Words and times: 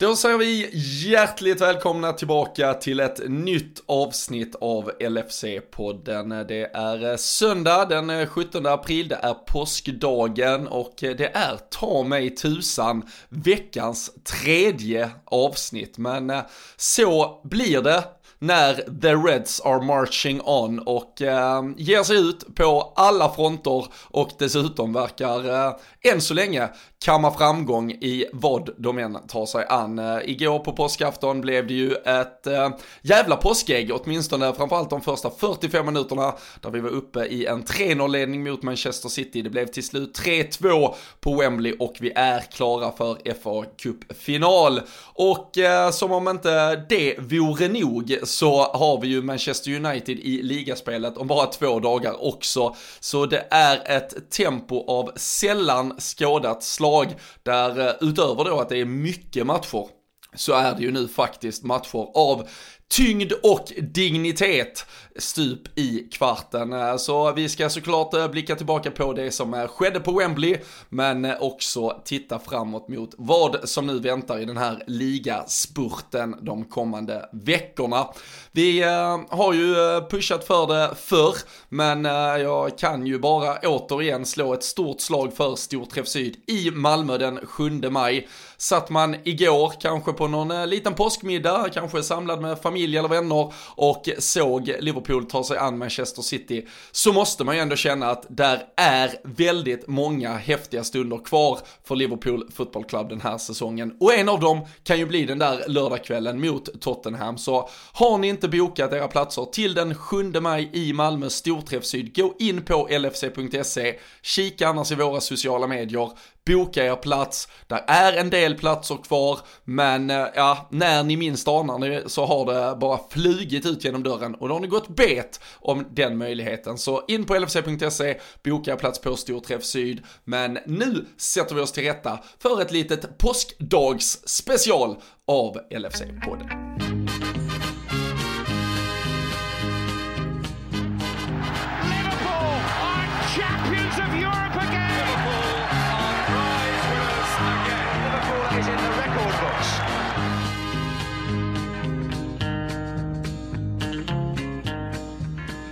Då 0.00 0.16
säger 0.16 0.38
vi 0.38 0.70
hjärtligt 1.08 1.60
välkomna 1.60 2.12
tillbaka 2.12 2.74
till 2.74 3.00
ett 3.00 3.20
nytt 3.28 3.82
avsnitt 3.86 4.54
av 4.60 4.90
LFC-podden. 5.00 6.44
Det 6.44 6.70
är 6.74 7.10
eh, 7.10 7.16
söndag 7.16 7.84
den 7.84 8.10
eh, 8.10 8.26
17 8.26 8.66
april, 8.66 9.08
det 9.08 9.18
är 9.22 9.34
påskdagen 9.34 10.68
och 10.68 11.04
eh, 11.04 11.16
det 11.16 11.36
är 11.36 11.56
ta 11.70 12.02
mig 12.02 12.30
tusan 12.30 13.02
veckans 13.28 14.10
tredje 14.24 15.10
avsnitt. 15.24 15.98
Men 15.98 16.32
så 16.76 17.40
blir 17.44 17.82
det 17.82 18.04
när 18.38 18.74
The 18.74 19.14
Reds 19.14 19.60
are 19.60 19.82
marching 19.82 20.40
on 20.44 20.78
och 20.78 21.22
eh, 21.22 21.62
ger 21.76 22.02
sig 22.02 22.16
ut 22.16 22.54
på 22.54 22.92
alla 22.96 23.32
fronter 23.34 23.86
och 24.04 24.30
dessutom 24.38 24.92
verkar 24.92 25.66
eh, 25.66 25.76
än 26.12 26.20
så 26.20 26.34
länge 26.34 26.68
kamma 27.04 27.30
framgång 27.30 27.90
i 27.90 28.24
vad 28.32 28.70
de 28.76 28.98
än 28.98 29.26
tar 29.26 29.46
sig 29.46 29.66
an. 29.68 29.98
Eh, 29.98 30.18
igår 30.24 30.58
på 30.58 30.72
påskafton 30.72 31.40
blev 31.40 31.66
det 31.66 31.74
ju 31.74 31.94
ett 31.94 32.46
äh, 32.46 32.70
jävla 33.02 33.36
påskägg, 33.36 33.90
åtminstone 33.94 34.52
framförallt 34.52 34.90
de 34.90 35.00
första 35.00 35.30
45 35.30 35.86
minuterna 35.86 36.34
där 36.60 36.70
vi 36.70 36.80
var 36.80 36.90
uppe 36.90 37.24
i 37.24 37.46
en 37.46 37.64
3-0-ledning 37.64 38.44
mot 38.44 38.62
Manchester 38.62 39.08
City. 39.08 39.42
Det 39.42 39.50
blev 39.50 39.66
till 39.66 39.86
slut 39.86 40.18
3-2 40.18 40.94
på 41.20 41.34
Wembley 41.34 41.76
och 41.78 41.96
vi 42.00 42.12
är 42.14 42.40
klara 42.40 42.92
för 42.92 43.14
FA 43.42 43.70
Cup-final. 43.76 44.80
Och 45.14 45.58
äh, 45.58 45.90
som 45.90 46.12
om 46.12 46.28
inte 46.28 46.76
det 46.76 47.18
vore 47.18 47.68
nog 47.68 48.18
så 48.24 48.62
har 48.62 49.00
vi 49.00 49.08
ju 49.08 49.22
Manchester 49.22 49.70
United 49.70 50.18
i 50.18 50.42
ligaspelet 50.42 51.16
om 51.16 51.26
bara 51.26 51.46
två 51.46 51.80
dagar 51.80 52.26
också. 52.26 52.76
Så 53.00 53.26
det 53.26 53.46
är 53.50 53.96
ett 53.96 54.30
tempo 54.30 54.84
av 54.86 55.12
sällan 55.16 56.00
skådat 56.00 56.62
slag 56.62 56.87
lag 56.90 57.14
där 57.42 57.88
eh, 57.88 57.94
utöver 58.00 58.44
då 58.44 58.60
att 58.60 58.68
det 58.68 58.78
är 58.78 58.84
mycket 58.84 59.46
matcher 59.46 59.86
så 60.34 60.52
är 60.52 60.74
det 60.74 60.82
ju 60.82 60.90
nu 60.90 61.08
faktiskt 61.08 61.64
matcher 61.64 62.06
av 62.14 62.48
tyngd 62.88 63.32
och 63.42 63.72
dignitet 63.78 64.86
stup 65.18 65.78
i 65.78 66.08
kvarten. 66.12 66.72
Eh, 66.72 66.96
så 66.96 67.32
vi 67.32 67.48
ska 67.48 67.70
såklart 67.70 68.14
eh, 68.14 68.28
blicka 68.28 68.56
tillbaka 68.56 68.90
på 68.90 69.12
det 69.12 69.30
som 69.30 69.54
eh, 69.54 69.66
skedde 69.66 70.00
på 70.00 70.12
Wembley, 70.12 70.56
men 70.88 71.34
också 71.40 72.02
titta 72.04 72.38
framåt 72.38 72.88
mot 72.88 73.14
vad 73.18 73.68
som 73.68 73.86
nu 73.86 73.98
väntar 73.98 74.38
i 74.38 74.44
den 74.44 74.56
här 74.56 74.82
ligaspurten 74.86 76.36
de 76.42 76.64
kommande 76.64 77.28
veckorna. 77.32 78.06
Vi 78.52 78.82
har 79.28 79.52
ju 79.52 79.74
pushat 80.10 80.44
för 80.44 80.66
det 80.66 80.94
förr, 80.96 81.34
men 81.68 82.04
jag 82.40 82.78
kan 82.78 83.06
ju 83.06 83.18
bara 83.18 83.58
återigen 83.58 84.26
slå 84.26 84.54
ett 84.54 84.62
stort 84.62 85.00
slag 85.00 85.32
för 85.36 85.56
Storträff 85.56 86.08
Syd 86.08 86.36
i 86.46 86.70
Malmö 86.70 87.18
den 87.18 87.46
7 87.46 87.70
maj. 87.90 88.28
Satt 88.56 88.90
man 88.90 89.16
igår 89.24 89.72
kanske 89.80 90.12
på 90.12 90.28
någon 90.28 90.70
liten 90.70 90.94
påskmiddag, 90.94 91.68
kanske 91.72 92.02
samlad 92.02 92.40
med 92.40 92.58
familj 92.58 92.98
eller 92.98 93.08
vänner 93.08 93.52
och 93.76 94.08
såg 94.18 94.74
Liverpool 94.80 95.07
tar 95.28 95.42
sig 95.42 95.58
an 95.58 95.78
Manchester 95.78 96.22
City, 96.22 96.66
så 96.92 97.12
måste 97.12 97.44
man 97.44 97.54
ju 97.54 97.60
ändå 97.60 97.76
känna 97.76 98.10
att 98.10 98.26
där 98.28 98.62
är 98.76 99.10
väldigt 99.24 99.86
många 99.86 100.36
häftiga 100.36 100.84
stunder 100.84 101.24
kvar 101.24 101.58
för 101.84 101.96
Liverpool 101.96 102.50
Football 102.54 102.84
Club 102.84 103.08
den 103.08 103.20
här 103.20 103.38
säsongen. 103.38 103.96
Och 104.00 104.14
en 104.14 104.28
av 104.28 104.40
dem 104.40 104.60
kan 104.84 104.98
ju 104.98 105.06
bli 105.06 105.24
den 105.24 105.38
där 105.38 105.64
lördagskvällen 105.68 106.40
mot 106.40 106.80
Tottenham, 106.80 107.38
så 107.38 107.68
har 107.92 108.18
ni 108.18 108.28
inte 108.28 108.48
inte 108.48 108.58
bokat 108.58 108.92
era 108.92 109.08
platser 109.08 109.44
till 109.44 109.74
den 109.74 109.94
7 109.94 110.32
maj 110.40 110.70
i 110.72 110.92
Malmö 110.92 111.30
Storträff 111.30 111.84
Syd, 111.84 112.16
gå 112.16 112.34
in 112.38 112.62
på 112.62 112.88
lfc.se, 112.90 113.98
kika 114.22 114.68
annars 114.68 114.92
i 114.92 114.94
våra 114.94 115.20
sociala 115.20 115.66
medier, 115.66 116.10
boka 116.48 116.84
er 116.84 116.96
plats. 116.96 117.48
Där 117.66 117.84
är 117.86 118.12
en 118.12 118.30
del 118.30 118.54
platser 118.54 118.96
kvar, 118.96 119.40
men 119.64 120.10
eh, 120.10 120.26
ja, 120.34 120.68
när 120.70 121.02
ni 121.02 121.16
minst 121.16 121.48
anar 121.48 121.78
det 121.78 122.08
så 122.08 122.26
har 122.26 122.46
det 122.46 122.76
bara 122.76 123.00
flugit 123.10 123.66
ut 123.66 123.84
genom 123.84 124.02
dörren 124.02 124.34
och 124.34 124.48
då 124.48 124.54
har 124.54 124.60
ni 124.60 124.66
gått 124.66 124.88
bet 124.88 125.40
om 125.54 125.84
den 125.90 126.18
möjligheten. 126.18 126.78
Så 126.78 127.04
in 127.08 127.24
på 127.24 127.34
lfc.se, 127.34 128.18
boka 128.44 128.72
er 128.72 128.76
plats 128.76 129.00
på 129.00 129.16
Storträff 129.16 129.64
Syd, 129.64 130.02
men 130.24 130.58
nu 130.66 131.06
sätter 131.16 131.54
vi 131.54 131.60
oss 131.60 131.72
till 131.72 131.84
rätta 131.84 132.18
för 132.38 132.62
ett 132.62 132.72
litet 132.72 133.18
påskdagsspecial 133.18 134.96
av 135.26 135.58
LFC-podden. 135.70 136.87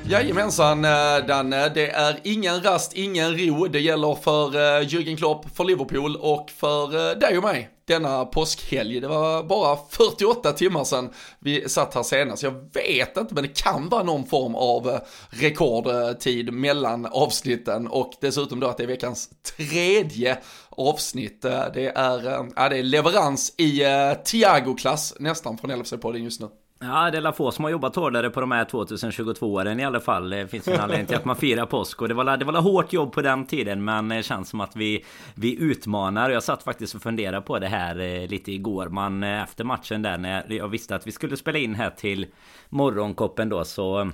Jajamensan 0.09 0.85
eh, 0.85 1.27
Danne, 1.27 1.69
det 1.69 1.91
är 1.91 2.21
ingen 2.25 2.63
rast, 2.63 2.93
ingen 2.95 3.39
ro. 3.39 3.67
Det 3.67 3.81
gäller 3.81 4.15
för 4.15 4.55
eh, 4.55 4.87
Jürgen 4.87 5.17
Klopp, 5.17 5.57
för 5.57 5.65
Liverpool 5.65 6.17
och 6.17 6.51
för 6.51 7.11
eh, 7.11 7.19
dig 7.19 7.37
och 7.37 7.43
mig 7.43 7.71
denna 7.85 8.25
påskhelg. 8.25 9.01
Det 9.01 9.09
var 9.09 9.43
bara 9.43 9.79
48 9.91 10.53
timmar 10.53 10.85
sedan 10.85 11.11
vi 11.41 11.69
satt 11.69 11.95
här 11.95 12.03
senast. 12.03 12.43
Jag 12.43 12.75
vet 12.75 13.17
inte, 13.17 13.35
men 13.35 13.43
det 13.43 13.63
kan 13.63 13.89
vara 13.89 14.03
någon 14.03 14.27
form 14.27 14.55
av 14.55 15.01
rekordtid 15.31 16.53
mellan 16.53 17.07
avsnitten 17.07 17.89
och 17.89 18.13
dessutom 18.21 18.61
då 18.61 18.67
att 18.67 18.77
det 18.77 18.83
är 18.83 18.89
veckans 18.89 19.29
tredje 19.57 20.39
avsnitt. 20.71 21.43
Det 21.43 21.93
är, 21.95 22.49
ja, 22.57 22.69
det 22.69 22.79
är 22.79 22.83
leverans 22.83 23.55
i 23.59 23.83
Tiago-klass 24.25 25.15
nästan 25.19 25.59
från 25.59 25.71
LFC-podden 25.71 26.25
just 26.25 26.41
nu. 26.41 26.49
Ja, 26.79 27.11
det 27.11 27.19
är 27.19 27.33
få 27.33 27.51
som 27.51 27.65
har 27.65 27.71
jobbat 27.71 27.97
hårdare 27.97 28.31
på 28.31 28.41
de 28.41 28.51
här 28.51 28.65
2022-åren 28.65 29.81
i 29.81 29.85
alla 29.85 30.01
fall. 30.01 30.31
Det 30.31 30.49
finns 30.49 30.69
en 30.69 30.81
anledning 30.81 31.07
till 31.07 31.17
att 31.17 31.25
man 31.25 31.37
firar 31.37 31.67
påsk. 31.67 32.03
Och 32.03 32.09
det 32.09 32.15
var, 32.15 32.37
det 32.37 32.45
var 32.45 32.61
hårt 32.61 32.93
jobb 32.93 33.13
på 33.13 33.23
den 33.23 33.47
tiden, 33.47 33.85
men 33.85 34.09
det 34.09 34.23
känns 34.23 34.49
som 34.49 34.61
att 34.61 34.77
vi, 34.77 35.05
vi 35.35 35.61
utmanar. 35.61 36.31
Jag 36.31 36.43
satt 36.43 36.63
faktiskt 36.63 36.95
och 36.95 37.03
funderade 37.03 37.41
på 37.41 37.59
det 37.59 37.69
här 37.69 37.99
eh, 38.01 38.29
lite 38.29 38.53
igår. 38.53 38.89
Man, 38.89 39.23
eh, 39.23 39.43
efter 39.43 39.65
matchen 39.65 40.03
där, 40.03 40.19
när 40.19 40.53
jag 40.53 40.69
visste 40.69 40.95
att 40.95 41.07
vi 41.07 41.13
skulle 41.13 41.37
spela 41.37 41.59
in 41.59 41.75
här 41.75 41.91
till 41.91 42.27
morgonkoppen 42.69 43.49
då, 43.49 43.65
så 43.65 44.11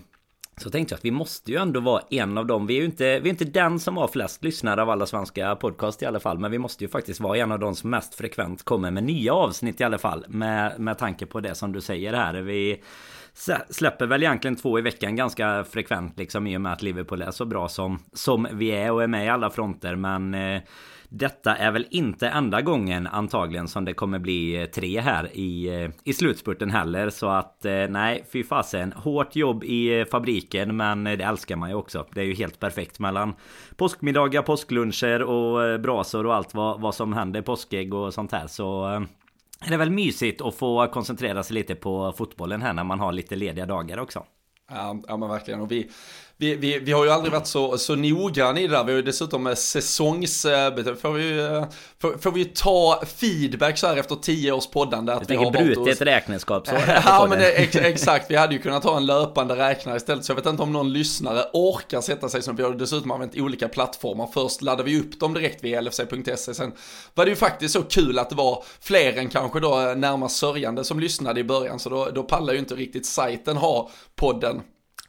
så 0.56 0.70
tänkte 0.70 0.92
jag 0.92 0.98
att 0.98 1.04
vi 1.04 1.10
måste 1.10 1.50
ju 1.50 1.56
ändå 1.56 1.80
vara 1.80 2.02
en 2.10 2.38
av 2.38 2.46
dem. 2.46 2.66
Vi 2.66 2.74
är 2.74 2.78
ju 2.78 2.84
inte, 2.84 3.20
vi 3.20 3.28
är 3.28 3.32
inte 3.32 3.44
den 3.44 3.80
som 3.80 3.96
har 3.96 4.08
flest 4.08 4.44
lyssnare 4.44 4.82
av 4.82 4.90
alla 4.90 5.06
svenska 5.06 5.56
podcast 5.56 6.02
i 6.02 6.06
alla 6.06 6.20
fall. 6.20 6.38
Men 6.38 6.50
vi 6.50 6.58
måste 6.58 6.84
ju 6.84 6.88
faktiskt 6.88 7.20
vara 7.20 7.38
en 7.38 7.52
av 7.52 7.58
de 7.58 7.74
som 7.74 7.90
mest 7.90 8.14
frekvent 8.14 8.62
kommer 8.62 8.90
med 8.90 9.04
nya 9.04 9.34
avsnitt 9.34 9.80
i 9.80 9.84
alla 9.84 9.98
fall. 9.98 10.24
Med, 10.28 10.80
med 10.80 10.98
tanke 10.98 11.26
på 11.26 11.40
det 11.40 11.54
som 11.54 11.72
du 11.72 11.80
säger 11.80 12.12
här. 12.12 12.34
Vi 12.34 12.82
släpper 13.70 14.06
väl 14.06 14.22
egentligen 14.22 14.56
två 14.56 14.78
i 14.78 14.82
veckan 14.82 15.16
ganska 15.16 15.64
frekvent 15.64 16.18
liksom 16.18 16.46
i 16.46 16.56
och 16.56 16.60
med 16.60 16.72
att 16.72 16.82
Liverpool 16.82 17.22
är 17.22 17.30
så 17.30 17.44
bra 17.44 17.68
som, 17.68 17.98
som 18.12 18.48
vi 18.52 18.70
är 18.70 18.92
och 18.92 19.02
är 19.02 19.06
med 19.06 19.26
i 19.26 19.28
alla 19.28 19.50
fronter. 19.50 19.96
Men 19.96 20.34
eh, 20.34 20.62
detta 21.14 21.56
är 21.56 21.70
väl 21.70 21.86
inte 21.90 22.28
enda 22.28 22.60
gången 22.60 23.06
antagligen 23.06 23.68
som 23.68 23.84
det 23.84 23.94
kommer 23.94 24.18
bli 24.18 24.60
eh, 24.60 24.66
tre 24.66 25.00
här 25.00 25.36
i, 25.36 25.68
eh, 25.68 25.90
i 26.04 26.12
slutspurten 26.12 26.70
heller. 26.70 27.10
Så 27.10 27.28
att 27.28 27.64
eh, 27.64 27.86
nej, 27.88 28.24
fy 28.32 28.44
fasen. 28.44 28.92
Hårt 28.92 29.36
jobb 29.36 29.64
i 29.64 30.04
fabriken 30.10 30.76
men 30.76 31.04
det 31.04 31.24
älskar 31.24 31.56
man 31.56 31.68
ju 31.68 31.74
också. 31.74 32.06
Det 32.14 32.20
är 32.20 32.24
ju 32.24 32.34
helt 32.34 32.60
perfekt 32.60 32.98
mellan 32.98 33.34
påskmiddagar, 33.76 34.42
påskluncher 34.42 35.22
och 35.22 35.80
brasor 35.80 36.26
och 36.26 36.34
allt 36.34 36.54
vad, 36.54 36.80
vad 36.80 36.94
som 36.94 37.12
händer. 37.12 37.42
Påskägg 37.42 37.94
och 37.94 38.14
sånt 38.14 38.32
här. 38.32 38.46
Så 38.46 38.88
det 39.68 39.74
är 39.74 39.78
väl 39.78 39.90
mysigt 39.90 40.40
att 40.40 40.54
få 40.54 40.86
koncentrera 40.86 41.42
sig 41.42 41.54
lite 41.54 41.74
på 41.74 42.12
fotbollen 42.12 42.62
här 42.62 42.72
när 42.72 42.84
man 42.84 43.00
har 43.00 43.12
lite 43.12 43.36
lediga 43.36 43.66
dagar 43.66 43.98
också. 43.98 44.24
Ja, 44.70 44.96
ja 45.08 45.16
men 45.16 45.28
verkligen. 45.28 45.60
Och 45.60 45.70
vi, 45.70 45.90
vi, 46.42 46.54
vi, 46.54 46.78
vi 46.78 46.92
har 46.92 47.04
ju 47.04 47.10
aldrig 47.10 47.32
varit 47.32 47.46
så, 47.46 47.78
så 47.78 47.94
noggranna 47.94 48.60
i 48.60 48.66
det 48.66 48.76
där. 48.76 48.84
Vi 48.84 48.92
har 48.92 48.96
ju 48.96 49.02
dessutom 49.02 49.56
säsongs... 49.56 50.42
Får 50.42 51.12
vi, 51.12 51.64
får, 52.00 52.18
får 52.18 52.32
vi 52.32 52.44
ta 52.44 53.02
feedback 53.16 53.78
så 53.78 53.86
här 53.86 53.96
efter 53.96 54.14
tio 54.14 54.52
års 54.52 54.66
poddande? 54.66 55.12
Att 55.12 55.20
du 55.20 55.36
tänker 55.36 55.50
brutet 55.50 56.00
räkenskapsår? 56.00 56.78
ja, 57.04 57.26
men 57.30 57.40
ex, 57.40 57.76
exakt. 57.76 58.30
Vi 58.30 58.36
hade 58.36 58.54
ju 58.54 58.60
kunnat 58.60 58.84
ha 58.84 58.96
en 58.96 59.06
löpande 59.06 59.56
räknare 59.56 59.96
istället. 59.96 60.24
Så 60.24 60.30
jag 60.30 60.36
vet 60.36 60.46
inte 60.46 60.62
om 60.62 60.72
någon 60.72 60.92
lyssnare 60.92 61.44
orkar 61.52 62.00
sätta 62.00 62.28
sig 62.28 62.42
som 62.42 62.56
vi 62.56 62.62
har 62.62 62.70
dessutom 62.72 63.10
använt 63.10 63.36
olika 63.36 63.68
plattformar. 63.68 64.28
Först 64.34 64.62
laddade 64.62 64.90
vi 64.90 65.00
upp 65.00 65.20
dem 65.20 65.34
direkt 65.34 65.64
via 65.64 65.80
lfc.se. 65.80 66.54
Sen 66.54 66.72
var 67.14 67.24
det 67.24 67.30
ju 67.30 67.36
faktiskt 67.36 67.72
så 67.72 67.82
kul 67.82 68.18
att 68.18 68.30
det 68.30 68.36
var 68.36 68.64
fler 68.80 69.18
än 69.18 69.28
kanske 69.28 69.60
då 69.60 69.94
närmast 69.96 70.36
sörjande 70.36 70.84
som 70.84 71.00
lyssnade 71.00 71.40
i 71.40 71.44
början. 71.44 71.78
Så 71.78 71.88
då, 71.88 72.08
då 72.14 72.22
pallar 72.22 72.52
ju 72.52 72.58
inte 72.58 72.74
riktigt 72.74 73.06
sajten 73.06 73.56
ha 73.56 73.90
podden 74.16 74.62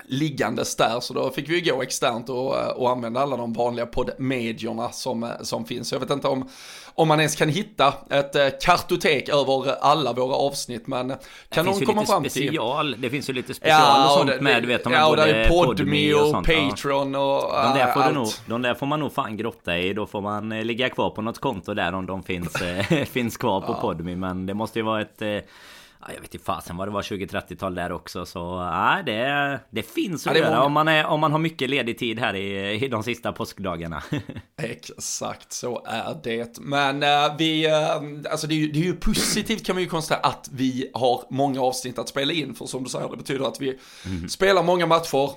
liggandes 0.08 0.76
där. 0.76 1.00
Så 1.00 1.14
då 1.14 1.30
fick 1.30 1.50
vi 1.50 1.60
ju 1.60 1.74
gå 1.74 1.82
externt 1.82 2.30
och, 2.30 2.82
och 2.82 2.90
använda 2.90 3.20
alla 3.20 3.38
de 3.38 3.54
vanliga 3.54 3.86
poddmedierna 3.86 4.92
som, 4.92 5.32
som 5.42 5.66
finns. 5.66 5.92
Jag 5.92 6.00
vet 6.00 6.10
inte 6.10 6.28
om, 6.28 6.50
om 6.96 7.08
man 7.08 7.20
ens 7.20 7.36
kan 7.36 7.50
hitta 7.50 7.94
ett 8.10 8.36
eh, 8.36 8.48
kartotek 8.62 9.30
över 9.30 9.76
alla 9.82 10.14
våra 10.14 10.36
avsnitt. 10.36 10.88
Men 10.88 11.14
kan 11.50 11.66
någon 11.66 11.86
komma 11.86 12.06
fram 12.06 12.30
special, 12.30 12.94
till... 12.94 13.02
Det 13.02 13.10
finns 13.10 13.30
ju 13.30 13.34
lite 13.34 13.54
special 13.54 13.82
ja, 13.82 14.06
och 14.06 14.18
sånt 14.18 14.32
det, 14.32 14.42
med. 14.42 14.64
Du 14.64 14.68
vet, 14.68 14.82
ja, 14.86 15.10
och 15.10 15.18
där 15.18 15.28
är 15.28 15.50
Podme 15.50 16.14
och, 16.14 16.28
och 16.28 16.46
Patreon 16.46 17.16
och 17.16 17.42
de 17.42 17.74
där, 17.74 17.94
får 17.94 18.02
allt. 18.02 18.16
Nog, 18.16 18.28
de 18.46 18.62
där 18.62 18.74
får 18.74 18.86
man 18.86 19.00
nog 19.00 19.14
fan 19.14 19.38
grotta 19.38 19.78
i. 19.78 19.94
Då 19.94 20.06
får 20.06 20.22
man 20.22 20.52
eh, 20.52 20.64
ligga 20.64 20.90
kvar 20.90 21.10
på 21.10 21.22
något 21.22 21.40
konto 21.40 21.74
där 21.74 21.94
om 21.94 22.06
de 22.06 22.24
finns, 22.24 22.56
eh, 22.56 23.06
finns 23.06 23.38
kvar 23.38 23.62
på 23.62 23.72
ja. 23.72 23.82
Podme. 23.82 24.16
Men 24.16 24.46
det 24.46 24.54
måste 24.54 24.80
ju 24.80 24.86
vara 24.86 25.02
ett 25.02 25.22
jag 26.08 26.22
vet 26.22 26.34
inte 26.34 26.46
fasen 26.46 26.78
vad 26.78 26.88
det 26.88 26.92
var 26.92 27.02
20-30-tal 27.02 27.76
där 27.76 27.92
också 27.92 28.26
så 28.26 28.70
nej 28.70 29.04
det, 29.04 29.60
det 29.70 29.84
finns 29.84 30.28
att 30.28 30.36
ja, 30.36 30.42
göra 30.42 30.64
om 30.64 30.74
man, 30.74 30.88
är, 30.88 31.06
om 31.06 31.20
man 31.20 31.32
har 31.32 31.40
mycket 31.40 31.70
ledig 31.70 31.98
tid 31.98 32.20
här 32.20 32.36
i, 32.36 32.74
i 32.86 32.88
de 32.88 33.04
sista 33.04 33.32
påskdagarna. 33.32 34.04
Exakt 34.62 35.54
så 35.54 35.84
är 35.86 36.18
det. 36.24 36.60
Men 36.60 37.04
äh, 37.04 37.38
vi, 37.38 37.66
äh, 37.66 38.32
alltså 38.32 38.48
det 38.48 38.54
är, 38.54 38.58
ju, 38.58 38.72
det 38.72 38.80
är 38.80 38.84
ju 38.84 38.96
positivt 38.96 39.66
kan 39.66 39.76
man 39.76 39.84
ju 39.84 39.90
konstatera 39.90 40.30
att 40.30 40.50
vi 40.52 40.92
har 40.94 41.24
många 41.30 41.62
avsnitt 41.62 42.00
att 42.00 42.10
spela 42.10 42.34
in 42.34 42.56
för 42.56 42.66
som 42.66 42.84
du 42.84 42.90
säger 42.90 43.10
det 43.10 43.18
betyder 43.18 43.46
att 43.46 43.62
vi 43.62 43.80
mm. 44.06 44.30
spelar 44.30 44.64
många 44.64 44.86
matcher 44.86 45.30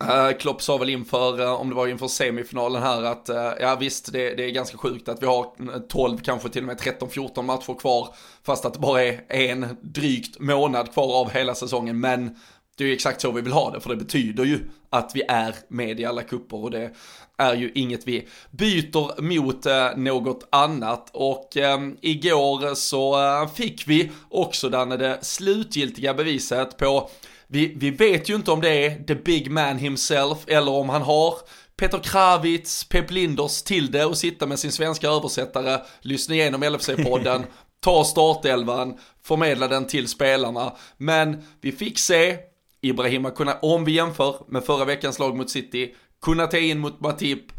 Eh, 0.00 0.36
Klopp 0.38 0.62
sa 0.62 0.76
väl 0.76 0.88
inför, 0.88 1.40
eh, 1.40 1.52
om 1.52 1.68
det 1.68 1.74
var 1.74 1.88
inför 1.88 2.08
semifinalen 2.08 2.82
här, 2.82 3.02
att 3.02 3.28
eh, 3.28 3.52
ja 3.60 3.76
visst, 3.80 4.12
det, 4.12 4.34
det, 4.34 4.44
är 4.44 4.50
ganska 4.50 4.78
sjukt 4.78 5.08
att 5.08 5.22
vi 5.22 5.26
har 5.26 5.46
mm, 5.58 5.82
12, 5.88 6.18
kanske 6.18 6.48
till 6.48 6.62
och 6.62 6.66
med 6.66 6.80
13-14 6.80 7.42
matcher 7.42 7.78
kvar, 7.78 8.14
fast 8.42 8.64
att 8.64 8.74
det 8.74 8.80
bara 8.80 9.02
är 9.02 9.20
en 9.28 9.76
drygt 9.80 10.40
månad 10.40 10.92
kvar 10.92 11.20
av 11.20 11.30
hela 11.30 11.54
säsongen, 11.54 12.00
men 12.00 12.36
det 12.76 12.84
är 12.84 12.88
ju 12.88 12.94
exakt 12.94 13.20
så 13.20 13.32
vi 13.32 13.40
vill 13.40 13.52
ha 13.52 13.70
det, 13.70 13.80
för 13.80 13.90
det 13.90 13.96
betyder 13.96 14.44
ju 14.44 14.58
att 14.90 15.10
vi 15.14 15.22
är 15.28 15.54
med 15.68 16.00
i 16.00 16.04
alla 16.04 16.22
kupper 16.22 16.56
och 16.56 16.70
det 16.70 16.90
är 17.36 17.54
ju 17.54 17.72
inget 17.74 18.06
vi 18.06 18.28
byter 18.50 19.20
mot 19.20 19.66
något 19.96 20.48
annat. 20.50 21.10
Och 21.12 21.56
ehm, 21.56 21.96
igår 22.00 22.74
så 22.74 23.16
fick 23.54 23.88
vi 23.88 24.10
också 24.28 24.68
Danne 24.68 24.96
det 24.96 25.18
slutgiltiga 25.22 26.14
beviset 26.14 26.76
på 26.76 27.10
vi, 27.52 27.72
vi 27.76 27.90
vet 27.90 28.28
ju 28.28 28.34
inte 28.34 28.50
om 28.50 28.60
det 28.60 28.86
är 28.86 29.04
the 29.04 29.14
big 29.14 29.50
man 29.50 29.78
himself 29.78 30.38
eller 30.46 30.72
om 30.72 30.88
han 30.88 31.02
har 31.02 31.34
Peter 31.76 31.98
Kravitz, 31.98 32.84
Pep 32.84 33.10
Linders 33.10 33.62
till 33.62 33.90
det 33.90 34.04
och 34.04 34.18
sitta 34.18 34.46
med 34.46 34.58
sin 34.58 34.72
svenska 34.72 35.08
översättare, 35.08 35.80
lyssna 36.00 36.34
igenom 36.34 36.64
LFC-podden, 36.64 37.44
ta 37.80 38.04
startelvan, 38.04 38.98
förmedla 39.22 39.68
den 39.68 39.86
till 39.86 40.08
spelarna. 40.08 40.76
Men 40.96 41.42
vi 41.60 41.72
fick 41.72 41.98
se 41.98 42.38
Ibrahima 42.80 43.30
kunna, 43.30 43.58
om 43.58 43.84
vi 43.84 43.92
jämför 43.92 44.36
med 44.48 44.64
förra 44.64 44.84
veckans 44.84 45.18
lag 45.18 45.36
mot 45.36 45.50
City, 45.50 45.94
kunna 46.22 46.46
ta 46.46 46.58
in 46.58 46.78
mot 46.78 47.00
Matip, 47.00 47.52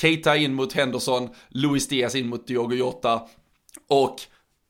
Keita 0.00 0.36
in 0.36 0.54
mot 0.54 0.72
Henderson, 0.72 1.28
Luis 1.48 1.88
Diaz 1.88 2.14
in 2.14 2.28
mot 2.28 2.46
Diogo 2.46 2.74
Jota 2.74 3.22
och 3.88 4.16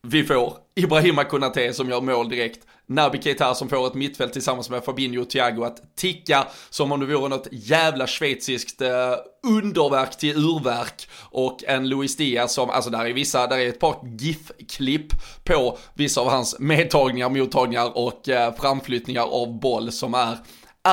vi 0.03 0.25
får 0.25 0.57
Ibrahima 0.75 1.25
Konate 1.25 1.73
som 1.73 1.89
gör 1.89 2.01
mål 2.01 2.29
direkt. 2.29 2.67
Naby 2.91 3.23
Keita 3.23 3.55
som 3.55 3.69
får 3.69 3.87
ett 3.87 3.95
mittfält 3.95 4.33
tillsammans 4.33 4.71
med 4.71 4.85
Fabinho 4.85 5.23
och 5.23 5.31
Thiago 5.31 5.65
att 5.65 5.97
ticka 5.97 6.47
som 6.71 6.93
om 6.93 7.01
det 7.01 7.07
vore 7.07 7.29
något 7.29 7.49
jävla 7.51 8.07
schweiziskt 8.07 8.81
eh, 8.81 9.15
underverk 9.47 10.19
till 10.19 10.37
urverk. 10.37 11.09
Och 11.19 11.65
en 11.65 11.89
Luis 11.89 12.17
Diaz 12.17 12.53
som, 12.53 12.71
alltså 12.71 12.91
där 12.91 13.05
är 13.05 13.13
vissa, 13.13 13.47
där 13.47 13.59
är 13.59 13.69
ett 13.69 13.81
par 13.81 13.97
GIF-klipp 14.19 15.13
på 15.45 15.79
vissa 15.95 16.21
av 16.21 16.29
hans 16.31 16.59
medtagningar, 16.59 17.29
mottagningar 17.29 17.99
och 17.99 18.29
eh, 18.29 18.55
framflyttningar 18.55 19.23
av 19.23 19.61
boll 19.61 19.93
som 19.93 20.15
är 20.15 20.39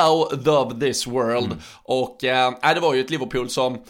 out 0.08 0.48
of 0.48 0.80
this 0.80 1.08
world. 1.08 1.46
Mm. 1.46 1.58
Och 1.84 2.24
eh, 2.24 2.74
det 2.74 2.80
var 2.80 2.94
ju 2.94 3.02
ett 3.02 3.10
Liverpool 3.10 3.50
som 3.50 3.84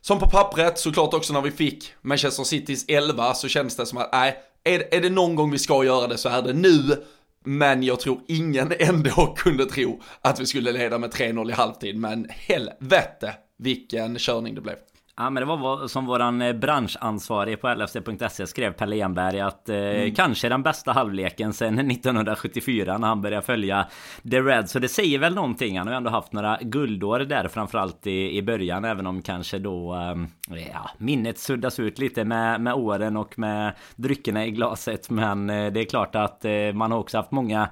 som 0.00 0.18
på 0.18 0.28
pappret, 0.28 0.78
såklart 0.78 1.14
också 1.14 1.32
när 1.32 1.40
vi 1.40 1.50
fick 1.50 1.92
Manchester 2.02 2.44
Citys 2.44 2.84
11 2.88 3.34
så 3.34 3.48
kändes 3.48 3.76
det 3.76 3.86
som 3.86 3.98
att, 3.98 4.08
nej, 4.12 4.36
är, 4.64 4.94
är 4.94 5.00
det 5.00 5.10
någon 5.10 5.34
gång 5.34 5.50
vi 5.50 5.58
ska 5.58 5.84
göra 5.84 6.06
det 6.06 6.18
så 6.18 6.28
är 6.28 6.42
det 6.42 6.52
nu. 6.52 7.04
Men 7.48 7.82
jag 7.82 8.00
tror 8.00 8.20
ingen 8.26 8.72
ändå 8.78 9.34
kunde 9.36 9.66
tro 9.66 10.02
att 10.20 10.40
vi 10.40 10.46
skulle 10.46 10.72
leda 10.72 10.98
med 10.98 11.10
3-0 11.10 11.50
i 11.50 11.52
halvtid. 11.52 11.96
Men 11.96 12.26
helvete 12.30 13.34
vilken 13.58 14.18
körning 14.18 14.54
det 14.54 14.60
blev. 14.60 14.76
Ja 15.18 15.30
men 15.30 15.40
det 15.40 15.44
var 15.44 15.88
som 15.88 16.06
våran 16.06 16.42
eh, 16.42 16.52
branschansvarig 16.52 17.60
på 17.60 17.74
LFC.se 17.74 18.46
skrev 18.46 18.72
Pelle 18.72 18.96
Enberg 18.96 19.40
att 19.40 19.68
eh, 19.68 19.76
mm. 19.76 20.14
kanske 20.14 20.48
den 20.48 20.62
bästa 20.62 20.92
halvleken 20.92 21.52
sedan 21.52 21.90
1974 21.90 22.98
när 22.98 23.08
han 23.08 23.22
började 23.22 23.46
följa 23.46 23.86
The 24.30 24.40
Reds. 24.40 24.72
Så 24.72 24.78
det 24.78 24.88
säger 24.88 25.18
väl 25.18 25.34
någonting. 25.34 25.78
Han 25.78 25.86
har 25.86 25.94
ju 25.94 25.96
ändå 25.96 26.10
haft 26.10 26.32
några 26.32 26.58
guldår 26.60 27.18
där 27.18 27.48
framförallt 27.48 28.06
i, 28.06 28.36
i 28.36 28.42
början 28.42 28.84
även 28.84 29.06
om 29.06 29.22
kanske 29.22 29.58
då 29.58 29.94
eh, 29.94 30.56
ja, 30.72 30.90
minnet 30.98 31.38
suddas 31.38 31.78
ut 31.78 31.98
lite 31.98 32.24
med, 32.24 32.60
med 32.60 32.74
åren 32.74 33.16
och 33.16 33.38
med 33.38 33.72
dryckerna 33.96 34.46
i 34.46 34.50
glaset. 34.50 35.10
Men 35.10 35.50
eh, 35.50 35.72
det 35.72 35.80
är 35.80 35.84
klart 35.84 36.14
att 36.14 36.44
eh, 36.44 36.72
man 36.74 36.92
har 36.92 36.98
också 36.98 37.16
haft 37.16 37.30
många 37.30 37.68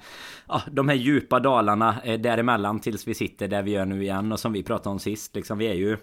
ja, 0.49 0.63
de 0.71 0.89
här 0.89 0.97
djupa 0.97 1.41
dalarna 1.41 1.97
eh, 2.05 2.21
däremellan 2.21 2.81
tills 2.81 3.09
vi 3.09 3.15
sitter 3.15 3.49
där 3.49 3.63
vi 3.63 3.71
gör 3.71 3.85
nu 3.85 4.03
igen 4.03 4.33
och 4.33 4.41
som 4.41 4.53
vi 4.53 4.63
pratade 4.63 4.93
om 4.93 4.99
sist. 4.99 5.35
Liksom, 5.35 5.59
vi 5.59 5.67
är 5.67 5.75
ju 5.75 5.97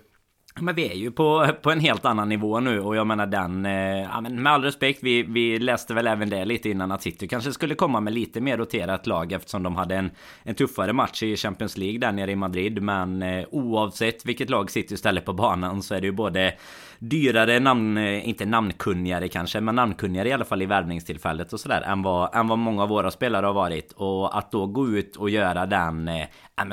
men 0.59 0.75
vi 0.75 0.91
är 0.91 0.95
ju 0.95 1.11
på, 1.11 1.47
på 1.61 1.71
en 1.71 1.79
helt 1.79 2.05
annan 2.05 2.29
nivå 2.29 2.59
nu 2.59 2.79
och 2.79 2.95
jag 2.95 3.07
menar 3.07 3.25
den... 3.25 3.65
Eh, 3.65 4.01
ja, 4.01 4.21
men 4.21 4.43
med 4.43 4.53
all 4.53 4.63
respekt, 4.63 4.99
vi, 5.03 5.23
vi 5.23 5.59
läste 5.59 5.93
väl 5.93 6.07
även 6.07 6.29
det 6.29 6.45
lite 6.45 6.69
innan 6.69 6.91
att 6.91 7.01
City 7.01 7.27
kanske 7.27 7.53
skulle 7.53 7.75
komma 7.75 7.99
med 7.99 8.13
lite 8.13 8.41
mer 8.41 8.57
roterat 8.57 9.07
lag 9.07 9.31
eftersom 9.31 9.63
de 9.63 9.75
hade 9.75 9.95
en, 9.95 10.11
en 10.43 10.55
tuffare 10.55 10.93
match 10.93 11.23
i 11.23 11.35
Champions 11.35 11.77
League 11.77 11.99
där 11.99 12.11
nere 12.11 12.31
i 12.31 12.35
Madrid. 12.35 12.81
Men 12.81 13.23
eh, 13.23 13.45
oavsett 13.51 14.25
vilket 14.25 14.49
lag 14.49 14.71
City 14.71 14.97
ställer 14.97 15.21
på 15.21 15.33
banan 15.33 15.81
så 15.81 15.95
är 15.95 16.01
det 16.01 16.07
ju 16.07 16.13
både 16.13 16.53
dyrare 17.01 17.59
namn, 17.59 17.97
eh, 17.97 18.29
inte 18.29 18.45
namnkunnigare 18.45 19.27
kanske, 19.27 19.61
men 19.61 19.75
namnkunnigare 19.75 20.29
i 20.29 20.33
alla 20.33 20.45
fall 20.45 20.61
i 20.61 20.65
värvningstillfället 20.65 21.53
och 21.53 21.59
sådär 21.59 21.81
än 21.81 22.01
vad, 22.01 22.35
än 22.35 22.47
vad 22.47 22.59
många 22.59 22.83
av 22.83 22.89
våra 22.89 23.11
spelare 23.11 23.45
har 23.45 23.53
varit. 23.53 23.91
Och 23.91 24.37
att 24.37 24.51
då 24.51 24.65
gå 24.65 24.87
ut 24.87 25.15
och 25.15 25.29
göra 25.29 25.65
den 25.65 26.03
med 26.03 26.27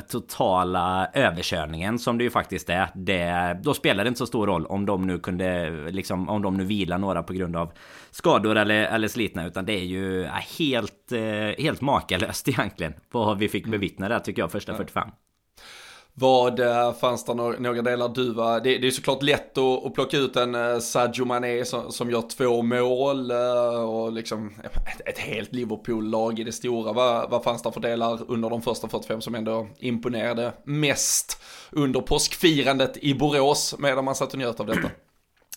totala 0.09 1.09
överkörningen 1.15 1.99
som 1.99 2.19
det 2.19 2.25
ju 2.25 2.31
faktiskt 2.31 2.71
är. 2.71 2.89
Det, 2.95 3.59
då 3.63 3.75
spelar 3.75 4.05
det 4.05 4.09
inte 4.09 4.19
så 4.19 4.27
stor 4.27 4.47
roll 4.47 4.67
om 4.67 4.87
de 4.87 5.07
nu 5.07 5.19
kunde 5.19 5.71
liksom 5.91 6.29
om 6.29 6.43
de 6.43 6.57
nu 6.57 6.65
vilar 6.65 6.99
några 6.99 7.23
på 7.23 7.33
grund 7.33 7.57
av 7.57 7.73
skador 8.11 8.57
eller, 8.57 8.85
eller 8.85 9.09
slitna 9.09 9.47
utan 9.47 9.65
det 9.65 9.73
är 9.73 9.85
ju 9.85 10.27
helt, 10.59 11.13
eh, 11.13 11.65
helt 11.65 11.81
makalöst 11.81 12.49
egentligen 12.49 12.95
vad 13.13 13.39
vi 13.39 13.49
fick 13.49 13.67
bevittna 13.67 14.09
där 14.09 14.19
tycker 14.19 14.43
jag 14.43 14.53
första 14.53 14.75
45. 14.75 15.09
Vad 16.20 16.61
eh, 16.61 16.93
fanns 16.93 17.25
det 17.25 17.35
några 17.35 17.82
delar 17.82 18.09
du 18.09 18.32
var, 18.32 18.61
det, 18.61 18.79
det 18.79 18.87
är 18.87 18.91
såklart 18.91 19.23
lätt 19.23 19.59
att, 19.59 19.87
att 19.87 19.94
plocka 19.94 20.17
ut 20.17 20.37
en 20.37 20.55
eh, 20.55 20.79
Sadio 20.79 21.25
Mané 21.25 21.65
som, 21.65 21.93
som 21.93 22.11
gör 22.11 22.23
två 22.23 22.62
mål 22.62 23.31
eh, 23.31 23.85
och 23.85 24.12
liksom 24.12 24.55
ett, 24.65 25.09
ett 25.09 25.19
helt 25.19 25.53
Liverpool-lag 25.53 26.38
i 26.38 26.44
det 26.44 26.53
stora. 26.53 26.93
Vad, 26.93 27.31
vad 27.31 27.44
fanns 27.44 27.62
det 27.62 27.73
för 27.73 27.81
delar 27.81 28.20
under 28.29 28.50
de 28.50 28.62
första 28.62 28.88
45 28.88 29.20
som 29.20 29.35
ändå 29.35 29.67
imponerade 29.79 30.53
mest 30.65 31.43
under 31.70 32.00
påskfirandet 32.00 32.97
i 32.97 33.14
Borås 33.14 33.75
medan 33.79 34.05
man 34.05 34.14
satt 34.14 34.32
och 34.32 34.38
njöt 34.38 34.61
av 34.61 34.67
detta? 34.67 34.91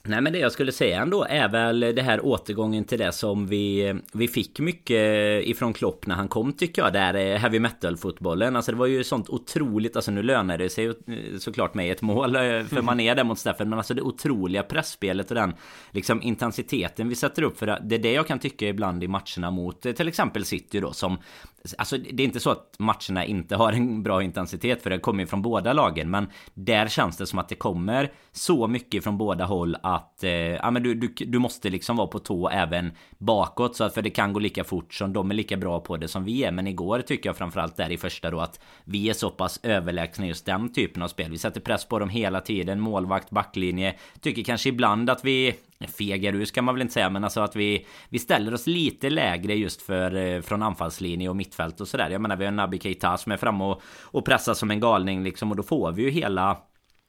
Nej 0.03 0.21
men 0.21 0.33
det 0.33 0.39
jag 0.39 0.51
skulle 0.51 0.71
säga 0.71 1.01
ändå 1.01 1.25
är 1.29 1.49
väl 1.49 1.79
det 1.79 2.01
här 2.01 2.25
återgången 2.25 2.83
till 2.83 2.99
det 2.99 3.11
som 3.11 3.47
vi, 3.47 3.93
vi 4.13 4.27
fick 4.27 4.59
mycket 4.59 5.01
ifrån 5.45 5.73
Klopp 5.73 6.07
när 6.07 6.15
han 6.15 6.27
kom 6.27 6.53
tycker 6.53 6.81
jag. 6.81 6.93
Där 6.93 7.37
heavy 7.37 7.59
metal 7.59 7.97
fotbollen. 7.97 8.55
Alltså 8.55 8.71
det 8.71 8.77
var 8.77 8.85
ju 8.85 9.03
sånt 9.03 9.29
otroligt, 9.29 9.95
alltså 9.95 10.11
nu 10.11 10.23
lönar 10.23 10.57
det 10.57 10.69
sig 10.69 10.93
såklart 11.39 11.73
med 11.73 11.91
ett 11.91 12.01
mål 12.01 12.35
eh, 12.35 12.41
för 12.41 12.81
man 12.81 12.99
är 12.99 13.15
där 13.15 13.23
mot 13.23 13.39
Steffen. 13.39 13.69
Men 13.69 13.79
alltså 13.79 13.93
det 13.93 14.01
otroliga 14.01 14.63
pressspelet 14.63 15.31
och 15.31 15.35
den 15.35 15.53
liksom 15.91 16.21
intensiteten 16.21 17.09
vi 17.09 17.15
sätter 17.15 17.43
upp 17.43 17.59
för 17.59 17.65
det. 17.65 17.95
Är 17.95 17.99
det 17.99 18.11
jag 18.11 18.27
kan 18.27 18.39
tycka 18.39 18.67
ibland 18.67 19.03
i 19.03 19.07
matcherna 19.07 19.51
mot 19.51 19.85
eh, 19.85 19.91
till 19.91 20.07
exempel 20.07 20.45
City 20.45 20.79
då 20.79 20.93
som 20.93 21.17
Alltså 21.77 21.97
det 21.97 22.23
är 22.23 22.25
inte 22.25 22.39
så 22.39 22.49
att 22.49 22.75
matcherna 22.79 23.25
inte 23.25 23.55
har 23.55 23.73
en 23.73 24.03
bra 24.03 24.23
intensitet 24.23 24.83
för 24.83 24.89
det 24.89 24.99
kommer 24.99 25.23
ju 25.23 25.27
från 25.27 25.41
båda 25.41 25.73
lagen 25.73 26.09
men 26.09 26.27
där 26.53 26.87
känns 26.87 27.17
det 27.17 27.25
som 27.25 27.39
att 27.39 27.49
det 27.49 27.55
kommer 27.55 28.11
så 28.31 28.67
mycket 28.67 29.03
från 29.03 29.17
båda 29.17 29.45
håll 29.45 29.77
att 29.83 30.23
eh, 30.23 30.31
ja, 30.31 30.71
men 30.71 30.83
du, 30.83 30.93
du, 30.93 31.07
du 31.07 31.39
måste 31.39 31.69
liksom 31.69 31.97
vara 31.97 32.07
på 32.07 32.19
tå 32.19 32.49
även 32.49 32.91
bakåt 33.17 33.75
så 33.75 33.83
att 33.83 33.93
för 33.93 34.01
det 34.01 34.09
kan 34.09 34.33
gå 34.33 34.39
lika 34.39 34.63
fort 34.63 34.93
som 34.93 35.13
de 35.13 35.31
är 35.31 35.35
lika 35.35 35.57
bra 35.57 35.79
på 35.79 35.97
det 35.97 36.07
som 36.07 36.23
vi 36.23 36.43
är 36.43 36.51
men 36.51 36.67
igår 36.67 37.01
tycker 37.01 37.29
jag 37.29 37.37
framförallt 37.37 37.77
där 37.77 37.91
i 37.91 37.97
första 37.97 38.31
då 38.31 38.39
att 38.39 38.59
vi 38.83 39.09
är 39.09 39.13
så 39.13 39.29
pass 39.29 39.59
överlägsna 39.63 40.27
just 40.27 40.45
den 40.45 40.73
typen 40.73 41.03
av 41.03 41.07
spel. 41.07 41.31
Vi 41.31 41.37
sätter 41.37 41.61
press 41.61 41.85
på 41.85 41.99
dem 41.99 42.09
hela 42.09 42.41
tiden, 42.41 42.79
målvakt, 42.79 43.29
backlinje. 43.29 43.95
Tycker 44.21 44.43
kanske 44.43 44.69
ibland 44.69 45.09
att 45.09 45.25
vi 45.25 45.55
fegar 45.87 46.35
ur 46.35 46.45
ska 46.45 46.61
man 46.61 46.75
väl 46.75 46.81
inte 46.81 46.93
säga 46.93 47.09
men 47.09 47.23
alltså 47.23 47.41
att 47.41 47.55
vi 47.55 47.87
Vi 48.09 48.19
ställer 48.19 48.53
oss 48.53 48.67
lite 48.67 49.09
lägre 49.09 49.55
just 49.55 49.81
för 49.81 50.15
eh, 50.15 50.41
Från 50.41 50.63
anfallslinje 50.63 51.29
och 51.29 51.35
mittfält 51.35 51.81
och 51.81 51.87
sådär. 51.87 52.09
Jag 52.09 52.21
menar 52.21 52.35
vi 52.35 52.45
har 52.45 52.51
Naby 52.51 52.79
Keita 52.79 53.17
som 53.17 53.31
är 53.31 53.37
framme 53.37 53.63
och, 53.63 53.81
och 54.01 54.25
pressar 54.25 54.53
som 54.53 54.71
en 54.71 54.79
galning 54.79 55.23
liksom 55.23 55.51
och 55.51 55.57
då 55.57 55.63
får 55.63 55.91
vi 55.91 56.01
ju 56.03 56.09
hela 56.09 56.57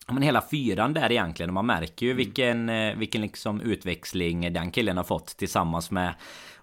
men 0.09 0.23
hela 0.23 0.43
fyran 0.51 0.93
där 0.93 1.13
egentligen. 1.13 1.51
Och 1.51 1.55
man 1.55 1.67
märker 1.67 2.07
ju 2.07 2.13
Mm. 2.13 2.17
vilken, 2.17 2.69
eh, 2.69 2.97
vilken 2.97 3.23
liksom 3.23 3.61
utväxling 3.61 4.53
den 4.53 4.71
killen 4.71 4.97
har 4.97 5.05
fått 5.05 5.27
tillsammans 5.37 5.91
med 5.91 6.15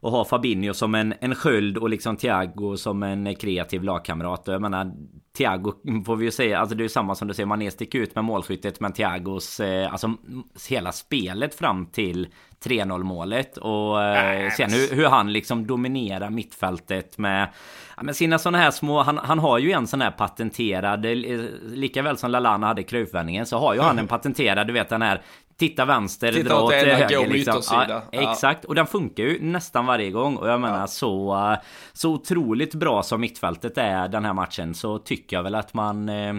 och 0.01 0.11
ha 0.11 0.25
Fabinho 0.25 0.73
som 0.73 0.95
en, 0.95 1.13
en 1.21 1.35
sköld 1.35 1.77
och 1.77 1.89
liksom 1.89 2.17
Thiago 2.17 2.77
som 2.77 3.03
en 3.03 3.35
kreativ 3.35 3.83
lagkamrat. 3.83 4.43
Jag 4.45 4.61
menar 4.61 4.91
Thiago 5.37 5.73
får 6.05 6.15
vi 6.15 6.25
ju 6.25 6.31
säga, 6.31 6.59
alltså 6.59 6.75
det 6.75 6.81
är 6.81 6.83
ju 6.85 6.89
samma 6.89 7.15
som 7.15 7.27
du 7.27 7.33
säger, 7.33 7.47
Mané 7.47 7.71
sticker 7.71 7.99
ut 7.99 8.15
med 8.15 8.23
målskyttet 8.23 8.79
men 8.79 8.93
Thiagos, 8.93 9.59
eh, 9.59 9.91
alltså 9.91 10.13
hela 10.69 10.91
spelet 10.91 11.55
fram 11.55 11.85
till 11.85 12.27
3-0 12.63 13.03
målet 13.03 13.57
och 13.57 14.03
eh, 14.03 14.51
sen 14.51 14.73
hur, 14.73 14.95
hur 14.95 15.05
han 15.05 15.33
liksom 15.33 15.67
dominerar 15.67 16.29
mittfältet 16.29 17.17
med, 17.17 17.47
ja, 17.97 18.03
med 18.03 18.15
sina 18.15 18.39
sådana 18.39 18.57
här 18.57 18.71
små, 18.71 19.03
han, 19.03 19.17
han 19.17 19.39
har 19.39 19.57
ju 19.57 19.71
en 19.71 19.87
sån 19.87 20.01
här 20.01 20.11
patenterad, 20.11 21.05
eh, 21.05 21.11
lika 21.61 22.01
väl 22.01 22.17
som 22.17 22.31
Lalana 22.31 22.67
hade 22.67 22.83
kröjvändningen 22.83 23.45
så 23.45 23.57
har 23.57 23.73
ju 23.73 23.79
han 23.79 23.99
en 23.99 24.07
patenterad, 24.17 24.67
du 24.67 24.73
vet 24.73 24.89
den 24.89 25.01
här 25.01 25.21
Titta 25.59 25.85
vänster, 25.85 26.31
Titta 26.31 26.49
dra 26.49 26.61
åt 26.61 26.73
höger 26.73 27.27
liksom. 27.27 27.35
yttersida. 27.35 28.01
Ja. 28.11 28.31
Exakt, 28.31 28.65
och 28.65 28.75
den 28.75 28.87
funkar 28.87 29.23
ju 29.23 29.41
nästan 29.41 29.85
varje 29.85 30.11
gång. 30.11 30.35
Och 30.35 30.49
jag 30.49 30.61
menar 30.61 30.87
så, 30.87 31.35
eh, 31.51 31.59
så 31.93 32.11
otroligt 32.11 32.73
bra 32.73 33.03
som 33.03 33.21
mittfältet 33.21 33.77
är 33.77 34.07
den 34.07 34.25
här 34.25 34.33
matchen 34.33 34.75
så 34.75 34.97
tycker 34.97 35.35
jag 35.35 35.43
väl 35.43 35.55
att 35.55 35.73
man 35.73 36.09
eh, 36.09 36.33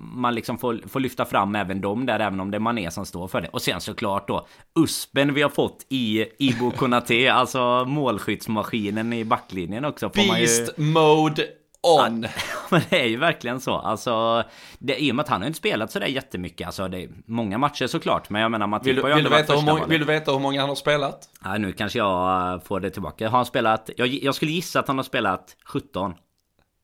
man 0.00 0.34
liksom 0.34 0.58
får, 0.58 0.88
får 0.88 1.00
lyfta 1.00 1.24
fram 1.24 1.54
även 1.54 1.80
dem 1.80 2.06
där, 2.06 2.20
även 2.20 2.40
om 2.40 2.50
det 2.50 2.56
är 2.56 2.60
Mané 2.60 2.90
som 2.90 3.06
står 3.06 3.28
för 3.28 3.40
det. 3.40 3.48
Och 3.48 3.62
sen 3.62 3.80
såklart 3.80 4.28
då, 4.28 4.46
USPen 4.78 5.34
vi 5.34 5.42
har 5.42 5.50
fått 5.50 5.86
i 5.88 6.26
Igo 6.38 6.70
Konate, 6.70 7.28
alltså 7.32 7.84
målskyttsmaskinen 7.84 9.12
i 9.12 9.24
backlinjen 9.24 9.84
också. 9.84 10.10
Får 10.10 10.26
man 10.26 10.40
ju... 10.40 10.46
Beast 10.46 10.78
mode 10.78 11.46
on. 11.82 12.26
Men 12.70 12.80
det 12.90 13.00
är 13.00 13.06
ju 13.06 13.16
verkligen 13.16 13.60
så. 13.60 13.74
Alltså, 13.74 14.44
det, 14.78 15.02
I 15.02 15.10
och 15.10 15.16
med 15.16 15.22
att 15.22 15.28
han 15.28 15.40
har 15.40 15.46
inte 15.46 15.58
spelat 15.58 15.92
sådär 15.92 16.06
jättemycket. 16.06 16.66
Alltså, 16.66 16.88
det 16.88 17.02
är 17.02 17.08
många 17.26 17.58
matcher 17.58 17.86
såklart. 17.86 18.30
Men 18.30 18.42
jag 18.42 18.50
menar, 18.50 18.66
Matip 18.66 18.86
Vill 18.86 18.96
du, 18.96 19.14
vill, 19.14 19.24
du 19.24 19.30
veta 19.30 19.54
hur 19.54 19.62
många, 19.62 19.86
vill 19.86 20.00
du 20.00 20.06
veta 20.06 20.32
hur 20.32 20.38
många 20.38 20.60
han 20.60 20.68
har 20.68 20.76
spelat? 20.76 21.28
Ja, 21.44 21.58
nu 21.58 21.72
kanske 21.72 21.98
jag 21.98 22.64
får 22.64 22.80
det 22.80 22.90
tillbaka. 22.90 23.28
Har 23.28 23.38
han 23.38 23.46
spelat? 23.46 23.90
Jag, 23.96 24.08
jag 24.08 24.34
skulle 24.34 24.52
gissa 24.52 24.80
att 24.80 24.88
han 24.88 24.98
har 24.98 25.04
spelat 25.04 25.56
17. 25.64 26.14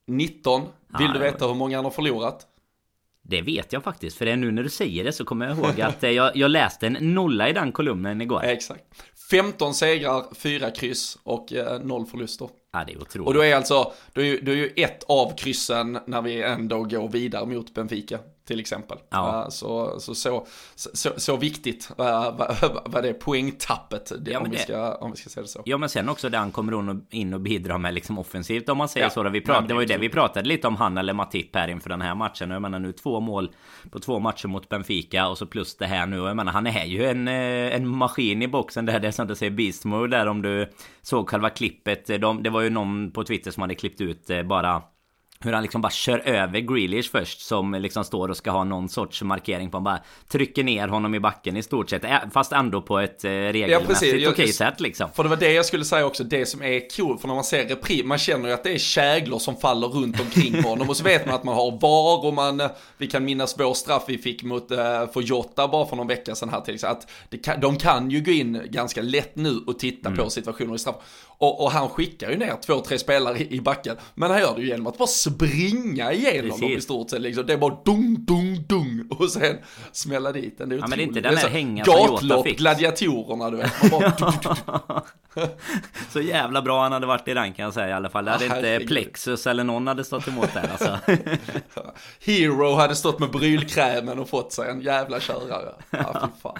19. 0.07 0.61
Vill 0.63 0.71
Ja, 1.07 1.13
du 1.13 1.19
veta 1.19 1.47
hur 1.47 1.55
många 1.55 1.79
han 1.79 1.85
har 1.85 1.93
förlorat? 1.93 2.47
Det 3.29 3.43
vet 3.43 3.73
jag 3.73 3.85
faktiskt. 3.85 4.17
För 4.17 4.25
det 4.25 4.33
är 4.33 4.37
nu 4.37 4.51
när 4.51 4.63
du 4.63 4.69
säger 4.69 5.05
det 5.05 5.13
så 5.13 5.25
kommer 5.25 5.47
jag 5.47 5.59
ihåg 5.59 5.81
att 5.81 6.05
eh, 6.05 6.11
jag, 6.11 6.37
jag 6.37 6.51
läste 6.51 6.87
en 6.87 6.97
nolla 7.01 7.49
i 7.49 7.53
den 7.53 7.73
kolumnen 7.73 8.21
igår. 8.21 8.45
Exakt. 8.45 8.85
15 9.31 9.75
segrar, 9.75 10.35
4 10.35 10.71
kryss 10.71 11.19
och 11.23 11.53
eh, 11.53 11.81
0 11.81 12.07
förluster. 12.07 12.49
Ja, 12.73 12.85
det 12.87 12.93
är 12.93 13.01
otroligt. 13.01 13.27
Och 13.27 13.35
då 13.35 13.45
är 13.45 13.57
alltså, 13.57 13.93
då 14.13 14.23
är, 14.23 14.41
då 14.41 14.53
är 14.53 14.57
ju 14.57 14.73
ett 14.77 15.05
av 15.09 15.37
kryssen 15.37 15.99
när 16.07 16.23
vi 16.23 16.43
ändå 16.43 16.85
går 16.85 17.09
vidare 17.09 17.47
mot 17.47 17.75
Benfica, 17.75 18.19
till 18.47 18.61
exempel. 18.61 18.99
Ja. 19.11 19.43
Eh, 19.43 19.49
Så, 19.49 20.01
så, 20.01 20.15
så, 20.15 20.47
så, 20.75 21.11
så 21.17 21.37
viktigt 21.37 21.91
vad, 21.97 22.39
det 23.03 23.09
är 23.09 23.13
poängtappet, 23.13 24.13
det, 24.21 24.31
Ja, 24.31 24.41
om, 24.41 24.51
vi 24.51 24.57
ska, 24.57 24.95
om 24.95 25.11
vi 25.11 25.17
ska 25.17 25.31
säga 25.31 25.43
det 25.43 25.49
så. 25.49 25.63
Ja 25.65 25.79
men 25.79 25.89
sen 25.89 26.09
också 26.09 26.29
där 26.29 26.39
han 26.39 26.51
kommer 26.53 26.97
in 27.11 27.35
och, 27.35 27.41
bidrar 27.41 27.79
med 27.79 27.95
liksom 27.95 28.19
offensivt 28.19 28.69
om 28.69 28.79
man 28.79 28.89
säger 28.89 29.07
Ja. 29.07 29.11
så. 29.11 29.23
Då. 29.23 29.31
Vi 29.31 29.41
pratade, 29.41 29.69
det 29.69 29.75
var 29.75 29.81
ju 29.81 29.87
det 29.87 29.99
vi 29.99 30.09
pratade 30.09 30.49
lite 30.49 30.67
om 30.69 30.77
han 30.77 30.99
eller 30.99 31.13
Matip 31.13 31.55
här 31.57 31.69
inför 31.69 31.89
den 31.91 32.01
här 32.01 32.15
matchen. 32.15 32.51
Jag 32.51 32.63
menar 32.63 32.79
nu 32.79 32.93
två 32.93 33.21
mål 33.21 33.51
på 33.91 33.99
två 33.99 34.19
matcher 34.19 34.49
mot 34.49 34.69
Benfica 34.69 35.29
och 35.29 35.39
så 35.39 35.47
plus 35.47 35.77
det 35.77 35.87
här 35.87 36.07
nu. 36.07 36.17
Jag 36.17 36.37
menar 36.37 36.53
han 36.53 36.67
är 36.67 36.85
ju 36.85 37.05
en, 37.07 37.29
eh, 37.29 37.75
en 37.75 37.89
maskin 37.89 38.43
i 38.43 38.49
boxen 38.49 38.87
där. 38.87 39.01
Det 39.01 39.09
är 39.09 39.13
som 39.13 39.27
du 39.27 39.35
säger 39.35 39.53
beast 39.53 39.85
mode 39.85 40.17
där 40.17 40.27
om 40.27 40.43
du 40.43 40.71
såg 41.03 41.29
själva 41.31 41.51
klippet. 41.51 42.07
De, 42.21 42.43
det 42.43 42.51
var 42.51 42.61
ju 42.61 42.71
någon 42.71 43.11
på 43.11 43.25
Twitter 43.25 43.51
som 43.51 43.61
hade 43.61 43.75
klippt 43.75 44.01
ut 44.01 44.31
eh, 44.31 44.43
bara 44.43 44.83
hur 45.41 45.53
han 45.53 45.63
liksom 45.63 45.81
bara 45.81 45.91
kör 45.91 46.19
över 46.19 46.61
Grealish 46.61 47.11
först 47.11 47.41
Som 47.41 47.75
liksom 47.75 48.05
står 48.05 48.29
och 48.29 48.37
ska 48.37 48.51
ha 48.51 48.65
någon 48.65 48.89
sorts 48.89 49.23
markering 49.23 49.71
på 49.71 49.77
honom 49.77 49.85
Bara 49.85 50.01
trycker 50.29 50.65
ner 50.65 50.89
honom 50.89 51.15
i 51.15 51.21
backen 51.21 51.57
i 51.57 51.63
stort 51.63 51.91
sett 51.91 52.03
Fast 52.33 52.53
ändå 52.53 52.83
på 52.83 52.99
ett 52.99 53.25
eh, 53.25 53.31
regelmässigt 53.31 54.21
Jag- 54.23 54.33
okej 54.33 54.53
sätt 54.53 54.81
liksom 54.81 55.11
För 55.15 55.23
det 55.23 55.29
var 55.29 55.37
det 55.37 55.53
jag 55.53 55.67
skulle 55.67 55.85
säga 55.85 56.07
också, 56.07 56.25
det 56.25 56.47
som 56.47 56.63
är 56.63 56.97
coolt, 56.97 57.21
för 57.21 57.29
när 57.29 57.35
man 57.35 57.45
ser 57.45 57.65
repris, 57.69 58.05
man 58.05 58.19
känner 58.19 58.49
ju 58.49 58.55
att 58.55 58.65
det 58.65 58.71
är 58.73 58.79
käglor 58.79 59.39
som 59.39 59.57
faller 59.57 59.89
runt 59.89 60.21
omkring 60.21 60.63
på 60.63 60.69
honom 60.69 60.89
och 60.89 60.97
så 60.97 61.05
vet 61.05 61.27
man 61.27 61.35
att 61.35 61.45
man 61.45 61.55
har 61.55 61.71
VAR 61.81 62.27
och 62.27 62.35
man, 62.35 62.61
eh, 62.61 62.71
vi 62.99 63.07
kan 63.07 63.25
minnas 63.25 63.55
vår 63.61 63.75
straff 63.75 64.05
vi 64.09 64.19
fick 64.19 64.43
mot, 64.43 64.71
eh, 64.71 64.79
för 65.13 65.21
Jota 65.21 65.69
bara 65.69 65.87
för 65.87 65.97
någon 65.97 66.07
vecka 66.07 66.35
sedan 66.35 66.49
här 66.49 66.61
till 66.61 66.75
exempel, 66.75 66.97
att 66.97 67.11
det 67.29 67.39
kan, 67.39 67.61
de 67.61 67.77
kan 67.77 68.11
ju 68.11 68.21
gå 68.21 68.31
in 68.31 68.63
ganska 68.71 69.03
lätt 69.03 69.37
nu 69.37 69.61
och 69.67 69.79
titta 69.79 70.09
Mm. 70.09 70.25
på 70.25 70.31
situationer 70.31 70.75
i 70.75 70.79
straff. 70.79 70.97
Och, 71.39 71.65
och 71.65 71.71
han 71.71 71.89
skickar 71.89 72.31
ju 72.31 72.37
ner 72.37 72.55
två, 72.67 72.81
tre 72.81 72.99
spelare 72.99 73.39
i, 73.39 73.55
i 73.57 73.61
backen, 73.61 73.97
men 74.15 74.31
han 74.31 74.41
gör 74.41 74.55
det 74.57 74.63
ju 74.63 74.69
genom 74.69 74.87
att 74.87 74.99
bara 74.99 75.07
springa 75.31 76.13
igenom 76.13 76.49
dem 76.51 76.59
i 76.59 76.67
Precis. 76.69 76.85
stort 76.85 77.11
sett 77.11 77.21
liksom. 77.21 77.47
Det 77.47 77.53
är 77.53 77.59
bara 77.59 77.79
dung, 77.85 78.25
dung, 78.25 78.65
dung 78.69 79.09
och 79.11 79.31
sen 79.31 79.57
smälla 79.93 80.33
dit 80.33 80.59
den. 80.59 80.69
Det 80.69 80.75
är 80.75 80.79
Ja, 80.79 80.87
men 80.87 81.01
inte 81.01 81.21
den 81.21 81.37
här 81.37 81.59
Jota 81.59 81.93
Gatlopp, 81.93 82.47
gladiatorerna 82.47 83.51
du 83.51 83.57
vet. 83.57 83.91
Bara, 83.91 85.03
Så 86.11 86.21
jävla 86.21 86.63
bra 86.63 86.83
han 86.83 86.93
hade 86.93 87.07
varit 87.07 87.29
i 87.29 87.35
den 87.35 87.53
kan 87.53 87.65
jag 87.65 87.75
säga 87.75 87.89
i 87.89 87.93
alla 87.93 88.09
fall. 88.09 88.25
Det 88.25 88.31
hade 88.31 88.45
Ja, 88.47 88.57
inte 88.57 88.69
herregud. 88.69 88.89
Plexus 88.89 89.47
eller 89.47 89.65
någon 89.65 89.87
hade 89.87 90.05
stått 90.05 90.29
emot 90.29 90.55
där 90.55 90.69
alltså. 90.71 90.99
Hero 92.21 92.75
hade 92.75 92.97
stått 92.97 93.19
med 93.19 93.31
brylkrämen 93.31 94.19
och 94.19 94.29
fått 94.29 94.53
sig 94.53 94.71
en 94.71 94.81
jävla 94.81 95.21
körare. 95.21 95.75
Ja, 95.91 96.21
fy 96.35 96.41
fan. 96.43 96.59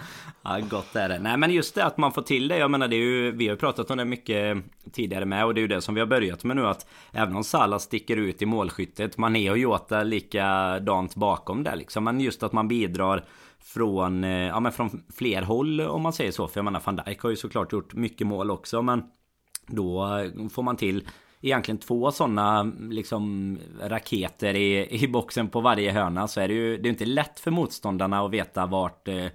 Ja, 0.49 0.59
gott 0.71 0.97
är 0.97 1.09
det. 1.09 1.19
Nej, 1.19 1.37
men 1.37 1.51
just 1.51 1.75
det 1.75 1.85
att 1.85 1.97
man 1.97 2.13
får 2.13 2.23
till 2.23 2.49
det. 2.49 2.59
Jag 2.59 2.71
menar, 2.71 2.89
det 2.89 2.97
är 2.97 3.01
ju, 3.01 3.31
vi 3.31 3.47
har 3.47 3.55
ju 3.55 3.59
pratat 3.59 3.91
om 3.91 3.97
det 3.99 4.05
mycket 4.05 4.59
tidigare 4.93 5.25
med 5.25 5.45
och 5.45 5.55
det 5.55 5.59
är 5.59 5.63
ju 5.63 5.69
det 5.69 5.81
som 5.81 5.95
vi 5.95 6.01
har 6.01 6.07
börjat 6.07 6.45
med 6.45 6.57
nu 6.57 6.67
att 6.67 6.87
även 7.13 7.37
om 7.37 7.45
Salah 7.45 7.79
sticker 7.79 8.17
ut 8.17 8.43
i 8.43 8.47
målskyttet, 8.47 9.19
Mané 9.19 9.51
och 9.51 9.59
Jota 9.59 10.03
likadant 10.03 11.15
bakom 11.15 11.63
där 11.63 11.77
liksom. 11.77 12.05
Men 12.05 12.21
just 12.21 12.43
att 12.43 12.53
man 12.53 12.69
bidrar 12.69 13.25
från, 13.59 14.25
eh, 14.25 14.31
ja, 14.31 14.61
men 14.61 14.73
från 14.73 15.03
fler 15.17 15.43
håll 15.43 15.81
om 15.81 16.03
man 16.03 16.13
säger 16.13 16.33
så. 16.33 16.49
För 16.49 16.59
jag 16.59 16.65
menar, 16.65 16.83
van 16.85 17.01
Dijk 17.07 17.21
har 17.21 17.31
ju 17.31 17.37
såklart 17.37 17.73
gjort 17.73 17.95
mycket 17.95 18.27
mål 18.27 18.51
också, 18.51 18.83
men 18.83 19.03
då 19.67 20.09
får 20.51 20.63
man 20.63 20.77
till 20.77 21.09
egentligen 21.41 21.79
två 21.79 22.11
sådana 22.13 22.73
liksom 22.91 23.59
raketer 23.81 24.55
i, 24.55 25.03
i 25.05 25.09
boxen 25.09 25.49
på 25.49 25.61
varje 25.61 25.93
hörna 25.93 26.29
så 26.29 26.41
är 26.41 26.49
det 26.49 26.55
ju 26.55 26.77
det 26.77 26.89
är 26.89 26.91
inte 26.91 27.05
lätt 27.05 27.41
för 27.41 27.51
motståndarna 27.51 28.25
att 28.25 28.31
veta 28.31 28.67
vart, 28.67 29.09
eh, 29.09 29.27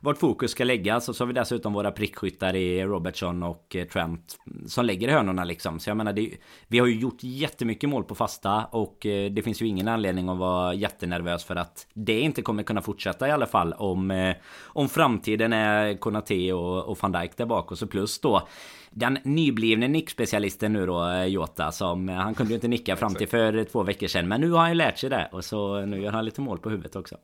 vart 0.00 0.18
fokus 0.18 0.50
ska 0.50 0.64
läggas. 0.64 1.08
Och 1.08 1.16
så 1.16 1.24
har 1.24 1.26
vi 1.26 1.32
dessutom 1.32 1.72
våra 1.72 1.90
prickskyttar 1.90 2.56
i 2.56 2.84
Robertson 2.84 3.42
och 3.42 3.76
eh, 3.76 3.86
Trent 3.86 4.38
som 4.66 4.84
lägger 4.84 5.08
i 5.08 5.10
hörnorna 5.10 5.44
liksom. 5.44 5.80
Så 5.80 5.90
jag 5.90 5.96
menar, 5.96 6.12
det, 6.12 6.30
vi 6.68 6.78
har 6.78 6.86
ju 6.86 7.00
gjort 7.00 7.18
jättemycket 7.20 7.88
mål 7.88 8.04
på 8.04 8.14
fasta 8.14 8.64
och 8.64 9.06
eh, 9.06 9.30
det 9.30 9.42
finns 9.42 9.62
ju 9.62 9.66
ingen 9.66 9.88
anledning 9.88 10.28
att 10.28 10.38
vara 10.38 10.74
jättenervös 10.74 11.44
för 11.44 11.56
att 11.56 11.86
det 11.94 12.20
inte 12.20 12.42
kommer 12.42 12.62
kunna 12.62 12.82
fortsätta 12.82 13.28
i 13.28 13.30
alla 13.30 13.46
fall 13.46 13.72
om, 13.72 14.10
eh, 14.10 14.36
om 14.62 14.88
framtiden 14.88 15.52
är 15.52 15.96
Konate 15.96 16.52
och, 16.52 16.84
och 16.84 16.98
van 17.00 17.12
Dijk 17.12 17.36
där 17.36 17.46
bak 17.46 17.70
och 17.70 17.78
så 17.78 17.86
plus 17.86 18.20
då 18.20 18.48
den 18.92 19.18
nyblivne 19.22 19.88
nickspecialisten 19.88 20.72
nu 20.72 20.86
då, 20.86 21.24
Jota, 21.26 21.72
som 21.72 22.08
han 22.08 22.34
kunde 22.34 22.50
ju 22.50 22.54
inte 22.54 22.68
nicka 22.68 22.96
fram 22.96 23.14
till 23.14 23.28
för 23.28 23.64
två 23.64 23.82
veckor 23.82 24.06
sedan. 24.06 24.28
Men 24.28 24.40
nu 24.40 24.50
har 24.50 24.58
han 24.58 24.68
ju 24.68 24.74
lärt 24.74 24.98
sig 24.98 25.10
det 25.10 25.28
och 25.32 25.44
så 25.44 25.80
nu 25.80 26.00
gör 26.00 26.12
han 26.12 26.24
lite 26.24 26.40
mål 26.40 26.58
på 26.58 26.70
huvudet 26.70 26.96
också. 26.96 27.16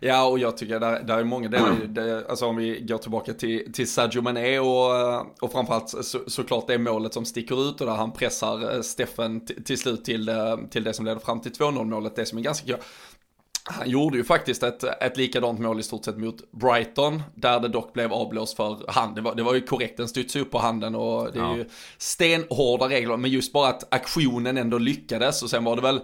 Ja, 0.00 0.28
och 0.28 0.38
jag 0.38 0.56
tycker 0.56 0.80
där, 0.80 1.02
där 1.02 1.18
är 1.18 1.24
många 1.24 1.48
delar, 1.48 1.74
det, 1.88 2.26
alltså 2.28 2.46
om 2.46 2.56
vi 2.56 2.80
går 2.80 2.98
tillbaka 2.98 3.32
till, 3.34 3.72
till 3.72 3.90
Sadio 3.90 4.20
Mané 4.22 4.58
och, 4.58 5.42
och 5.42 5.52
framförallt 5.52 5.88
så, 6.04 6.18
såklart 6.26 6.66
det 6.66 6.78
målet 6.78 7.14
som 7.14 7.24
sticker 7.24 7.68
ut 7.68 7.80
och 7.80 7.86
där 7.86 7.94
han 7.94 8.12
pressar 8.12 8.74
eh, 8.74 8.80
Steffen 8.82 9.46
till 9.46 9.78
slut 9.78 10.04
till, 10.04 10.24
det- 10.26 10.58
till 10.70 10.84
det 10.84 10.92
som 10.92 11.04
leder 11.04 11.20
fram 11.20 11.40
till 11.40 11.52
2-0 11.52 11.84
målet, 11.84 12.16
det 12.16 12.26
som 12.26 12.38
är 12.38 12.42
ganska 12.42 12.66
kul. 12.66 12.76
Han 13.70 13.90
gjorde 13.90 14.16
ju 14.16 14.24
faktiskt 14.24 14.62
ett, 14.62 14.84
ett 14.84 15.16
likadant 15.16 15.60
mål 15.60 15.80
i 15.80 15.82
stort 15.82 16.04
sett 16.04 16.18
mot 16.18 16.52
Brighton, 16.52 17.22
där 17.34 17.60
det 17.60 17.68
dock 17.68 17.92
blev 17.92 18.12
avblåst 18.12 18.56
för 18.56 18.90
hand. 18.90 19.14
Det 19.14 19.20
var, 19.20 19.34
det 19.34 19.42
var 19.42 19.54
ju 19.54 19.60
korrekt, 19.60 19.96
den 19.96 20.08
studsade 20.08 20.44
upp 20.44 20.50
på 20.50 20.58
handen 20.58 20.94
och 20.94 21.32
det 21.32 21.38
är 21.38 21.42
Ja. 21.42 21.56
ju 21.56 21.64
stenhårda 21.98 22.88
regler, 22.88 23.16
men 23.16 23.30
just 23.30 23.52
bara 23.52 23.68
att 23.68 23.94
aktionen 23.94 24.56
ändå 24.56 24.78
lyckades 24.78 25.42
och 25.42 25.50
sen 25.50 25.64
var 25.64 25.76
det 25.76 25.82
väl 25.82 26.00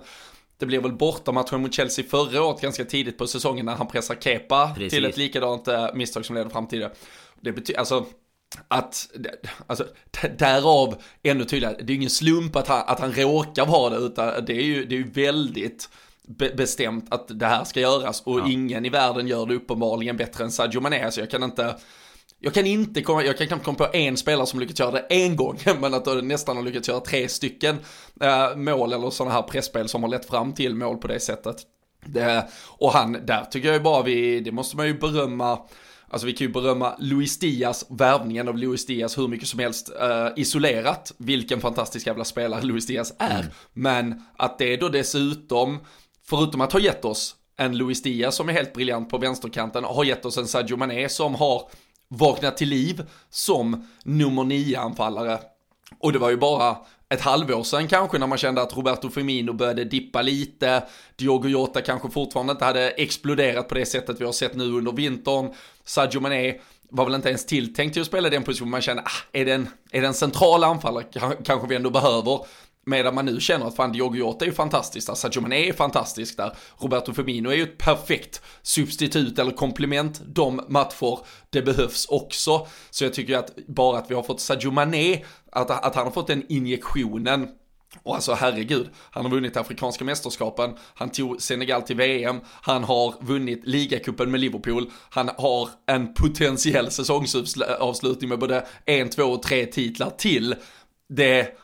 det 0.58 0.66
blev 0.66 0.82
väl 0.82 0.92
bortamatchen 0.92 1.60
mot 1.62 1.74
Chelsea 1.74 2.04
förra 2.04 2.42
året 2.44 2.60
ganska 2.60 2.84
tidigt 2.84 3.18
på 3.18 3.26
säsongen 3.26 3.66
när 3.66 3.74
han 3.74 3.86
pressar 3.86 4.14
Kepa 4.14 4.70
Precis. 4.74 4.92
till 4.92 5.04
ett 5.04 5.16
likadant 5.16 5.68
eh, 5.68 5.86
misstag 5.94 6.24
som 6.24 6.36
leder 6.36 6.50
fram 6.50 6.66
till 6.66 6.80
det. 6.80 6.90
Det 7.40 7.52
betyder, 7.52 7.78
alltså, 7.78 8.06
att, 8.68 9.08
alltså, 9.66 9.86
därav 10.38 11.02
ännu 11.22 11.44
tydligare, 11.44 11.76
det 11.78 11.82
är 11.82 11.88
ju 11.88 11.94
ingen 11.94 12.10
slump 12.10 12.56
att 12.56 12.68
han, 12.68 12.82
att 12.86 13.00
han 13.00 13.12
råkar 13.12 13.66
vara 13.66 13.90
det, 13.90 13.96
utan 14.06 14.44
det 14.44 14.52
är 14.52 14.62
ju, 14.64 14.84
det 14.84 14.94
är 14.94 14.98
ju 14.98 15.10
väldigt 15.10 15.88
be- 16.28 16.54
bestämt 16.56 17.06
att 17.14 17.38
det 17.40 17.46
här 17.46 17.64
ska 17.64 17.80
göras 17.80 18.22
och 18.24 18.40
Ja. 18.40 18.48
ingen 18.50 18.84
i 18.84 18.88
världen 18.88 19.28
gör 19.28 19.46
det 19.46 19.54
uppenbarligen 19.54 20.16
bättre 20.16 20.44
än 20.44 20.50
Sadio 20.52 20.80
Mané, 20.80 21.10
så 21.10 21.20
jag 21.20 21.30
kan 21.30 21.42
inte 21.42 21.76
jag 22.44 22.54
kan 22.54 22.66
inte 22.66 23.02
komma, 23.02 23.24
jag 23.24 23.38
kan 23.38 23.46
knappt 23.46 23.64
komma 23.64 23.78
på 23.78 23.88
en 23.92 24.16
spelare 24.16 24.46
som 24.46 24.60
lyckats 24.60 24.80
göra 24.80 24.90
det 24.90 25.06
en 25.08 25.36
gång, 25.36 25.58
men 25.80 25.94
att 25.94 26.04
de 26.04 26.28
nästan 26.28 26.56
har 26.56 26.64
lyckats 26.64 26.88
göra 26.88 27.00
tre 27.00 27.28
stycken 27.28 27.76
eh, 28.20 28.56
mål 28.56 28.92
eller 28.92 29.10
sådana 29.10 29.34
här 29.34 29.42
pressspel 29.42 29.88
som 29.88 30.02
har 30.02 30.10
lett 30.10 30.24
fram 30.24 30.52
till 30.52 30.74
mål 30.74 30.96
på 30.96 31.08
det 31.08 31.20
sättet. 31.20 31.56
Det, 32.06 32.48
och 32.66 32.92
han, 32.92 33.12
där 33.12 33.44
tycker 33.44 33.68
jag 33.68 33.76
ju 33.76 33.82
bara 33.82 34.02
vi, 34.02 34.40
det 34.40 34.52
måste 34.52 34.76
man 34.76 34.86
ju 34.86 34.98
berömma, 34.98 35.58
Alltså 36.08 36.26
vi 36.26 36.32
kan 36.32 36.46
ju 36.46 36.52
berömma 36.52 36.96
Luis 36.98 37.38
Diaz, 37.38 37.86
värvningen 37.88 38.48
av 38.48 38.58
Luis 38.58 38.86
Diaz 38.86 39.18
hur 39.18 39.28
mycket 39.28 39.48
som 39.48 39.60
helst 39.60 39.92
eh, 40.00 40.28
isolerat. 40.36 41.12
Vilken 41.18 41.60
fantastisk 41.60 42.06
jävla 42.06 42.24
spelare 42.24 42.62
Luis 42.62 42.86
Diaz 42.86 43.14
är. 43.18 43.46
Men 43.72 44.22
att 44.36 44.58
det 44.58 44.76
då 44.76 44.88
dessutom, 44.88 45.78
förutom 46.26 46.60
att 46.60 46.72
ha 46.72 46.80
gett 46.80 47.04
oss 47.04 47.36
en 47.56 47.78
Luis 47.78 48.02
Diaz 48.02 48.34
som 48.34 48.48
är 48.48 48.52
helt 48.52 48.72
briljant 48.72 49.10
på 49.10 49.18
vänsterkanten, 49.18 49.84
har 49.84 50.04
gett 50.04 50.24
oss 50.24 50.38
en 50.38 50.46
Sadio 50.46 50.76
Mané 50.76 51.08
som 51.08 51.34
har 51.34 51.68
vaknat 52.08 52.56
till 52.56 52.68
liv 52.68 53.06
som 53.30 53.86
nummer 54.04 54.44
9 54.44 54.78
anfallare. 54.78 55.38
Och 55.98 56.12
det 56.12 56.18
var 56.18 56.30
ju 56.30 56.36
bara 56.36 56.76
ett 57.08 57.20
halvår 57.20 57.62
sedan 57.62 57.88
kanske 57.88 58.18
när 58.18 58.26
man 58.26 58.38
kände 58.38 58.62
att 58.62 58.76
Roberto 58.76 59.10
Firmino 59.10 59.52
började 59.52 59.84
dippa 59.84 60.22
lite, 60.22 60.82
Diogo 61.16 61.48
Jota 61.48 61.80
kanske 61.80 62.10
fortfarande 62.10 62.50
inte 62.50 62.64
hade 62.64 62.90
exploderat 62.90 63.68
på 63.68 63.74
det 63.74 63.86
sättet 63.86 64.20
vi 64.20 64.24
har 64.24 64.32
sett 64.32 64.54
nu 64.54 64.64
under 64.64 64.92
vintern, 64.92 65.54
Sadio 65.84 66.20
Mané 66.20 66.60
var 66.90 67.04
väl 67.04 67.14
inte 67.14 67.28
ens 67.28 67.46
tilltänkt 67.46 67.92
till 67.92 68.02
att 68.02 68.08
spela 68.08 68.30
den 68.30 68.42
positionen, 68.42 68.70
man 68.70 68.80
kände, 68.80 69.02
ah, 69.02 69.28
är, 69.32 69.44
det 69.44 69.52
en, 69.52 69.68
är 69.90 70.00
det 70.00 70.06
en 70.06 70.14
central 70.14 70.64
anfallare? 70.64 71.04
Kanske 71.44 71.68
vi 71.68 71.76
ändå 71.76 71.90
behöver, 71.90 72.46
Medan 72.86 73.14
man 73.14 73.26
nu 73.26 73.40
känner 73.40 73.66
att 73.66 73.76
fan 73.76 73.92
Diogo 73.92 74.16
Jota 74.16 74.44
är 74.44 74.48
ju 74.48 74.54
fantastisk 74.54 75.06
där, 75.06 75.14
Sadio 75.14 75.40
Mané 75.40 75.68
är 75.68 75.72
fantastisk 75.72 76.36
där, 76.36 76.56
Roberto 76.78 77.12
Firmino 77.12 77.48
är 77.48 77.54
ju 77.54 77.62
ett 77.62 77.78
perfekt 77.78 78.42
substitut 78.62 79.38
eller 79.38 79.52
komplement 79.52 80.22
de 80.26 80.60
matcher 80.68 81.18
det 81.50 81.62
behövs 81.62 82.06
också. 82.06 82.66
Så 82.90 83.04
jag 83.04 83.14
tycker 83.14 83.38
att 83.38 83.56
bara 83.66 83.98
att 83.98 84.10
vi 84.10 84.14
har 84.14 84.22
fått 84.22 84.40
Sadio 84.40 84.70
Mané, 84.70 85.24
att, 85.52 85.70
att 85.70 85.94
han 85.94 86.04
har 86.04 86.12
fått 86.12 86.26
den 86.26 86.44
injektionen 86.48 87.48
och 88.02 88.14
alltså 88.14 88.34
herregud, 88.34 88.90
han 89.10 89.24
har 89.24 89.32
vunnit 89.32 89.56
Afrikanska 89.56 90.04
mästerskapen, 90.04 90.76
han 90.94 91.10
tog 91.10 91.42
Senegal 91.42 91.82
till 91.82 91.96
VM, 91.96 92.40
han 92.46 92.84
har 92.84 93.14
vunnit 93.20 93.60
ligacupen 93.64 94.30
med 94.30 94.40
Liverpool, 94.40 94.90
han 95.10 95.30
har 95.38 95.68
en 95.86 96.14
potentiell 96.14 96.90
säsongsavslutning 96.90 98.28
med 98.28 98.38
både 98.38 98.66
en, 98.84 99.10
två 99.10 99.22
och 99.22 99.42
tre 99.42 99.66
titlar 99.66 100.10
till. 100.10 100.54
Det, 101.08 101.58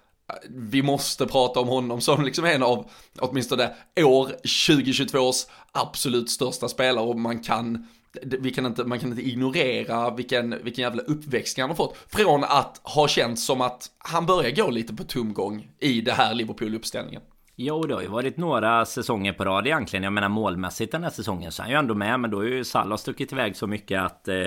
vi 0.48 0.82
måste 0.82 1.26
prata 1.26 1.60
om 1.60 1.68
honom 1.68 2.00
som 2.00 2.24
liksom 2.24 2.44
en 2.44 2.62
av, 2.62 2.90
åtminstone 3.18 3.70
år 3.96 4.26
2022 4.66 5.18
års 5.18 5.46
absolut 5.72 6.30
största 6.30 6.68
spelare 6.68 7.04
och 7.04 7.18
man 7.18 7.42
kan 7.42 7.86
vi 8.22 8.50
kan 8.50 8.66
inte, 8.66 8.84
man 8.84 8.98
kan 8.98 9.10
inte 9.10 9.22
ignorera 9.22 10.10
vilken, 10.10 10.50
vilken 10.62 10.82
jävla 10.82 11.02
uppväxt 11.02 11.58
han 11.58 11.70
har 11.70 11.76
fått. 11.76 11.96
Från 12.08 12.44
att 12.44 12.80
ha 12.82 13.08
känts 13.08 13.44
som 13.44 13.60
att 13.60 13.86
han 13.98 14.26
börjar 14.26 14.50
gå 14.50 14.70
lite 14.70 14.94
på 14.94 15.04
tomgång 15.04 15.70
i 15.80 16.00
det 16.00 16.12
här 16.12 16.34
Liverpool-uppställningen. 16.34 17.22
Jo, 17.56 17.82
det 17.82 17.94
har 17.94 18.02
ju 18.02 18.08
varit 18.08 18.36
några 18.36 18.84
säsonger 18.84 19.32
på 19.32 19.44
rad 19.44 19.66
egentligen. 19.66 20.02
Jag 20.02 20.12
menar 20.12 20.28
målmässigt 20.28 20.92
den 20.92 21.02
här 21.02 21.10
säsongen 21.10 21.52
så 21.52 21.62
är 21.62 21.64
han 21.64 21.70
ju 21.70 21.78
ändå 21.78 21.94
med. 21.94 22.20
Men 22.20 22.30
då 22.30 22.40
är 22.40 22.48
ju 22.48 22.64
Salah 22.64 22.96
stuckit 22.96 23.32
iväg 23.32 23.56
så 23.56 23.66
mycket 23.66 24.00
att, 24.00 24.28
eh, 24.28 24.46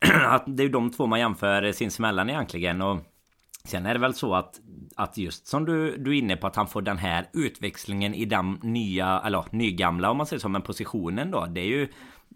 att 0.26 0.44
det 0.46 0.62
är 0.62 0.64
ju 0.64 0.72
de 0.72 0.92
två 0.92 1.06
man 1.06 1.20
jämför 1.20 1.72
sinsemellan 1.72 2.30
egentligen. 2.30 2.82
Och 2.82 2.98
Sen 3.64 3.86
är 3.86 3.94
det 3.94 4.00
väl 4.00 4.14
så 4.14 4.34
att, 4.34 4.60
att 4.96 5.18
just 5.18 5.46
som 5.46 5.64
du, 5.64 5.96
du 5.96 6.10
är 6.10 6.18
inne 6.18 6.36
på 6.36 6.46
att 6.46 6.56
han 6.56 6.66
får 6.66 6.82
den 6.82 6.98
här 6.98 7.28
utväxlingen 7.32 8.14
i 8.14 8.24
den 8.24 8.58
nya, 8.62 9.22
eller 9.24 9.44
nygamla 9.50 10.10
om 10.10 10.16
man 10.16 10.26
säger 10.26 10.40
så, 10.40 10.48
men 10.48 10.62
positionen 10.62 11.30
då. 11.30 11.46
Det 11.46 11.60
är 11.60 11.66
ju 11.66 11.88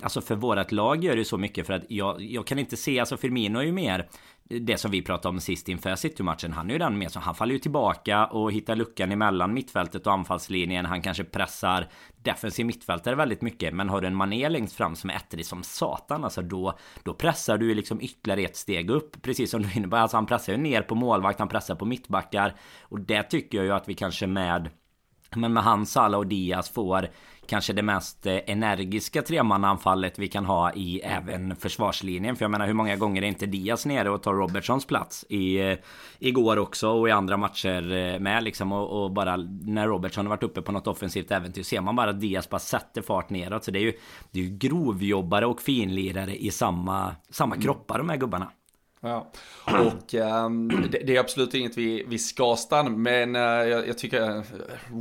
Alltså 0.02 0.21
för 0.21 0.35
vårat 0.35 0.73
lag 0.73 1.04
gör 1.04 1.16
det 1.16 1.25
så 1.25 1.38
mycket 1.38 1.66
för 1.66 1.73
att 1.73 1.83
jag, 1.88 2.23
jag 2.23 2.47
kan 2.47 2.59
inte 2.59 2.76
se, 2.76 3.00
alltså 3.00 3.16
Firmino 3.16 3.59
är 3.59 3.62
ju 3.62 3.73
mer 3.73 4.09
det 4.48 4.78
som 4.78 4.90
vi 4.90 5.02
pratade 5.02 5.28
om 5.28 5.40
sist 5.40 5.68
inför 5.68 5.94
City-matchen. 5.94 6.52
Han 6.52 6.68
är 6.68 6.72
ju 6.72 6.78
den 6.78 6.98
med 6.98 7.10
som 7.10 7.22
han 7.22 7.34
faller 7.34 7.52
ju 7.52 7.58
tillbaka 7.58 8.26
och 8.26 8.52
hittar 8.52 8.76
luckan 8.76 9.12
emellan 9.12 9.54
mittfältet 9.54 10.06
och 10.06 10.12
anfallslinjen. 10.12 10.86
Han 10.86 11.02
kanske 11.02 11.24
pressar 11.24 11.88
defensiv 12.22 12.66
mittfältare 12.66 13.14
väldigt 13.14 13.42
mycket. 13.42 13.74
Men 13.74 13.88
har 13.88 14.00
du 14.00 14.06
en 14.06 14.14
mané 14.14 14.48
längst 14.48 14.76
fram 14.76 14.96
som 14.96 15.10
är 15.10 15.14
ettrig 15.14 15.46
som 15.46 15.62
satan, 15.62 16.24
alltså 16.24 16.42
då, 16.42 16.78
då 17.02 17.14
pressar 17.14 17.58
du 17.58 17.74
liksom 17.74 18.00
ytterligare 18.00 18.42
ett 18.42 18.56
steg 18.56 18.90
upp. 18.90 19.22
Precis 19.22 19.50
som 19.50 19.62
du 19.62 19.68
är 19.68 19.76
inne 19.76 19.88
på. 19.88 19.96
Alltså 19.96 20.16
han 20.16 20.26
pressar 20.26 20.52
ju 20.52 20.58
ner 20.58 20.82
på 20.82 20.94
målvakt, 20.94 21.38
han 21.38 21.48
pressar 21.48 21.74
på 21.74 21.84
mittbackar. 21.84 22.54
Och 22.82 23.00
det 23.00 23.22
tycker 23.22 23.58
jag 23.58 23.64
ju 23.64 23.72
att 23.72 23.88
vi 23.88 23.94
kanske 23.94 24.26
med 24.26 24.70
men 25.36 25.52
med 25.52 25.62
han, 25.62 25.86
Salah 25.86 26.20
och 26.20 26.26
Diaz 26.26 26.70
får 26.70 27.08
kanske 27.46 27.72
det 27.72 27.82
mest 27.82 28.26
eh, 28.26 28.38
energiska 28.46 29.22
tremannaanfallet 29.22 30.18
vi 30.18 30.28
kan 30.28 30.44
ha 30.44 30.72
i 30.72 31.00
även 31.00 31.56
försvarslinjen. 31.56 32.36
För 32.36 32.44
jag 32.44 32.50
menar 32.50 32.66
hur 32.66 32.74
många 32.74 32.96
gånger 32.96 33.22
är 33.22 33.26
inte 33.26 33.46
Diaz 33.46 33.86
nere 33.86 34.10
och 34.10 34.22
tar 34.22 34.34
Robertsons 34.34 34.86
plats 34.86 35.24
i 35.28 35.56
eh, 35.56 35.78
igår 36.18 36.58
också 36.58 36.88
och 36.88 37.08
i 37.08 37.12
andra 37.12 37.36
matcher 37.36 37.92
eh, 37.92 38.18
med 38.18 38.44
liksom 38.44 38.72
och, 38.72 39.04
och 39.04 39.12
bara 39.12 39.36
när 39.62 39.88
Robertson 39.88 40.26
har 40.26 40.30
varit 40.30 40.42
uppe 40.42 40.62
på 40.62 40.72
något 40.72 40.86
offensivt 40.86 41.30
äventyr 41.30 41.62
ser 41.62 41.80
man 41.80 41.96
bara 41.96 42.10
att 42.10 42.20
Diaz 42.20 42.50
bara 42.50 42.58
sätter 42.58 43.02
fart 43.02 43.30
neråt. 43.30 43.64
Så 43.64 43.70
det 43.70 43.78
är 43.78 43.82
ju, 43.82 43.92
det 44.30 44.40
är 44.40 44.44
ju 44.44 44.56
grovjobbare 44.56 45.46
och 45.46 45.62
finlirare 45.62 46.36
i 46.36 46.50
samma, 46.50 47.16
samma 47.30 47.56
kroppar 47.56 47.98
de 47.98 48.08
här 48.08 48.16
gubbarna. 48.16 48.50
Ja. 49.04 49.30
Och 49.64 50.14
um, 50.14 50.88
det, 50.90 50.99
det, 50.99 51.16
är 51.16 51.20
absolut 51.20 51.54
inget 51.54 51.78
vi, 51.78 52.04
vi 52.08 52.18
ska 52.18 52.56
stanna 52.56 52.90
men 52.90 53.37
uh, 53.37 53.42
jag, 53.42 53.88
jag, 53.88 53.99
tycker 53.99 54.42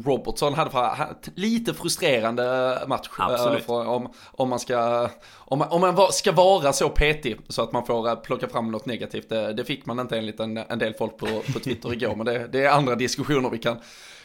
Robertson 0.06 0.54
hade 0.54 0.72
för, 0.72 1.16
lite 1.36 1.74
frustrerande 1.74 2.80
match. 2.88 3.10
Uh, 3.20 3.58
för, 3.58 3.88
om, 3.88 4.14
om 4.32 4.50
man 4.50 4.60
ska, 4.60 5.10
om 5.36 5.60
man, 5.60 5.68
om 5.70 5.82
man 5.82 5.96
var, 5.96 6.12
ska 6.12 6.32
vara 6.32 6.74
så 6.74 6.90
petig 6.90 7.38
så 7.48 7.62
att 7.62 7.72
man 7.72 7.86
får 7.86 8.10
uh, 8.10 8.16
plocka 8.16 8.48
fram 8.48 8.72
något 8.72 8.86
negativt. 8.86 9.30
Det, 9.30 9.54
det, 9.54 9.66
fick 9.66 9.86
man 9.86 10.00
inte 10.00 10.18
enligt 10.18 10.40
en, 10.40 10.58
en 10.58 10.80
del 10.80 10.94
folk 10.94 11.18
på, 11.18 11.28
på 11.54 11.60
Twitter 11.60 11.94
igår 11.94 12.16
men 12.16 12.26
det, 12.26 12.48
det 12.48 12.64
är 12.64 12.70
andra 12.70 12.96
diskussioner 12.96 13.50
vi 13.50 13.58
kan 13.58 13.78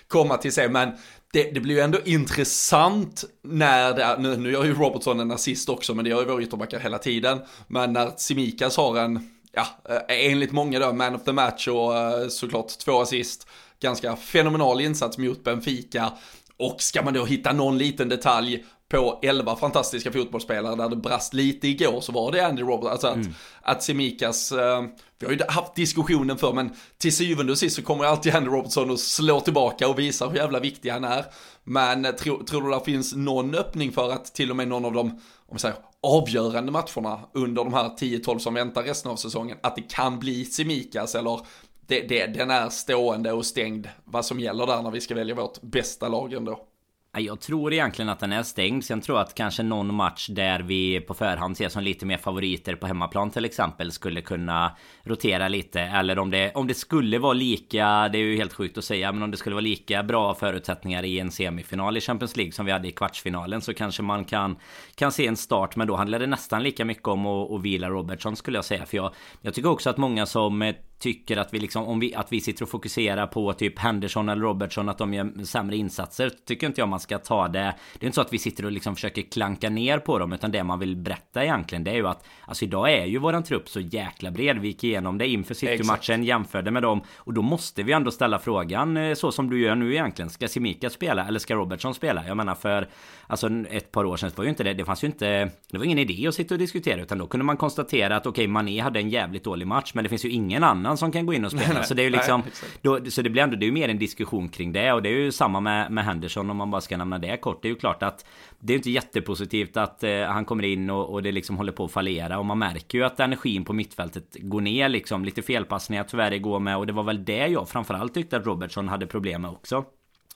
komma 0.09 0.37
till 0.37 0.53
se. 0.53 0.69
Men 0.69 0.93
det, 1.33 1.55
det 1.55 1.61
blir 1.61 1.75
ju 1.75 1.81
ändå 1.81 1.99
intressant 2.05 3.25
när 3.43 3.95
det 3.95 4.03
är, 4.03 4.19
nu, 4.19 4.37
nu 4.37 4.53
gör 4.53 4.65
ju 4.65 4.75
Robertson 4.75 5.21
en 5.21 5.31
assist 5.31 5.69
också 5.69 5.95
men 5.95 6.05
det 6.05 6.11
gör 6.11 6.21
ju 6.21 6.27
våra 6.27 6.43
ytterbackar 6.43 6.79
hela 6.79 6.99
tiden. 6.99 7.41
Men 7.69 7.93
när 7.93 8.11
Simikas 8.17 8.77
har 8.77 8.99
en 8.99 9.38
ja, 9.53 9.67
eh, 9.89 10.31
enligt 10.33 10.53
många 10.53 10.79
då, 10.79 10.93
man 10.93 11.15
of 11.15 11.25
the 11.25 11.33
match 11.33 11.69
och 11.69 11.97
eh, 11.97 12.29
såklart 12.29 12.79
två 12.79 13.01
assist. 13.01 13.47
Ganska 13.81 14.17
fenomenal 14.17 14.81
insats 14.81 15.19
mot 15.19 15.45
Benfica. 15.45 16.13
Och 16.57 16.83
ska 16.83 17.03
man 17.03 17.15
då 17.15 17.25
hitta 17.25 17.53
någon 17.53 17.79
liten 17.79 18.09
detalj 18.09 18.65
på 18.89 19.19
11 19.23 19.57
fantastiska 19.57 20.13
fotbollsspelare 20.13 20.77
där 20.77 20.89
det 20.89 20.97
brast 20.97 21.35
lite 21.35 21.69
igår 21.69 22.01
så 22.01 22.13
var 22.13 22.33
det 22.33 22.47
Andy 22.47 22.63
Roberts. 22.63 22.91
Alltså 22.91 23.07
att, 23.07 23.17
mm. 23.17 23.35
att 23.63 23.83
Semikas, 23.83 24.53
eh, 24.53 24.83
vi 25.19 25.27
har 25.27 25.33
ju 25.33 25.41
haft 25.49 25.75
diskussionen 25.75 26.39
för 26.39 26.53
men 26.53 26.71
till 26.99 27.17
syvende 27.17 27.53
och 27.53 27.59
sist 27.59 27.77
så 27.77 27.83
kommer 27.83 28.05
alltid 28.05 28.35
Andy 28.35 28.51
Robertson 28.51 28.91
och 28.91 29.01
slår 29.01 29.41
tillbaka 29.41 29.89
och 29.89 29.99
visar 29.99 30.29
hur 30.29 30.37
jävla 30.37 30.61
viktig 30.61 30.91
han 30.91 31.05
är. 31.05 31.25
Men 31.65 32.17
tro, 32.17 32.45
tror 32.45 32.63
du 32.63 32.71
det 32.71 32.85
finns 32.85 33.15
någon 33.15 33.55
öppning 33.55 33.93
för 33.93 34.13
att 34.13 34.35
till 34.35 34.51
och 34.51 34.57
med 34.57 34.69
någon 34.69 34.85
av 34.85 34.93
de, 34.93 35.11
om 35.11 35.21
vi 35.53 35.59
säger 35.59 35.77
avgörande 36.03 36.73
matcherna 36.73 37.21
under 37.33 37.65
de 37.65 37.75
här 37.75 37.89
10-12 37.89 38.39
som 38.39 38.55
väntar 38.55 38.83
resten 38.83 39.11
av 39.11 39.17
säsongen, 39.17 39.59
att 39.63 39.77
det 39.77 39.91
kan 39.91 40.19
bli 40.19 40.45
Semikas 40.45 41.15
eller 41.15 41.41
det, 41.87 42.01
det, 42.01 42.27
den 42.27 42.51
är 42.51 42.69
stående 42.69 43.33
och 43.33 43.47
stängd 43.47 43.89
vad 44.05 44.25
som 44.25 44.41
gäller 44.41 44.67
där 44.67 44.83
när 44.83 44.91
vi 44.91 45.01
ska 45.01 45.15
välja 45.15 45.35
vårt 45.35 45.63
bästa 45.63 46.09
lag 46.09 46.33
ändå. 46.33 46.68
Jag 47.17 47.41
tror 47.41 47.73
egentligen 47.73 48.09
att 48.09 48.21
den 48.21 48.33
är 48.33 48.43
stängd. 48.43 48.85
Sen 48.85 49.01
tror 49.01 49.19
jag 49.19 49.27
att 49.27 49.35
kanske 49.35 49.63
någon 49.63 49.95
match 49.95 50.29
där 50.29 50.61
vi 50.61 51.01
på 51.01 51.15
förhand 51.15 51.57
ser 51.57 51.69
som 51.69 51.83
lite 51.83 52.07
mer 52.07 52.17
favoriter 52.17 52.75
på 52.75 52.87
hemmaplan 52.87 53.31
till 53.31 53.45
exempel 53.45 53.93
skulle 53.93 54.21
kunna 54.21 54.77
rotera 55.03 55.49
lite. 55.49 55.81
Eller 55.81 56.19
om 56.19 56.31
det, 56.31 56.53
om 56.55 56.67
det 56.67 56.75
skulle 56.75 57.19
vara 57.19 57.33
lika, 57.33 58.09
det 58.09 58.19
är 58.19 58.23
ju 58.23 58.37
helt 58.37 58.53
sjukt 58.53 58.79
att 58.79 58.85
säga, 58.85 59.13
men 59.13 59.23
om 59.23 59.31
det 59.31 59.37
skulle 59.37 59.55
vara 59.55 59.63
lika 59.63 60.03
bra 60.03 60.35
förutsättningar 60.35 61.05
i 61.05 61.19
en 61.19 61.31
semifinal 61.31 61.97
i 61.97 62.01
Champions 62.01 62.37
League 62.37 62.53
som 62.53 62.67
vi 62.67 62.73
hade 62.73 62.89
i 62.89 62.93
kvartsfinalen 62.93 63.61
så 63.61 63.75
kanske 63.75 64.03
man 64.03 64.25
kan, 64.25 64.57
kan 64.95 65.13
se 65.13 65.27
en 65.27 65.37
start. 65.37 65.77
Men 65.77 65.87
då 65.87 65.97
handlar 65.97 66.19
det 66.19 66.27
nästan 66.27 66.63
lika 66.63 66.85
mycket 66.85 67.09
om 67.09 67.27
att, 67.27 67.51
att 67.51 67.63
vila 67.63 67.89
Robertson 67.89 68.37
skulle 68.37 68.59
jag 68.59 68.65
säga. 68.65 68.87
För 68.87 68.97
jag, 68.97 69.15
jag 69.41 69.55
tycker 69.55 69.71
också 69.71 69.91
att 69.91 69.97
många 69.97 70.27
som 70.27 70.63
eh, 70.63 70.75
tycker 70.99 71.37
att 71.37 71.55
vi 71.55 71.59
liksom, 71.59 71.85
om 71.85 72.01
vi, 72.01 72.15
att 72.15 72.33
vi 72.33 72.41
sitter 72.41 72.63
och 72.63 72.69
fokuserar 72.69 73.27
på 73.27 73.53
typ 73.53 73.79
Henderson 73.79 74.29
eller 74.29 74.43
Robertson 74.43 74.89
att 74.89 74.99
de 74.99 75.15
gör 75.15 75.45
sämre 75.45 75.77
insatser. 75.77 76.31
Tycker 76.45 76.67
inte 76.67 76.81
jag 76.81 76.89
man 76.89 77.01
ska 77.01 77.19
ta 77.19 77.49
det. 77.49 77.75
Det 77.99 78.05
är 78.05 78.07
inte 78.07 78.15
så 78.15 78.21
att 78.21 78.33
vi 78.33 78.39
sitter 78.39 78.65
och 78.65 78.73
liksom 78.73 78.95
försöker 78.95 79.23
klanka 79.23 79.71
ner 79.71 79.99
på 79.99 80.19
dem. 80.19 80.33
Utan 80.33 80.51
det 80.51 80.65
man 80.65 80.79
vill 80.79 80.97
berätta 80.97 81.45
egentligen 81.45 81.85
det 81.85 81.91
är 81.91 81.95
ju 81.95 82.09
att 82.09 82.25
Alltså 82.45 82.65
idag 82.65 82.93
är 82.93 83.05
ju 83.07 83.19
våran 83.19 83.43
trupp 83.43 83.69
så 83.69 83.81
jäkla 83.81 84.31
bred. 84.31 84.59
Vi 84.59 84.69
gick 84.69 84.85
igenom 84.85 85.19
det 85.19 85.29
inför 85.29 85.55
City-matchen, 85.55 86.25
jämförde 86.25 86.71
med 86.71 86.83
dem. 86.83 87.03
Och 87.17 87.35
då 87.35 87.43
måste 87.43 87.83
vi 87.83 87.93
ändå 87.93 88.11
ställa 88.11 88.39
frågan 88.39 88.97
eh, 88.97 89.15
så 89.15 89.33
som 89.33 89.51
du 89.51 89.61
gör 89.61 89.75
nu 89.75 89.93
egentligen. 89.93 90.31
Ska 90.31 90.49
Simika 90.49 90.91
spela 90.91 91.27
eller 91.29 91.39
ska 91.39 91.55
Robertson 91.55 91.95
spela? 91.95 92.27
Jag 92.27 92.37
menar 92.37 92.55
för 92.55 92.89
Alltså 93.31 93.51
ett 93.71 93.93
par 93.93 94.05
år 94.05 94.17
sedan 94.17 94.31
var 94.37 94.45
ju 94.45 94.51
inte 94.51 94.65
det. 94.65 94.75
Det 94.75 94.85
fanns 94.85 95.05
ju 95.05 95.07
inte 95.07 95.51
Det 95.71 95.79
var 95.79 95.85
ingen 95.85 95.99
idé 95.99 96.27
att 96.29 96.35
sitta 96.35 96.55
och 96.55 96.59
diskutera. 96.59 97.03
Utan 97.03 97.19
då 97.19 97.27
kunde 97.27 97.45
man 97.45 97.57
konstatera 97.57 98.17
att 98.17 98.27
okej 98.27 98.43
okay, 98.45 98.49
Mané 98.49 98.81
hade 98.81 98.99
en 98.99 99.11
jävligt 99.11 99.45
dålig 99.45 99.67
match. 99.67 99.93
Men 99.95 100.05
det 100.05 100.09
finns 100.09 100.25
ju 100.25 100.31
ingen 100.31 100.65
annan 100.65 100.88
som 100.97 101.13
kan 101.13 101.27
gå 101.27 101.35
in 101.35 101.45
och 101.45 101.53
spela. 101.53 101.75
Nej, 101.75 101.85
så 101.85 101.95
det 101.95 102.03
är 102.03 102.05
ju 102.05 102.11
liksom 102.11 102.43
då, 102.83 103.01
Så 103.11 103.23
det 103.23 103.31
blir 103.31 103.43
ändå 103.43 103.57
Det 103.57 103.65
är 103.65 103.67
ju 103.67 103.73
mer 103.73 103.89
en 103.89 103.99
diskussion 103.99 104.49
kring 104.49 104.73
det. 104.73 104.93
Och 104.93 105.03
det 105.03 105.09
är 105.09 105.13
ju 105.13 105.33
samma 105.33 105.61
med, 105.61 105.91
med 105.91 106.05
Henderson 106.05 106.51
om 106.51 106.57
man 106.57 106.71
bara 106.71 106.81
ska 106.81 106.97
nämna 106.97 107.19
det 107.19 107.37
kort. 107.37 107.63
Det 107.63 107.69
är 107.69 107.71
ju 107.71 107.79
klart 107.79 108.03
att 108.03 108.25
Det 108.59 108.73
är 108.73 108.77
inte 108.77 108.91
jättepositivt 108.91 109.77
att 109.77 110.05
eh, 110.05 110.21
han 110.21 110.45
kommer 110.45 110.65
in 110.65 110.91
och, 110.91 111.13
och, 111.13 111.23
det 111.23 111.33
liksom 111.33 111.57
håller 111.57 111.73
på 111.73 111.85
att 111.85 111.93
fallera. 111.93 112.39
Och 112.39 112.47
man 112.47 112.59
märker 112.59 112.99
ju 112.99 113.05
att 113.05 113.21
energin 113.21 113.65
på 113.65 113.73
mittfältet 113.73 114.37
går 114.41 114.61
ner 114.61 114.89
liksom. 114.89 115.25
Lite 115.25 115.43
felpassningar 115.43 116.05
tyvärr 116.05 116.33
igår 116.33 116.61
med. 116.61 116.77
Och 116.77 116.87
det 116.87 116.93
var 116.93 117.03
väl 117.03 117.25
det 117.25 117.47
jag 117.47 117.69
framförallt 117.69 118.15
tyckte 118.15 118.37
att 118.37 118.47
Robertson 118.47 118.89
hade 118.89 119.07
problem 119.07 119.43
med 119.43 119.51
också. 119.51 119.85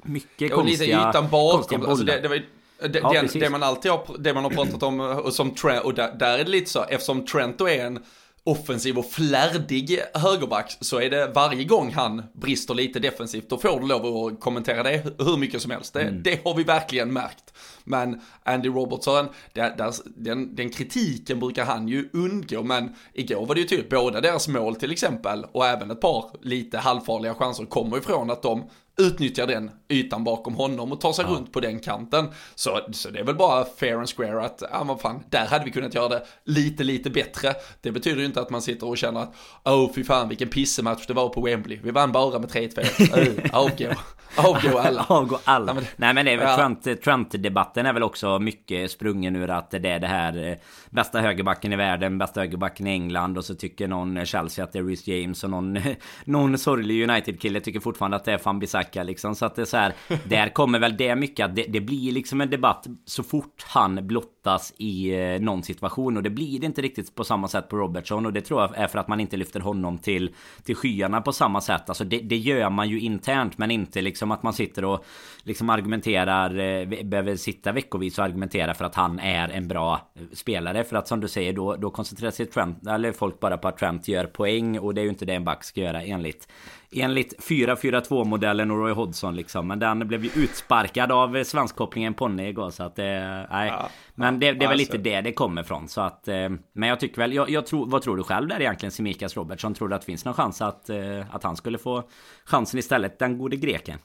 Mycket 0.02 0.52
och 0.52 0.58
konstiga, 0.58 0.96
lite 0.96 1.08
ytan 1.08 1.30
bakom. 1.30 1.86
Alltså 1.86 2.04
det, 2.04 2.20
det 2.20 2.28
var 2.28 2.42
det, 2.88 2.98
ja, 2.98 3.12
den, 3.12 3.28
det, 3.32 3.50
man 3.50 3.62
alltid 3.62 3.90
har, 3.90 4.06
det 4.18 4.34
man 4.34 4.44
har 4.44 4.50
pratat 4.50 4.82
om, 4.82 5.00
och 5.00 5.32
som 5.32 5.50
Trent, 5.50 5.84
och 5.84 5.94
där, 5.94 6.14
där, 6.18 6.38
är 6.38 6.44
det 6.44 6.50
lite 6.50 6.70
så, 6.70 6.84
eftersom 6.84 7.26
Trent 7.26 7.58
då 7.58 7.68
är 7.68 7.86
en 7.86 8.04
offensiv 8.44 8.98
och 8.98 9.10
flärdig 9.10 10.00
högerback 10.14 10.76
så 10.80 11.00
är 11.00 11.10
det 11.10 11.32
varje 11.34 11.64
gång 11.64 11.92
han 11.92 12.22
brister 12.32 12.74
lite 12.74 12.98
defensivt, 12.98 13.48
då 13.48 13.58
får 13.58 13.80
du 13.80 13.86
lov 13.86 14.26
att 14.26 14.40
kommentera 14.40 14.82
det 14.82 15.04
hur 15.18 15.36
mycket 15.36 15.62
som 15.62 15.70
helst. 15.70 15.94
Det, 15.94 16.02
mm. 16.02 16.22
det 16.22 16.44
har 16.44 16.54
vi 16.54 16.64
verkligen 16.64 17.12
märkt. 17.12 17.54
Men 17.84 18.20
Andy 18.44 18.68
Robertson, 18.68 19.28
där, 19.52 19.76
där, 19.76 19.94
den, 20.04 20.54
den, 20.54 20.70
kritiken 20.70 21.40
brukar 21.40 21.64
han 21.64 21.88
ju 21.88 22.08
undgå, 22.12 22.62
men 22.62 22.94
igår 23.14 23.46
var 23.46 23.54
det 23.54 23.60
ju 23.60 23.66
tydligt, 23.66 23.90
båda 23.90 24.20
deras 24.20 24.48
mål 24.48 24.76
till 24.76 24.92
exempel, 24.92 25.46
och 25.52 25.66
även 25.66 25.90
ett 25.90 26.00
par 26.00 26.30
lite 26.42 26.78
halvfarliga 26.78 27.34
chanser 27.34 27.64
kommer 27.64 27.98
ifrån 27.98 28.30
att 28.30 28.42
de 28.42 28.64
utnyttjar 28.98 29.46
den 29.46 29.70
ytan 29.92 30.24
bakom 30.24 30.54
honom 30.54 30.92
och 30.92 31.00
tar 31.00 31.12
sig 31.12 31.24
ja. 31.28 31.34
runt 31.34 31.52
på 31.52 31.60
den 31.60 31.80
kanten. 31.80 32.28
Så, 32.54 32.80
så 32.92 33.10
det 33.10 33.18
är 33.18 33.24
väl 33.24 33.34
bara 33.34 33.64
fair 33.64 33.94
and 33.94 34.08
square 34.08 34.44
att, 34.44 34.62
ja 34.72 34.84
men 34.84 34.98
fan, 34.98 35.22
där 35.30 35.46
hade 35.46 35.64
vi 35.64 35.70
kunnat 35.70 35.94
göra 35.94 36.08
det 36.08 36.22
lite, 36.44 36.84
lite 36.84 37.10
bättre. 37.10 37.54
Det 37.80 37.92
betyder 37.92 38.20
ju 38.20 38.26
inte 38.26 38.40
att 38.40 38.50
man 38.50 38.62
sitter 38.62 38.88
och 38.88 38.98
känner 38.98 39.20
att, 39.20 39.34
åh 39.64 39.74
oh, 39.74 39.92
fy 39.94 40.04
fan 40.04 40.28
vilken 40.28 40.48
pissematch 40.48 41.06
det 41.06 41.14
var 41.14 41.28
på 41.28 41.40
Wembley. 41.40 41.78
Vi 41.82 41.90
vann 41.90 42.12
bara 42.12 42.38
med 42.38 42.50
3-2. 42.50 43.50
avgå. 43.52 43.94
Avgå 44.36 44.78
alla. 44.78 45.06
Avgå 45.08 45.38
alla. 45.44 45.72
Nej 45.72 45.74
men, 45.74 45.84
Nej, 45.96 46.14
men 46.14 46.24
det 46.24 46.32
är 46.32 46.36
väl 46.36 46.76
ja. 46.84 46.94
Trump-debatten 47.04 47.86
är 47.86 47.92
väl 47.92 48.02
också 48.02 48.38
mycket 48.38 48.90
sprungen 48.90 49.36
ur 49.36 49.50
att 49.50 49.70
det 49.70 49.88
är 49.88 50.00
det 50.00 50.06
här 50.06 50.48
eh, 50.48 50.56
bästa 50.90 51.20
högerbacken 51.20 51.72
i 51.72 51.76
världen, 51.76 52.18
bästa 52.18 52.40
högerbacken 52.40 52.86
i 52.86 52.90
England 52.90 53.38
och 53.38 53.44
så 53.44 53.54
tycker 53.54 53.88
någon 53.88 54.26
Chelsea 54.26 54.64
att 54.64 54.72
det 54.72 54.78
är 54.78 54.82
Rhys 54.82 55.06
James 55.06 55.44
och 55.44 55.50
någon, 55.50 55.78
någon 56.24 56.58
sorglig 56.58 57.10
United-kille 57.10 57.60
tycker 57.60 57.80
fortfarande 57.80 58.16
att 58.16 58.24
det 58.24 58.32
är 58.32 58.52
Bissaka 58.52 59.02
liksom. 59.02 59.34
Så 59.34 59.46
att 59.46 59.54
det 59.54 59.62
är 59.62 59.66
så 59.66 59.76
här, 59.76 59.81
där 60.24 60.48
kommer 60.48 60.78
väl 60.78 60.96
det 60.96 61.16
mycket 61.16 61.46
att 61.46 61.56
det, 61.56 61.66
det, 61.68 61.80
blir 61.80 62.12
liksom 62.12 62.40
en 62.40 62.50
debatt 62.50 62.86
så 63.04 63.22
fort 63.22 63.64
han 63.66 64.06
blottas 64.06 64.74
i 64.76 65.14
eh, 65.14 65.40
någon 65.40 65.62
situation 65.62 66.16
och 66.16 66.22
det 66.22 66.30
blir 66.30 66.60
det 66.60 66.66
inte 66.66 66.82
riktigt 66.82 67.14
på 67.14 67.24
samma 67.24 67.48
sätt 67.48 67.68
på 67.68 67.76
Robertson 67.76 68.26
och 68.26 68.32
det 68.32 68.40
tror 68.40 68.60
jag 68.60 68.78
är 68.78 68.86
för 68.86 68.98
att 68.98 69.08
man 69.08 69.20
inte 69.20 69.36
lyfter 69.36 69.60
honom 69.60 69.98
till, 69.98 70.34
till 70.64 70.76
skyarna 70.76 71.20
på 71.20 71.32
samma 71.32 71.60
sätt. 71.60 71.88
Alltså 71.88 72.04
det, 72.04 72.18
det 72.18 72.36
gör 72.36 72.70
man 72.70 72.88
ju 72.88 73.00
internt 73.00 73.58
men 73.58 73.70
inte 73.70 74.00
liksom 74.00 74.30
att 74.30 74.42
man 74.42 74.52
sitter 74.52 74.84
och 74.84 75.04
liksom 75.42 75.70
argumenterar, 75.70 76.58
eh, 76.58 77.04
behöver 77.04 77.36
sitta 77.36 77.72
veckovis 77.72 78.18
och 78.18 78.24
argumentera 78.24 78.74
för 78.74 78.84
att 78.84 78.94
han 78.94 79.18
är 79.18 79.48
en 79.48 79.68
bra 79.68 80.11
spelare. 80.32 80.84
För 80.84 80.96
att 80.96 81.08
som 81.08 81.20
du 81.20 81.28
säger 81.28 81.52
då, 81.52 81.76
då 81.76 81.90
koncentrerar 81.90 82.30
sig 82.30 82.46
Trent, 82.46 82.86
eller 82.86 83.12
folk 83.12 83.40
bara 83.40 83.58
på 83.58 83.68
att 83.68 83.78
Trent 83.78 84.08
gör 84.08 84.24
poäng 84.24 84.78
och 84.78 84.94
det 84.94 85.00
är 85.00 85.02
ju 85.02 85.08
inte 85.08 85.24
det 85.24 85.34
en 85.34 85.44
back 85.44 85.64
ska 85.64 85.80
göra 85.80 86.02
enligt 86.02 86.48
Enligt 86.94 87.40
4-4-2 87.40 88.24
modellen 88.24 88.70
och 88.70 88.78
Roy 88.78 88.92
Hodgson 88.92 89.36
liksom. 89.36 89.68
Men 89.68 89.78
den 89.78 90.08
blev 90.08 90.24
ju 90.24 90.30
utsparkad 90.42 91.12
av 91.12 91.44
svenskkopplingen 91.44 92.14
Ponne 92.14 92.48
igår 92.48 92.70
så 92.70 92.82
att. 92.82 92.98
Eh, 92.98 93.04
nej. 93.04 93.68
Ja, 93.68 93.88
men 94.14 94.38
det, 94.38 94.52
det 94.52 94.64
är 94.64 94.68
väl 94.68 94.78
lite 94.78 94.98
det 94.98 95.20
det 95.20 95.32
kommer 95.32 95.62
från 95.62 95.88
så 95.88 96.00
att... 96.00 96.28
Eh, 96.28 96.48
men 96.72 96.88
jag 96.88 97.00
tycker 97.00 97.16
väl... 97.16 97.32
Jag, 97.32 97.50
jag 97.50 97.66
tror, 97.66 97.86
vad 97.86 98.02
tror 98.02 98.16
du 98.16 98.22
själv 98.22 98.48
där 98.48 98.60
egentligen 98.60 98.92
Simikas 98.92 99.36
Robertsson? 99.36 99.74
Tror 99.74 99.88
du 99.88 99.94
att 99.94 100.00
det 100.00 100.06
finns 100.06 100.24
någon 100.24 100.34
chans 100.34 100.62
att, 100.62 100.90
eh, 100.90 101.34
att 101.34 101.42
han 101.42 101.56
skulle 101.56 101.78
få 101.78 102.02
chansen 102.44 102.78
istället? 102.78 103.18
Den 103.18 103.38
gode 103.38 103.56
greken? 103.56 103.98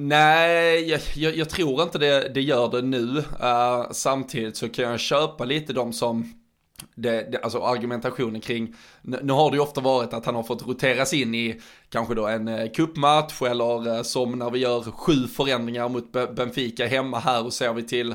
Nej, 0.00 0.90
jag, 0.90 1.00
jag, 1.14 1.36
jag, 1.36 1.48
tror 1.48 1.82
inte 1.82 1.98
det, 1.98 2.28
det 2.34 2.40
gör 2.40 2.70
det 2.70 2.82
nu. 2.82 3.18
Uh, 3.18 3.90
samtidigt 3.90 4.56
så 4.56 4.68
kan 4.68 4.84
jag 4.84 5.00
köpa 5.00 5.44
lite 5.44 5.72
de 5.72 5.92
som, 5.92 6.34
det, 6.94 7.32
det, 7.32 7.40
alltså 7.42 7.62
argumentationen 7.62 8.40
kring, 8.40 8.74
nu 9.02 9.32
har 9.32 9.50
det 9.50 9.56
ju 9.56 9.62
ofta 9.62 9.80
varit 9.80 10.12
att 10.12 10.26
han 10.26 10.34
har 10.34 10.42
fått 10.42 10.66
roteras 10.66 11.14
in 11.14 11.34
i 11.34 11.60
kanske 11.88 12.14
då 12.14 12.26
en 12.26 12.48
uh, 12.48 12.70
cupmatch 12.70 13.42
eller 13.42 13.96
eh, 13.96 14.02
som 14.02 14.38
när 14.38 14.50
vi 14.50 14.58
gör 14.58 14.82
sju 14.82 15.26
förändringar 15.26 15.88
mot 15.88 16.12
Benfica 16.12 16.86
hemma 16.86 17.18
här 17.18 17.46
och 17.46 17.52
ser 17.52 17.72
vi 17.72 17.82
till 17.82 18.14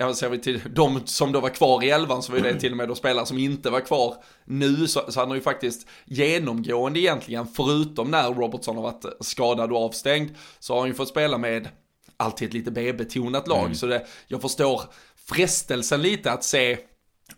ja, 0.00 0.14
ser 0.14 0.28
vi 0.28 0.38
till 0.38 0.60
de 0.74 1.06
som 1.06 1.32
då 1.32 1.40
var 1.40 1.48
kvar 1.48 1.84
i 1.84 1.90
elvan 1.90 2.22
så 2.22 2.32
var 2.32 2.38
det 2.38 2.60
till 2.60 2.70
och 2.70 2.76
med 2.76 2.88
då 2.88 2.94
spelare 2.94 3.26
som 3.26 3.38
inte 3.38 3.70
var 3.70 3.80
kvar 3.80 4.14
nu. 4.44 4.86
Så, 4.86 5.12
så 5.12 5.20
han 5.20 5.28
har 5.28 5.34
ju 5.34 5.42
faktiskt 5.42 5.86
genomgående 6.04 7.00
egentligen, 7.00 7.46
förutom 7.46 8.10
när 8.10 8.30
Robertson 8.30 8.76
har 8.76 8.82
varit 8.82 9.04
skadad 9.20 9.72
och 9.72 9.84
avstängd, 9.84 10.30
så 10.58 10.72
har 10.72 10.80
han 10.80 10.88
ju 10.88 10.94
fått 10.94 11.08
spela 11.08 11.38
med 11.38 11.68
alltid 12.16 12.48
ett 12.48 12.54
lite 12.54 12.70
B-betonat 12.70 13.48
lag. 13.48 13.64
Mm. 13.64 13.74
Så 13.74 13.86
det, 13.86 14.06
jag 14.26 14.42
förstår 14.42 14.82
frestelsen 15.28 16.02
lite 16.02 16.32
att 16.32 16.44
se 16.44 16.78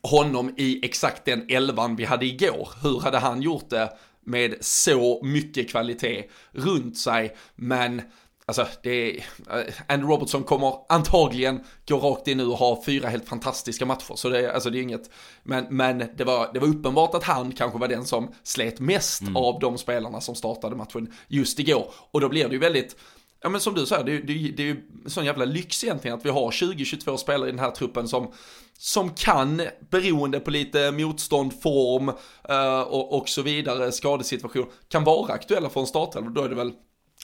honom 0.02 0.54
i 0.56 0.86
exakt 0.86 1.24
den 1.24 1.46
elvan 1.48 1.96
vi 1.96 2.04
hade 2.04 2.26
igår. 2.26 2.68
Hur 2.82 3.00
hade 3.00 3.18
han 3.18 3.42
gjort 3.42 3.70
det 3.70 3.92
med 4.20 4.54
så 4.60 5.20
mycket 5.24 5.70
kvalitet 5.70 6.24
runt 6.52 6.98
sig? 6.98 7.36
Men 7.54 8.02
Alltså, 8.58 8.78
det 8.82 8.90
är, 8.90 9.16
eh, 9.50 9.74
Andrew 9.86 10.14
Robertson 10.14 10.44
kommer 10.44 10.74
antagligen 10.88 11.60
gå 11.88 11.98
rakt 11.98 12.28
in 12.28 12.36
nu 12.36 12.46
och 12.46 12.56
ha 12.56 12.82
fyra 12.86 13.08
helt 13.08 13.28
fantastiska 13.28 13.86
matcher. 13.86 14.14
Så 14.16 14.28
det, 14.28 14.40
är, 14.40 14.52
alltså 14.52 14.70
det 14.70 14.78
är 14.78 14.82
inget, 14.82 15.10
men, 15.42 15.66
men 15.70 15.98
det, 16.16 16.24
var, 16.24 16.50
det 16.52 16.60
var 16.60 16.68
uppenbart 16.68 17.14
att 17.14 17.24
han 17.24 17.52
kanske 17.52 17.78
var 17.78 17.88
den 17.88 18.04
som 18.04 18.34
slet 18.42 18.80
mest 18.80 19.22
mm. 19.22 19.36
av 19.36 19.60
de 19.60 19.78
spelarna 19.78 20.20
som 20.20 20.34
startade 20.34 20.76
matchen 20.76 21.12
just 21.28 21.58
igår. 21.58 21.92
Och 22.10 22.20
då 22.20 22.28
blir 22.28 22.48
det 22.48 22.52
ju 22.52 22.58
väldigt, 22.58 22.96
ja 23.42 23.48
men 23.48 23.60
som 23.60 23.74
du 23.74 23.86
säger, 23.86 24.04
det, 24.04 24.18
det, 24.18 24.52
det 24.56 24.62
är 24.62 24.66
ju 24.66 24.82
sån 25.06 25.24
jävla 25.24 25.44
lyx 25.44 25.84
egentligen 25.84 26.18
att 26.18 26.26
vi 26.26 26.30
har 26.30 26.50
20-22 26.50 27.16
spelare 27.16 27.48
i 27.48 27.52
den 27.52 27.60
här 27.60 27.70
truppen 27.70 28.08
som, 28.08 28.32
som 28.78 29.10
kan, 29.10 29.62
beroende 29.90 30.40
på 30.40 30.50
lite 30.50 30.92
motstånd, 30.92 31.62
form 31.62 32.08
uh, 32.08 32.80
och, 32.80 33.18
och 33.18 33.28
så 33.28 33.42
vidare, 33.42 33.92
skadesituation, 33.92 34.66
kan 34.88 35.04
vara 35.04 35.32
aktuella 35.32 35.70
för 35.70 35.80
en 35.80 35.86
startelva. 35.86 36.30
Då 36.30 36.42
är 36.42 36.48
det 36.48 36.54
väl 36.54 36.72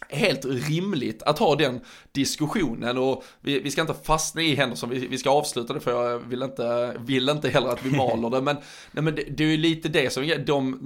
helt 0.08 0.44
rimligt 0.44 1.22
att 1.22 1.38
ha 1.38 1.54
den 1.54 1.80
diskussionen 2.12 2.98
och 2.98 3.24
vi, 3.40 3.60
vi 3.60 3.70
ska 3.70 3.80
inte 3.80 3.94
fastna 3.94 4.42
i 4.42 4.54
Henderson, 4.54 4.90
vi, 4.90 5.06
vi 5.06 5.18
ska 5.18 5.30
avsluta 5.30 5.72
det 5.72 5.80
för 5.80 5.90
jag 5.90 6.18
vill 6.18 6.42
inte, 6.42 6.96
vill 6.98 7.28
inte 7.28 7.48
heller 7.48 7.68
att 7.68 7.84
vi 7.84 7.96
maler 7.96 8.30
det. 8.30 8.40
Men, 8.40 8.56
nej, 8.92 9.04
men 9.04 9.14
det, 9.14 9.22
det 9.22 9.44
är 9.44 9.48
ju 9.48 9.56
lite 9.56 9.88
det 9.88 10.12
som, 10.12 10.32
de, 10.46 10.78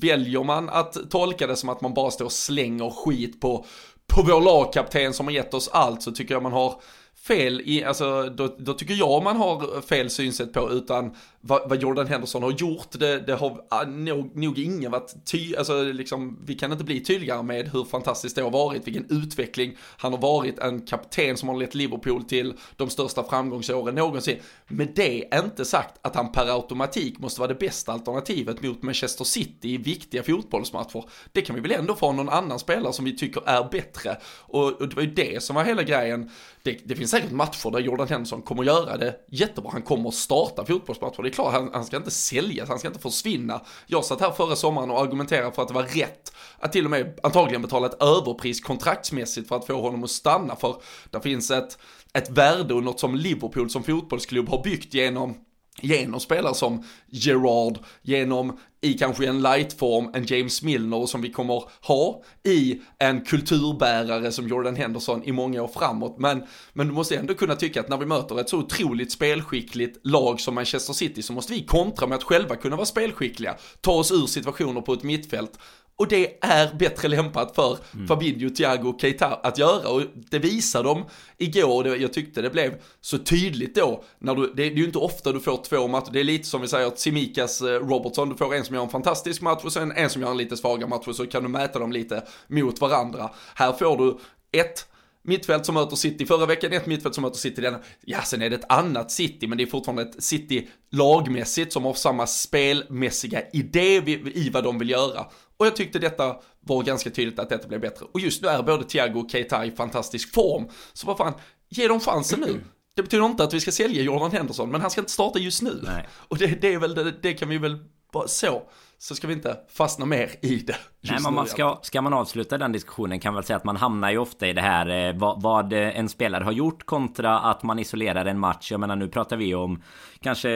väljer 0.00 0.44
man 0.44 0.68
att 0.68 1.10
tolka 1.10 1.46
det 1.46 1.56
som 1.56 1.68
att 1.68 1.80
man 1.80 1.94
bara 1.94 2.10
står 2.10 2.24
och 2.24 2.32
slänger 2.32 2.90
skit 2.90 3.40
på, 3.40 3.66
på 4.06 4.22
vår 4.22 4.40
lagkapten 4.40 5.12
som 5.12 5.26
har 5.26 5.32
gett 5.32 5.54
oss 5.54 5.68
allt 5.68 6.02
så 6.02 6.12
tycker 6.12 6.34
jag 6.34 6.42
man 6.42 6.52
har 6.52 6.80
fel 7.28 7.62
i, 7.64 7.84
alltså 7.84 8.22
då, 8.36 8.56
då, 8.58 8.74
tycker 8.74 8.94
jag 8.94 9.22
man 9.22 9.36
har 9.36 9.80
fel 9.80 10.10
synsätt 10.10 10.52
på 10.52 10.70
utan 10.72 11.14
vad, 11.40 11.68
vad 11.68 11.82
Jordan 11.82 12.06
Henderson 12.06 12.42
har 12.42 12.50
gjort, 12.50 12.88
det, 12.90 13.20
det 13.20 13.34
har 13.34 13.60
ah, 13.70 13.84
nog, 13.84 14.36
nog 14.36 14.58
ingen 14.58 14.90
varit 14.90 15.14
ty, 15.24 15.56
alltså 15.56 15.82
liksom, 15.82 16.38
vi 16.44 16.54
kan 16.54 16.72
inte 16.72 16.84
bli 16.84 17.00
tydligare 17.00 17.42
med 17.42 17.68
hur 17.68 17.84
fantastiskt 17.84 18.36
det 18.36 18.42
har 18.42 18.50
varit, 18.50 18.86
vilken 18.86 19.06
utveckling. 19.10 19.76
Han 19.96 20.12
har 20.12 20.20
varit 20.20 20.58
en 20.58 20.80
kapten 20.80 21.36
som 21.36 21.48
har 21.48 21.56
lett 21.56 21.74
Liverpool 21.74 22.24
till 22.24 22.54
de 22.76 22.90
största 22.90 23.24
framgångsåren 23.24 23.94
någonsin. 23.94 24.36
Med 24.68 24.92
det 24.96 25.34
är 25.34 25.44
inte 25.44 25.64
sagt 25.64 25.98
att 26.02 26.16
han 26.16 26.32
per 26.32 26.54
automatik 26.54 27.18
måste 27.18 27.40
vara 27.40 27.48
det 27.48 27.58
bästa 27.58 27.92
alternativet 27.92 28.62
mot 28.62 28.82
Manchester 28.82 29.24
City 29.24 29.68
i 29.68 29.76
viktiga 29.76 30.22
fotbollsmatcher. 30.22 31.04
Det 31.32 31.42
kan 31.42 31.56
vi 31.56 31.62
väl 31.62 31.72
ändå 31.72 31.94
få 31.94 32.12
någon 32.12 32.28
annan 32.28 32.58
spelare 32.58 32.92
som 32.92 33.04
vi 33.04 33.16
tycker 33.16 33.42
är 33.46 33.68
bättre. 33.70 34.16
Och, 34.36 34.72
och 34.72 34.88
det 34.88 34.96
var 34.96 35.02
ju 35.02 35.10
det 35.10 35.42
som 35.42 35.56
var 35.56 35.64
hela 35.64 35.82
grejen. 35.82 36.30
Det, 36.62 36.80
det 36.84 36.96
finns 36.96 37.10
säkert 37.10 37.30
matcher 37.30 37.70
där 37.70 37.78
Jordan 37.78 38.08
Henderson 38.08 38.42
kommer 38.42 38.64
göra 38.64 38.96
det 38.96 39.16
jättebra. 39.28 39.70
Han 39.72 39.82
kommer 39.82 40.10
starta 40.10 40.64
fotbollsmatcher. 40.64 41.27
Det 41.28 41.32
är 41.32 41.34
klart, 41.34 41.52
han, 41.52 41.70
han 41.72 41.84
ska 41.84 41.96
inte 41.96 42.10
säljas, 42.10 42.68
han 42.68 42.78
ska 42.78 42.88
inte 42.88 43.00
försvinna. 43.00 43.60
Jag 43.86 44.04
satt 44.04 44.20
här 44.20 44.30
förra 44.30 44.56
sommaren 44.56 44.90
och 44.90 45.00
argumenterade 45.00 45.52
för 45.52 45.62
att 45.62 45.68
det 45.68 45.74
var 45.74 45.82
rätt 45.82 46.32
att 46.58 46.72
till 46.72 46.84
och 46.84 46.90
med 46.90 47.20
antagligen 47.22 47.62
betala 47.62 47.86
ett 47.86 48.02
överpris 48.02 48.60
kontraktsmässigt 48.60 49.48
för 49.48 49.56
att 49.56 49.66
få 49.66 49.80
honom 49.80 50.04
att 50.04 50.10
stanna. 50.10 50.56
För 50.56 50.82
där 51.10 51.20
finns 51.20 51.50
ett, 51.50 51.78
ett 52.12 52.30
värde 52.30 52.74
och 52.74 52.82
något 52.82 53.00
som 53.00 53.14
Liverpool 53.14 53.70
som 53.70 53.82
fotbollsklubb 53.82 54.48
har 54.48 54.62
byggt 54.62 54.94
genom 54.94 55.34
genom 55.82 56.20
spelare 56.20 56.54
som 56.54 56.84
Gerard, 57.10 57.78
genom 58.02 58.58
i 58.80 58.94
kanske 58.94 59.26
en 59.26 59.42
lightform, 59.42 60.10
en 60.14 60.26
James 60.26 60.62
Milner 60.62 61.06
som 61.06 61.22
vi 61.22 61.30
kommer 61.32 61.62
ha 61.80 62.22
i 62.44 62.80
en 62.98 63.20
kulturbärare 63.20 64.32
som 64.32 64.48
Jordan 64.48 64.76
Henderson 64.76 65.24
i 65.24 65.32
många 65.32 65.62
år 65.62 65.68
framåt. 65.68 66.18
Men, 66.18 66.42
men 66.72 66.86
du 66.86 66.92
måste 66.92 67.16
ändå 67.16 67.34
kunna 67.34 67.56
tycka 67.56 67.80
att 67.80 67.88
när 67.88 67.96
vi 67.96 68.06
möter 68.06 68.40
ett 68.40 68.48
så 68.48 68.58
otroligt 68.58 69.12
spelskickligt 69.12 70.06
lag 70.06 70.40
som 70.40 70.54
Manchester 70.54 70.92
City 70.92 71.22
så 71.22 71.32
måste 71.32 71.52
vi 71.52 71.62
kontra 71.62 72.06
med 72.06 72.16
att 72.16 72.24
själva 72.24 72.56
kunna 72.56 72.76
vara 72.76 72.86
spelskickliga, 72.86 73.56
ta 73.80 73.92
oss 73.92 74.12
ur 74.12 74.26
situationer 74.26 74.80
på 74.80 74.92
ett 74.92 75.02
mittfält 75.02 75.58
och 75.98 76.08
det 76.08 76.44
är 76.44 76.74
bättre 76.74 77.08
lämpat 77.08 77.54
för 77.54 77.78
mm. 77.94 78.06
Fabinho, 78.06 78.50
Thiago 78.50 78.88
och 78.88 79.00
Keita 79.00 79.26
att 79.26 79.58
göra. 79.58 79.88
Och 79.88 80.02
det 80.30 80.38
visar 80.38 80.84
de 80.84 81.04
igår. 81.38 81.84
Det, 81.84 81.96
jag 81.96 82.12
tyckte 82.12 82.42
det 82.42 82.50
blev 82.50 82.74
så 83.00 83.18
tydligt 83.18 83.74
då. 83.74 84.04
När 84.18 84.34
du, 84.34 84.46
det, 84.46 84.54
det 84.54 84.62
är 84.62 84.70
ju 84.70 84.84
inte 84.84 84.98
ofta 84.98 85.32
du 85.32 85.40
får 85.40 85.64
två 85.64 85.88
matcher. 85.88 86.10
Det 86.12 86.20
är 86.20 86.24
lite 86.24 86.46
som 86.46 86.60
vi 86.60 86.68
säger 86.68 86.86
att 86.86 86.98
Simikas 86.98 87.60
eh, 87.60 87.66
Robertson. 87.66 88.28
Du 88.28 88.36
får 88.36 88.54
en 88.54 88.64
som 88.64 88.74
gör 88.74 88.82
en 88.82 88.88
fantastisk 88.88 89.42
match 89.42 89.64
och 89.64 89.72
sen 89.72 89.92
en 89.92 90.10
som 90.10 90.22
gör 90.22 90.30
en 90.30 90.36
lite 90.36 90.56
svagare 90.56 90.88
match. 90.88 91.08
Och 91.08 91.16
så 91.16 91.26
kan 91.26 91.42
du 91.42 91.48
mäta 91.48 91.78
dem 91.78 91.92
lite 91.92 92.24
mot 92.46 92.80
varandra. 92.80 93.30
Här 93.54 93.72
får 93.72 93.96
du 93.96 94.18
ett 94.60 94.86
mittfält 95.22 95.66
som 95.66 95.74
möter 95.74 95.96
City 95.96 96.26
förra 96.26 96.46
veckan, 96.46 96.72
ett 96.72 96.86
mittfält 96.86 97.14
som 97.14 97.22
möter 97.22 97.38
City 97.38 97.60
denna. 97.60 97.78
Ja, 98.04 98.22
sen 98.22 98.42
är 98.42 98.50
det 98.50 98.56
ett 98.56 98.72
annat 98.72 99.10
City, 99.10 99.46
men 99.46 99.58
det 99.58 99.64
är 99.64 99.66
fortfarande 99.66 100.02
ett 100.02 100.24
City 100.24 100.68
lagmässigt 100.90 101.72
som 101.72 101.84
har 101.84 101.94
samma 101.94 102.26
spelmässiga 102.26 103.42
idé 103.52 104.02
i 104.34 104.50
vad 104.52 104.64
de 104.64 104.78
vill 104.78 104.90
göra. 104.90 105.26
Och 105.58 105.66
jag 105.66 105.76
tyckte 105.76 105.98
detta 105.98 106.36
var 106.60 106.82
ganska 106.82 107.10
tydligt 107.10 107.38
att 107.38 107.48
detta 107.48 107.68
blev 107.68 107.80
bättre. 107.80 108.06
Och 108.12 108.20
just 108.20 108.42
nu 108.42 108.48
är 108.48 108.62
både 108.62 108.84
Thiago 108.84 109.20
och 109.20 109.30
Keita 109.30 109.66
i 109.66 109.70
fantastisk 109.70 110.34
form. 110.34 110.68
Så 110.92 111.06
vad 111.06 111.16
fan, 111.16 111.34
ge 111.68 111.88
dem 111.88 112.00
chansen 112.00 112.40
nu. 112.40 112.60
Det 112.96 113.02
betyder 113.02 113.26
inte 113.26 113.44
att 113.44 113.54
vi 113.54 113.60
ska 113.60 113.72
sälja 113.72 114.02
Jordan 114.02 114.30
Henderson, 114.30 114.70
men 114.70 114.80
han 114.80 114.90
ska 114.90 115.00
inte 115.00 115.12
starta 115.12 115.38
just 115.38 115.62
nu. 115.62 115.80
Nej. 115.82 116.08
Och 116.12 116.38
det, 116.38 116.46
det 116.46 116.74
är 116.74 116.78
väl, 116.78 116.94
det, 116.94 117.10
det, 117.22 117.34
kan 117.34 117.48
vi 117.48 117.58
väl 117.58 117.78
så 118.26 118.62
så 119.00 119.14
ska 119.14 119.26
vi 119.26 119.32
inte 119.32 119.56
fastna 119.68 120.06
mer 120.06 120.30
i 120.40 120.56
det. 120.56 120.76
Nej, 121.00 121.18
men 121.22 121.34
man 121.34 121.46
ska, 121.46 121.78
ska 121.82 122.02
man 122.02 122.12
avsluta 122.12 122.58
den 122.58 122.72
diskussionen 122.72 123.20
kan 123.20 123.32
man 123.32 123.36
väl 123.36 123.46
säga 123.46 123.56
att 123.56 123.64
man 123.64 123.76
hamnar 123.76 124.10
ju 124.10 124.18
ofta 124.18 124.48
i 124.48 124.52
det 124.52 124.60
här 124.60 125.08
eh, 125.08 125.16
vad, 125.16 125.42
vad, 125.42 125.72
en 125.72 126.08
spelare 126.08 126.44
har 126.44 126.52
gjort 126.52 126.86
kontra 126.86 127.38
att 127.38 127.62
man 127.62 127.78
isolerar 127.78 128.26
en 128.26 128.38
match. 128.38 128.70
Jag 128.70 128.80
menar 128.80 128.96
nu 128.96 129.08
pratar 129.08 129.36
vi 129.36 129.54
om 129.54 129.82
kanske 130.20 130.48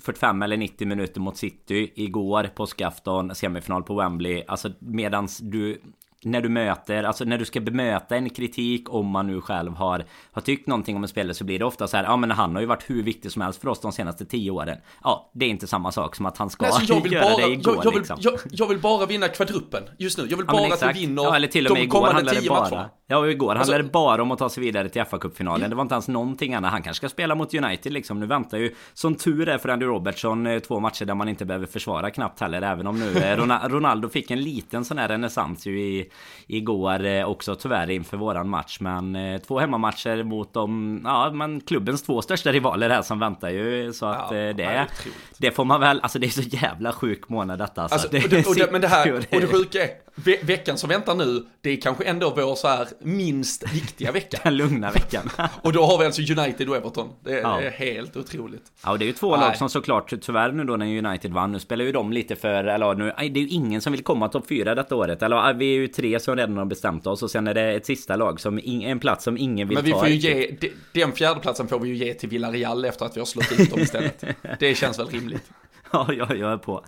45 0.00 0.42
eller 0.42 0.56
90 0.56 0.88
minuter 0.88 1.20
mot 1.20 1.36
City 1.36 1.92
igår, 1.94 2.50
påskafton, 2.54 3.34
semifinal 3.34 3.82
på 3.82 3.94
Wembley. 3.94 4.44
Alltså 4.48 4.70
medans 4.78 5.38
du 5.38 5.80
när 6.24 6.40
du 6.40 6.48
möter, 6.48 7.02
alltså 7.02 7.24
när 7.24 7.38
du 7.38 7.44
ska 7.44 7.60
bemöta 7.60 8.16
en 8.16 8.30
kritik 8.30 8.94
om 8.94 9.06
man 9.06 9.26
nu 9.26 9.40
själv 9.40 9.74
har, 9.74 10.04
har 10.32 10.42
tyckt 10.42 10.66
någonting 10.66 10.96
om 10.96 11.02
en 11.02 11.08
spelare 11.08 11.34
så 11.34 11.44
blir 11.44 11.58
det 11.58 11.64
ofta 11.64 11.86
så 11.86 11.96
här, 11.96 12.04
ja 12.04 12.16
men 12.16 12.30
han 12.30 12.54
har 12.54 12.60
ju 12.60 12.66
varit 12.66 12.90
hur 12.90 13.02
viktig 13.02 13.32
som 13.32 13.42
helst 13.42 13.60
för 13.60 13.68
oss 13.68 13.80
de 13.80 13.92
senaste 13.92 14.24
tio 14.24 14.50
åren. 14.50 14.78
Ja, 15.02 15.30
det 15.34 15.44
är 15.44 15.50
inte 15.50 15.66
samma 15.66 15.92
sak 15.92 16.16
som 16.16 16.26
att 16.26 16.38
han 16.38 16.50
ska 16.50 16.64
Nej, 16.64 16.72
jag 16.88 17.00
vill 17.02 17.12
göra 17.12 17.24
bara, 17.24 17.36
det 17.36 17.52
igår 17.52 17.74
jag, 17.74 17.84
jag, 17.84 17.90
vill, 17.90 17.98
liksom. 17.98 18.16
jag, 18.20 18.34
jag, 18.50 18.68
vill 18.68 18.78
bara 18.78 19.06
vinna 19.06 19.28
kvadruppen 19.28 19.82
just 19.98 20.18
nu. 20.18 20.26
Jag 20.30 20.36
vill 20.36 20.46
bara 20.46 20.68
ja, 20.68 20.74
att 20.74 20.96
vi 20.96 21.00
vinner 21.00 21.22
ja, 21.22 21.36
eller 21.36 21.48
till 21.48 21.66
och 21.66 21.72
med 21.72 21.82
de 21.82 21.84
igår 21.84 22.06
handlade 22.06 22.40
det 22.40 22.48
bara, 22.48 22.60
matcherna. 22.60 22.90
Ja, 23.06 23.26
igår 23.26 23.50
alltså, 23.50 23.72
handlade 23.72 23.82
det 23.82 23.92
bara 23.92 24.22
om 24.22 24.30
att 24.30 24.38
ta 24.38 24.48
sig 24.48 24.62
vidare 24.64 24.88
till 24.88 25.02
FA-cupfinalen. 25.02 25.62
Ja. 25.62 25.68
Det 25.68 25.74
var 25.74 25.82
inte 25.82 25.94
ens 25.94 26.08
någonting 26.08 26.54
annat. 26.54 26.72
Han 26.72 26.82
kanske 26.82 26.98
ska 26.98 27.08
spela 27.08 27.34
mot 27.34 27.54
United 27.54 27.92
liksom. 27.92 28.20
Nu 28.20 28.26
väntar 28.26 28.58
ju, 28.58 28.74
som 28.94 29.14
tur 29.14 29.48
är 29.48 29.58
för 29.58 29.68
Andy 29.68 29.86
Robertson, 29.86 30.46
eh, 30.46 30.58
två 30.58 30.80
matcher 30.80 31.04
där 31.04 31.14
man 31.14 31.28
inte 31.28 31.44
behöver 31.44 31.66
försvara 31.66 32.10
knappt 32.10 32.40
heller. 32.40 32.62
Även 32.62 32.86
om 32.86 33.00
nu 33.00 33.18
eh, 33.18 33.36
Ronaldo 33.68 34.08
fick 34.08 34.30
en 34.30 34.42
liten 34.42 34.84
sån 34.84 34.98
här 34.98 35.08
renässans 35.08 35.66
ju 35.66 35.80
i, 35.80 36.10
igår 36.46 37.04
eh, 37.04 37.28
också 37.28 37.54
tyvärr 37.54 37.90
inför 37.90 38.16
våran 38.16 38.48
match. 38.48 38.80
Men 38.80 39.40
två 39.46 39.58
hemmamatcher 39.58 40.22
mot 40.22 40.52
de, 40.52 41.00
ja 41.04 41.30
men 41.30 41.60
klubbens 41.60 42.02
två 42.02 42.22
största 42.22 42.52
rivaler 42.52 42.90
här 42.90 43.02
som 43.02 43.18
väntar 43.18 43.50
ju. 43.50 43.92
Så 43.92 44.06
att 44.06 44.30
ja, 44.30 44.52
det, 44.52 44.86
det 45.38 45.50
får 45.50 45.64
man 45.64 45.80
väl, 45.80 46.00
alltså 46.00 46.18
det 46.18 46.26
är 46.26 46.30
så 46.30 46.42
jävla 46.42 46.92
sjuk 46.92 47.28
månad 47.28 47.58
detta. 47.58 47.82
Alltså. 47.82 47.94
alltså 47.94 48.08
det, 48.08 48.24
och 48.24 48.30
det, 48.30 48.46
och 48.46 48.54
det, 48.54 48.72
men 48.72 48.80
det 48.80 48.88
här, 48.88 49.12
och 49.12 49.40
det 49.40 49.46
sjuka 49.46 49.84
är, 49.84 49.90
ve 50.14 50.38
veckan 50.42 50.78
som 50.78 50.88
väntar 50.88 51.14
nu, 51.14 51.46
det 51.60 51.70
är 51.70 51.80
kanske 51.80 52.04
ändå 52.04 52.30
vår 52.30 52.54
så 52.54 52.68
här 52.68 52.88
minst 53.00 53.72
viktiga 53.72 54.12
vecka. 54.12 54.38
Den 54.44 54.56
lugna 54.56 54.90
veckan. 54.90 55.30
och 55.62 55.72
då 55.72 55.84
har 55.84 55.98
vi 55.98 56.04
alltså 56.04 56.22
United 56.22 56.68
och 56.68 56.76
Everton. 56.76 57.08
Det 57.24 57.32
är, 57.32 57.42
ja. 57.42 57.70
helt 57.70 58.16
otroligt. 58.16 58.72
Ja, 58.84 58.90
och 58.90 58.98
det 58.98 59.04
är 59.04 59.06
ju 59.06 59.12
två 59.12 59.36
Nej. 59.36 59.40
lag 59.40 59.56
som 59.56 59.68
såklart 59.68 60.12
tyvärr 60.20 60.52
nu 60.52 60.64
då 60.64 60.76
när 60.76 61.06
United 61.06 61.32
vann. 61.32 61.52
Nu 61.52 61.60
spelar 61.60 61.84
ju 61.84 61.92
de 61.92 62.12
lite 62.12 62.36
för, 62.36 62.64
eller 62.64 62.94
nu, 62.94 63.04
det 63.04 63.40
är 63.40 63.44
ju 63.44 63.48
ingen 63.48 63.80
som 63.80 63.92
vill 63.92 64.02
komma 64.02 64.28
topp 64.28 64.48
fyra 64.48 64.74
detta 64.74 64.96
året. 64.96 65.22
Eller 65.22 65.54
vi 65.54 65.76
är 65.76 65.80
ju 65.80 65.88
tre 65.88 66.03
som 66.18 66.36
redan 66.36 66.56
har 66.56 66.64
bestämt 66.64 67.06
oss 67.06 67.22
och 67.22 67.30
sen 67.30 67.46
är 67.46 67.54
det 67.54 67.72
ett 67.72 67.86
sista 67.86 68.16
lag 68.16 68.40
som, 68.40 68.58
en 68.64 68.98
plats 68.98 69.24
som 69.24 69.38
ingen 69.38 69.68
vill 69.68 69.76
ta. 69.76 69.82
Men 69.82 69.92
vi 69.92 69.98
får 69.98 70.08
ju 70.08 70.14
ge, 70.14 70.56
den 70.92 71.12
fjärdeplatsen 71.12 71.68
får 71.68 71.78
vi 71.78 71.88
ju 71.88 71.96
ge 71.96 72.14
till 72.14 72.28
Villarreal 72.28 72.84
efter 72.84 73.06
att 73.06 73.16
vi 73.16 73.20
har 73.20 73.26
slått 73.26 73.52
ut 73.58 73.70
dem 73.70 73.80
istället. 73.80 74.24
det 74.60 74.74
känns 74.74 74.98
väl 74.98 75.06
rimligt. 75.06 75.50
Ja, 75.92 76.12
jag, 76.12 76.36
jag 76.36 76.52
är 76.52 76.56
på. 76.56 76.84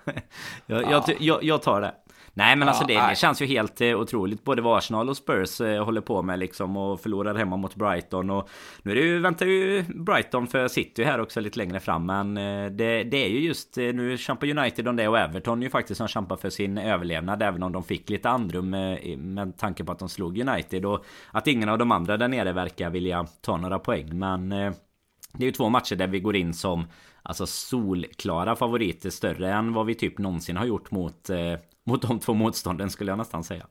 Jag, 0.66 0.82
ja. 0.82 0.90
jag, 0.90 1.16
jag, 1.20 1.44
jag 1.44 1.62
tar 1.62 1.80
det. 1.80 1.94
Nej 2.38 2.56
men 2.56 2.68
alltså 2.68 2.84
ja, 2.88 3.00
alltså 3.00 3.06
det, 3.06 3.12
det, 3.12 3.16
känns 3.16 3.42
ju 3.42 3.46
helt 3.46 3.80
eh, 3.80 4.00
otroligt. 4.00 4.44
Både 4.44 4.62
vad 4.62 4.78
Arsenal 4.78 5.08
och 5.08 5.16
Spurs 5.16 5.60
eh, 5.60 5.84
håller 5.84 6.00
på 6.00 6.22
med 6.22 6.38
liksom 6.38 6.76
och 6.76 7.00
förlorar 7.00 7.34
hemma 7.34 7.56
mot 7.56 7.74
Brighton. 7.74 8.30
Och 8.30 8.48
nu 8.82 8.90
är 8.90 8.94
det 8.94 9.00
ju, 9.00 9.18
väntar 9.18 9.46
ju 9.46 9.82
Brighton 9.82 10.46
för 10.46 10.68
City 10.68 11.04
här 11.04 11.20
också 11.20 11.40
lite 11.40 11.58
längre 11.58 11.80
fram. 11.80 12.06
Men 12.06 12.36
eh, 12.36 12.70
det, 12.70 13.02
det 13.04 13.24
är 13.24 13.28
ju 13.28 13.40
just, 13.40 13.76
nu 13.76 14.18
kämpar 14.18 14.58
United 14.58 14.88
om 14.88 14.96
det 14.96 15.08
och 15.08 15.18
Everton 15.18 15.62
ju 15.62 15.70
faktiskt 15.70 15.98
som 15.98 16.08
kämpar 16.08 16.36
för 16.36 16.50
sin 16.50 16.78
överlevnad. 16.78 17.42
Även 17.42 17.62
om 17.62 17.72
de 17.72 17.82
fick 17.82 18.10
lite 18.10 18.30
andrum 18.30 18.70
med, 18.70 19.18
med 19.18 19.58
tanke 19.58 19.84
på 19.84 19.92
att 19.92 19.98
de 19.98 20.08
slog 20.08 20.38
United. 20.38 20.84
Och 20.84 21.04
att 21.30 21.46
ingen 21.46 21.68
av 21.68 21.78
de 21.78 21.92
andra 21.92 22.16
där 22.16 22.28
nere 22.28 22.52
verkar 22.52 22.90
vilja 22.90 23.26
ta 23.40 23.56
några 23.56 23.78
poäng. 23.78 24.18
Men 24.18 24.48
det 24.48 25.42
är 25.42 25.46
ju 25.46 25.52
två 25.52 25.68
matcher 25.68 25.96
där 25.96 26.06
vi 26.06 26.20
går 26.20 26.36
in 26.36 26.54
som 26.54 26.84
Alltså 27.28 27.46
solklara 27.46 28.56
favoriter 28.56 29.10
större 29.10 29.52
än 29.52 29.72
vad 29.72 29.86
vi 29.86 29.94
typ 29.94 30.18
någonsin 30.18 30.56
har 30.56 30.64
gjort 30.66 30.90
mot 30.90 31.30
eh, 31.30 31.54
mot 31.86 32.02
de 32.02 32.18
två 32.18 32.34
motstånden 32.34 32.90
skulle 32.90 33.10
jag 33.10 33.18
nästan 33.18 33.44
säga. 33.44 33.66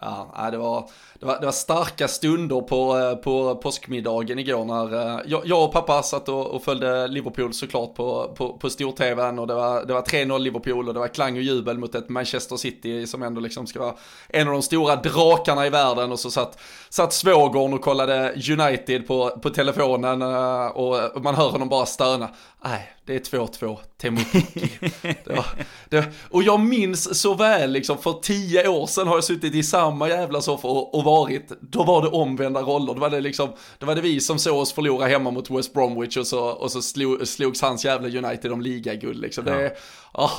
Ja, 0.00 0.48
det 0.50 0.58
var, 0.58 0.90
det 1.20 1.26
var, 1.26 1.40
det 1.40 1.46
var 1.46 1.52
starka 1.52 2.08
stunder 2.08 2.60
på, 2.60 2.98
eh, 2.98 3.14
på 3.14 3.56
påskmiddagen 3.56 4.38
igår 4.38 4.64
när 4.64 4.94
eh, 4.94 5.20
jag, 5.26 5.46
jag 5.46 5.64
och 5.64 5.72
pappa 5.72 6.02
satt 6.02 6.28
och, 6.28 6.46
och 6.46 6.62
följde 6.62 7.08
Liverpool 7.08 7.54
såklart 7.54 7.94
på, 7.94 8.34
på, 8.36 8.58
på 8.58 8.70
stor-tvn 8.70 9.38
och 9.38 9.46
det 9.46 9.54
var, 9.54 9.84
det 9.84 9.92
var 9.92 10.02
3-0 10.02 10.38
Liverpool 10.38 10.88
och 10.88 10.94
det 10.94 11.00
var 11.00 11.08
klang 11.08 11.36
och 11.36 11.42
jubel 11.42 11.78
mot 11.78 11.94
ett 11.94 12.08
Manchester 12.08 12.56
City 12.56 13.06
som 13.06 13.22
ändå 13.22 13.40
liksom 13.40 13.66
ska 13.66 13.80
vara 13.80 13.94
en 14.28 14.48
av 14.48 14.52
de 14.52 14.62
stora 14.62 14.96
drakarna 14.96 15.66
i 15.66 15.70
världen 15.70 16.12
och 16.12 16.20
så 16.20 16.30
satt, 16.30 16.58
satt 16.88 17.12
svågern 17.12 17.74
och 17.74 17.80
kollade 17.80 18.34
United 18.58 19.06
på, 19.06 19.30
på 19.30 19.50
telefonen 19.50 20.22
eh, 20.22 20.66
och 20.66 21.22
man 21.22 21.34
hör 21.34 21.50
honom 21.50 21.68
bara 21.68 21.86
stöna. 21.86 22.28
Nej, 22.64 22.92
det 23.04 23.14
är 23.14 23.38
2-2, 23.38 23.78
Teemu 24.00 24.20
det 25.24 25.44
det, 25.88 26.12
Och 26.30 26.42
jag 26.42 26.60
minns 26.60 27.20
så 27.20 27.34
väl, 27.34 27.72
liksom 27.72 27.98
för 27.98 28.12
tio 28.12 28.68
år 28.68 28.86
sedan 28.86 29.08
har 29.08 29.14
jag 29.14 29.24
suttit 29.24 29.54
i 29.54 29.62
samma 29.62 30.08
jävla 30.08 30.40
soffa 30.40 30.68
och, 30.68 30.94
och 30.94 31.04
varit, 31.04 31.52
då 31.60 31.84
var 31.84 32.02
det 32.02 32.08
omvända 32.08 32.62
roller. 32.62 32.94
Då 32.94 33.00
var 33.00 33.10
det 33.10 33.20
liksom, 33.20 33.52
då 33.78 33.86
var 33.86 33.94
det 33.94 34.00
vi 34.00 34.20
som 34.20 34.38
såg 34.38 34.58
oss 34.58 34.72
förlora 34.72 35.06
hemma 35.06 35.30
mot 35.30 35.50
West 35.50 35.72
Bromwich 35.72 36.16
och 36.16 36.26
så, 36.26 36.44
och 36.44 36.72
så 36.72 36.82
slog, 36.82 37.28
slogs 37.28 37.62
hans 37.62 37.84
jävla 37.84 38.26
United 38.26 38.52
om 38.52 38.60
ligaguld 38.60 39.20
liksom. 39.20 39.44
Det, 39.44 39.76
ja. 40.14 40.30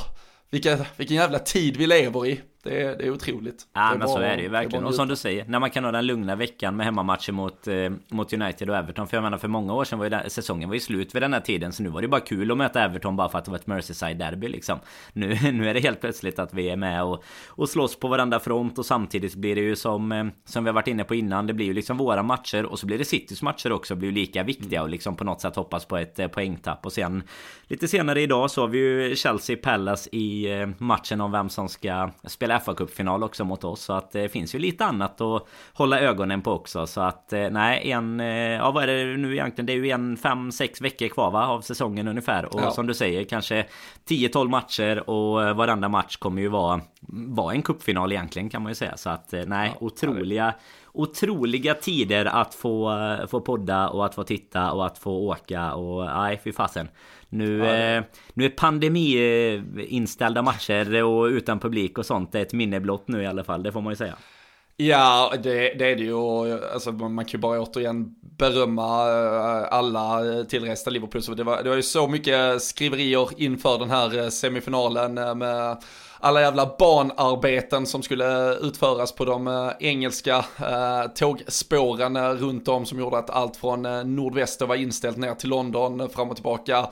vilken, 0.49 0.85
vilken 0.97 1.17
jävla 1.17 1.39
tid 1.39 1.77
vi 1.77 1.87
lever 1.87 2.27
i. 2.27 2.41
Det 2.63 2.81
är, 2.81 2.97
det 2.97 3.05
är 3.05 3.11
otroligt. 3.11 3.67
Ja 3.73 3.89
men 3.89 3.99
bara, 3.99 4.09
så 4.09 4.19
är 4.19 4.37
det 4.37 4.43
ju 4.43 4.49
verkligen. 4.49 4.83
Det 4.83 4.89
och 4.89 4.95
som 4.95 5.07
du 5.07 5.15
säger, 5.15 5.45
när 5.45 5.59
man 5.59 5.69
kan 5.69 5.83
ha 5.83 5.91
den 5.91 6.07
lugna 6.07 6.35
veckan 6.35 6.75
med 6.75 6.85
hemmamatcher 6.85 7.31
mot, 7.31 7.67
eh, 7.67 7.91
mot 8.09 8.33
United 8.33 8.69
och 8.69 8.75
Everton. 8.75 9.07
För 9.07 9.17
jag 9.17 9.23
menar 9.23 9.37
för 9.37 9.47
många 9.47 9.73
år 9.73 9.83
sedan 9.83 9.99
var 9.99 10.05
ju 10.05 10.09
den, 10.09 10.29
säsongen 10.29 10.69
var 10.69 10.73
ju 10.73 10.79
slut 10.79 11.15
vid 11.15 11.21
den 11.21 11.33
här 11.33 11.39
tiden. 11.39 11.73
Så 11.73 11.83
nu 11.83 11.89
var 11.89 12.01
det 12.01 12.07
bara 12.07 12.21
kul 12.21 12.51
att 12.51 12.57
möta 12.57 12.83
Everton 12.83 13.15
bara 13.15 13.29
för 13.29 13.37
att 13.37 13.45
det 13.45 13.51
var 13.51 13.57
ett 13.57 13.65
Merseyside-derby 13.65 14.47
liksom. 14.47 14.79
Nu, 15.13 15.27
nu 15.51 15.69
är 15.69 15.73
det 15.73 15.79
helt 15.79 16.01
plötsligt 16.01 16.39
att 16.39 16.53
vi 16.53 16.69
är 16.69 16.75
med 16.75 17.03
och, 17.03 17.23
och 17.47 17.69
slåss 17.69 17.99
på 17.99 18.07
varandra 18.07 18.39
front. 18.39 18.79
Och 18.79 18.85
samtidigt 18.85 19.35
blir 19.35 19.55
det 19.55 19.61
ju 19.61 19.75
som, 19.75 20.11
eh, 20.11 20.25
som 20.45 20.63
vi 20.63 20.69
har 20.69 20.73
varit 20.73 20.87
inne 20.87 21.03
på 21.03 21.15
innan. 21.15 21.47
Det 21.47 21.53
blir 21.53 21.65
ju 21.65 21.73
liksom 21.73 21.97
våra 21.97 22.23
matcher 22.23 22.65
och 22.65 22.79
så 22.79 22.85
blir 22.85 22.97
det 22.97 23.05
Citys 23.05 23.41
matcher 23.41 23.71
också. 23.71 23.95
Blir 23.95 24.09
ju 24.09 24.15
lika 24.15 24.43
viktiga 24.43 24.83
och 24.83 24.89
liksom 24.89 25.15
på 25.15 25.23
något 25.23 25.41
sätt 25.41 25.55
hoppas 25.55 25.85
på 25.85 25.97
ett 25.97 26.19
eh, 26.19 26.27
poängtapp. 26.27 26.85
Och 26.85 26.93
sen 26.93 27.23
lite 27.67 27.87
senare 27.87 28.21
idag 28.21 28.51
så 28.51 28.61
har 28.61 28.67
vi 28.67 28.77
ju 28.77 29.15
Chelsea 29.15 29.57
Palace 29.57 30.09
i 30.11 30.59
eh, 30.59 30.67
matchen 30.77 31.21
om 31.21 31.31
vem 31.31 31.49
som 31.49 31.69
ska 31.69 32.09
spela 32.23 32.52
FA-cupfinal 32.59 33.23
också 33.23 33.43
mot 33.43 33.63
oss. 33.63 33.81
Så 33.81 33.93
att 33.93 34.11
det 34.11 34.29
finns 34.29 34.55
ju 34.55 34.59
lite 34.59 34.85
annat 34.85 35.21
att 35.21 35.47
hålla 35.73 35.99
ögonen 35.99 36.41
på 36.41 36.51
också. 36.51 36.87
Så 36.87 37.01
att 37.01 37.33
eh, 37.33 37.49
nej, 37.49 37.91
en... 37.91 38.19
Eh, 38.19 38.27
ja, 38.27 38.71
vad 38.71 38.83
är 38.83 38.87
det 38.87 39.17
nu 39.17 39.33
egentligen? 39.33 39.65
Det 39.65 39.73
är 39.73 39.77
ju 39.77 39.89
en 39.89 40.17
fem, 40.17 40.51
sex 40.51 40.81
veckor 40.81 41.07
kvar 41.07 41.31
va? 41.31 41.47
Av 41.47 41.61
säsongen 41.61 42.07
ungefär. 42.07 42.55
Och 42.55 42.61
ja. 42.61 42.71
som 42.71 42.87
du 42.87 42.93
säger, 42.93 43.23
kanske 43.23 43.65
10-12 44.07 44.49
matcher 44.49 45.09
och 45.09 45.43
eh, 45.43 45.55
varenda 45.55 45.89
match 45.89 46.17
kommer 46.17 46.41
ju 46.41 46.47
vara, 46.47 46.81
vara 47.09 47.53
en 47.53 47.61
cupfinal 47.61 48.11
egentligen 48.11 48.49
kan 48.49 48.61
man 48.61 48.71
ju 48.71 48.75
säga. 48.75 48.97
Så 48.97 49.09
att 49.09 49.33
nej, 49.47 49.71
ja, 49.73 49.85
otroliga 49.85 50.53
otroliga 50.93 51.73
tider 51.73 52.25
att 52.25 52.55
få, 52.55 52.97
få 53.27 53.41
podda 53.41 53.89
och 53.89 54.05
att 54.05 54.15
få 54.15 54.23
titta 54.23 54.71
och 54.71 54.85
att 54.85 54.97
få 54.97 55.11
åka 55.11 55.73
och 55.73 56.05
nej 56.05 56.41
fy 56.43 56.51
fasen. 56.51 56.87
Nu, 57.29 57.57
ja. 57.57 57.75
eh, 57.75 58.03
nu 58.33 58.45
är 58.45 58.49
pandemi 58.49 59.17
inställda 59.87 60.41
matcher 60.41 61.03
och 61.03 61.25
utan 61.25 61.59
publik 61.59 61.97
och 61.97 62.05
sånt 62.05 62.35
ett 62.35 62.53
minne 62.53 62.79
blott 62.79 63.07
nu 63.07 63.23
i 63.23 63.25
alla 63.25 63.43
fall, 63.43 63.63
det 63.63 63.71
får 63.71 63.81
man 63.81 63.91
ju 63.91 63.97
säga. 63.97 64.15
Ja, 64.77 65.33
det, 65.43 65.73
det, 65.73 65.91
är 65.91 65.95
det 65.95 66.03
ju. 66.03 66.59
Alltså, 66.73 66.91
man 66.91 67.25
kan 67.25 67.31
ju 67.31 67.37
bara 67.37 67.61
återigen 67.61 68.15
berömma 68.21 69.09
eh, 69.09 69.73
alla 69.73 70.21
tillresta 70.43 70.89
Liverpool. 70.89 71.21
Så 71.21 71.33
det, 71.33 71.43
var, 71.43 71.63
det 71.63 71.69
var 71.69 71.75
ju 71.75 71.83
så 71.83 72.07
mycket 72.07 72.61
skriverier 72.61 73.29
inför 73.37 73.79
den 73.79 73.89
här 73.89 74.19
eh, 74.19 74.29
semifinalen 74.29 75.17
eh, 75.17 75.35
med 75.35 75.77
alla 76.23 76.41
jävla 76.41 76.75
banarbeten 76.79 77.85
som 77.87 78.03
skulle 78.03 78.51
eh, 78.51 78.57
utföras 78.57 79.11
på 79.11 79.25
de 79.25 79.47
eh, 79.47 79.71
engelska 79.79 80.45
eh, 80.59 81.11
tågspåren 81.15 82.37
runt 82.37 82.67
om 82.67 82.85
som 82.85 82.99
gjorde 82.99 83.17
att 83.17 83.29
allt 83.29 83.57
från 83.57 83.81
nordväster 84.15 84.65
var 84.65 84.75
inställt 84.75 85.17
ner 85.17 85.35
till 85.35 85.49
London 85.49 86.09
fram 86.09 86.29
och 86.29 86.35
tillbaka. 86.35 86.87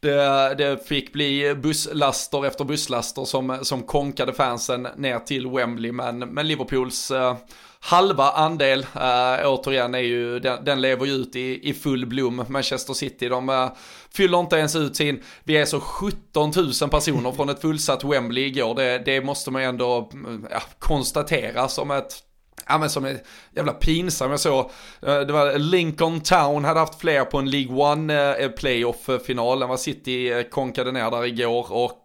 Det, 0.00 0.54
det 0.58 0.88
fick 0.88 1.12
bli 1.12 1.54
busslaster 1.54 2.46
efter 2.46 2.64
busslaster 2.64 3.24
som, 3.24 3.58
som 3.62 3.82
konkade 3.82 4.32
fansen 4.32 4.88
ner 4.96 5.18
till 5.18 5.46
Wembley, 5.46 5.92
men, 5.92 6.18
men 6.18 6.48
Liverpools 6.48 7.10
eh, 7.10 7.36
halva 7.80 8.30
andel, 8.30 8.86
eh, 8.94 9.44
återigen, 9.44 9.94
är 9.94 9.98
ju, 9.98 10.38
den, 10.40 10.64
den 10.64 10.80
lever 10.80 11.06
ju 11.06 11.12
ut 11.12 11.36
i, 11.36 11.68
i 11.68 11.74
full 11.74 12.06
blom. 12.06 12.44
Manchester 12.48 12.94
City, 12.94 13.28
de 13.28 13.48
eh, 13.48 13.68
fyller 14.14 14.40
inte 14.40 14.56
ens 14.56 14.76
ut 14.76 14.96
sin, 14.96 15.22
vi 15.44 15.56
är 15.56 15.64
så 15.64 15.80
17 15.80 16.52
000 16.80 16.90
personer 16.90 17.32
från 17.32 17.48
ett 17.48 17.60
fullsatt 17.60 18.04
Wembley 18.04 18.46
igår, 18.46 18.74
det, 18.74 18.98
det 18.98 19.20
måste 19.20 19.50
man 19.50 19.62
ju 19.62 19.68
ändå 19.68 20.10
mm, 20.12 20.46
ja, 20.50 20.62
konstatera 20.78 21.68
som 21.68 21.90
ett 21.90 22.22
ja 22.68 22.78
men 22.78 22.90
som 22.90 23.04
är 23.04 23.18
jävla 23.56 23.72
pinsam. 23.72 24.30
Jag 24.30 24.40
såg, 24.40 24.70
eh, 25.02 25.20
det 25.20 25.32
var 25.32 25.58
Lincoln 25.58 26.20
Town 26.20 26.64
hade 26.64 26.80
haft 26.80 27.00
fler 27.00 27.24
på 27.24 27.38
en 27.38 27.50
League 27.50 27.76
One-playoff-final. 27.76 29.58
Eh, 29.58 29.62
än 29.62 29.68
vad 29.68 29.80
City 29.80 30.32
eh, 30.32 30.42
konkade 30.42 30.92
ner 30.92 31.10
där 31.10 31.24
igår. 31.24 31.72
Och 31.72 32.04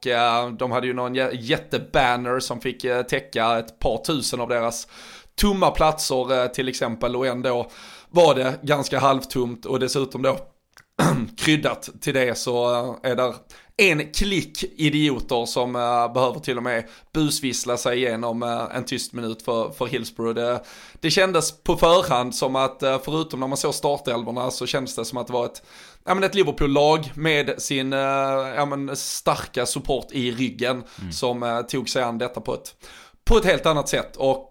de 0.57 0.71
hade 0.71 0.87
ju 0.87 0.93
någon 0.93 1.15
jättebanner 1.33 2.39
som 2.39 2.61
fick 2.61 2.85
täcka 3.09 3.59
ett 3.59 3.79
par 3.79 4.03
tusen 4.05 4.41
av 4.41 4.49
deras 4.49 4.87
tomma 5.35 5.71
platser 5.71 6.47
till 6.47 6.67
exempel. 6.67 7.15
Och 7.15 7.27
ändå 7.27 7.69
var 8.09 8.35
det 8.35 8.59
ganska 8.61 8.99
halvtomt 8.99 9.65
och 9.65 9.79
dessutom 9.79 10.21
då 10.21 10.37
kryddat 11.37 11.89
till 12.01 12.13
det 12.13 12.37
så 12.37 12.69
är 13.03 13.15
där 13.15 13.35
en 13.77 14.11
klick 14.11 14.63
idioter 14.63 15.45
som 15.45 15.75
uh, 15.75 16.13
behöver 16.13 16.39
till 16.39 16.57
och 16.57 16.63
med 16.63 16.87
busvissla 17.13 17.77
sig 17.77 17.97
igenom 17.97 18.43
uh, 18.43 18.75
en 18.75 18.85
tyst 18.85 19.13
minut 19.13 19.41
för, 19.41 19.69
för 19.69 19.85
Hillsborough. 19.85 20.35
Det, 20.35 20.63
det 20.99 21.11
kändes 21.11 21.63
på 21.63 21.75
förhand 21.75 22.35
som 22.35 22.55
att, 22.55 22.79
förutom 22.79 23.39
när 23.39 23.47
man 23.47 23.57
såg 23.57 23.73
startelvorna, 23.73 24.51
så 24.51 24.65
kändes 24.65 24.95
det 24.95 25.05
som 25.05 25.17
att 25.17 25.27
det 25.27 25.33
var 25.33 25.45
ett, 25.45 25.63
ja, 26.05 26.13
men 26.13 26.23
ett 26.23 26.35
Liverpool-lag 26.35 27.11
med 27.15 27.61
sin 27.61 27.91
ja, 27.91 28.65
men 28.65 28.95
starka 28.95 29.65
support 29.65 30.07
i 30.11 30.31
ryggen 30.31 30.83
mm. 31.01 31.11
som 31.11 31.65
tog 31.69 31.89
sig 31.89 32.03
an 32.03 32.17
detta 32.17 32.41
på 32.41 32.53
ett, 32.53 32.75
på 33.25 33.37
ett 33.37 33.45
helt 33.45 33.65
annat 33.65 33.89
sätt. 33.89 34.15
Och, 34.15 34.49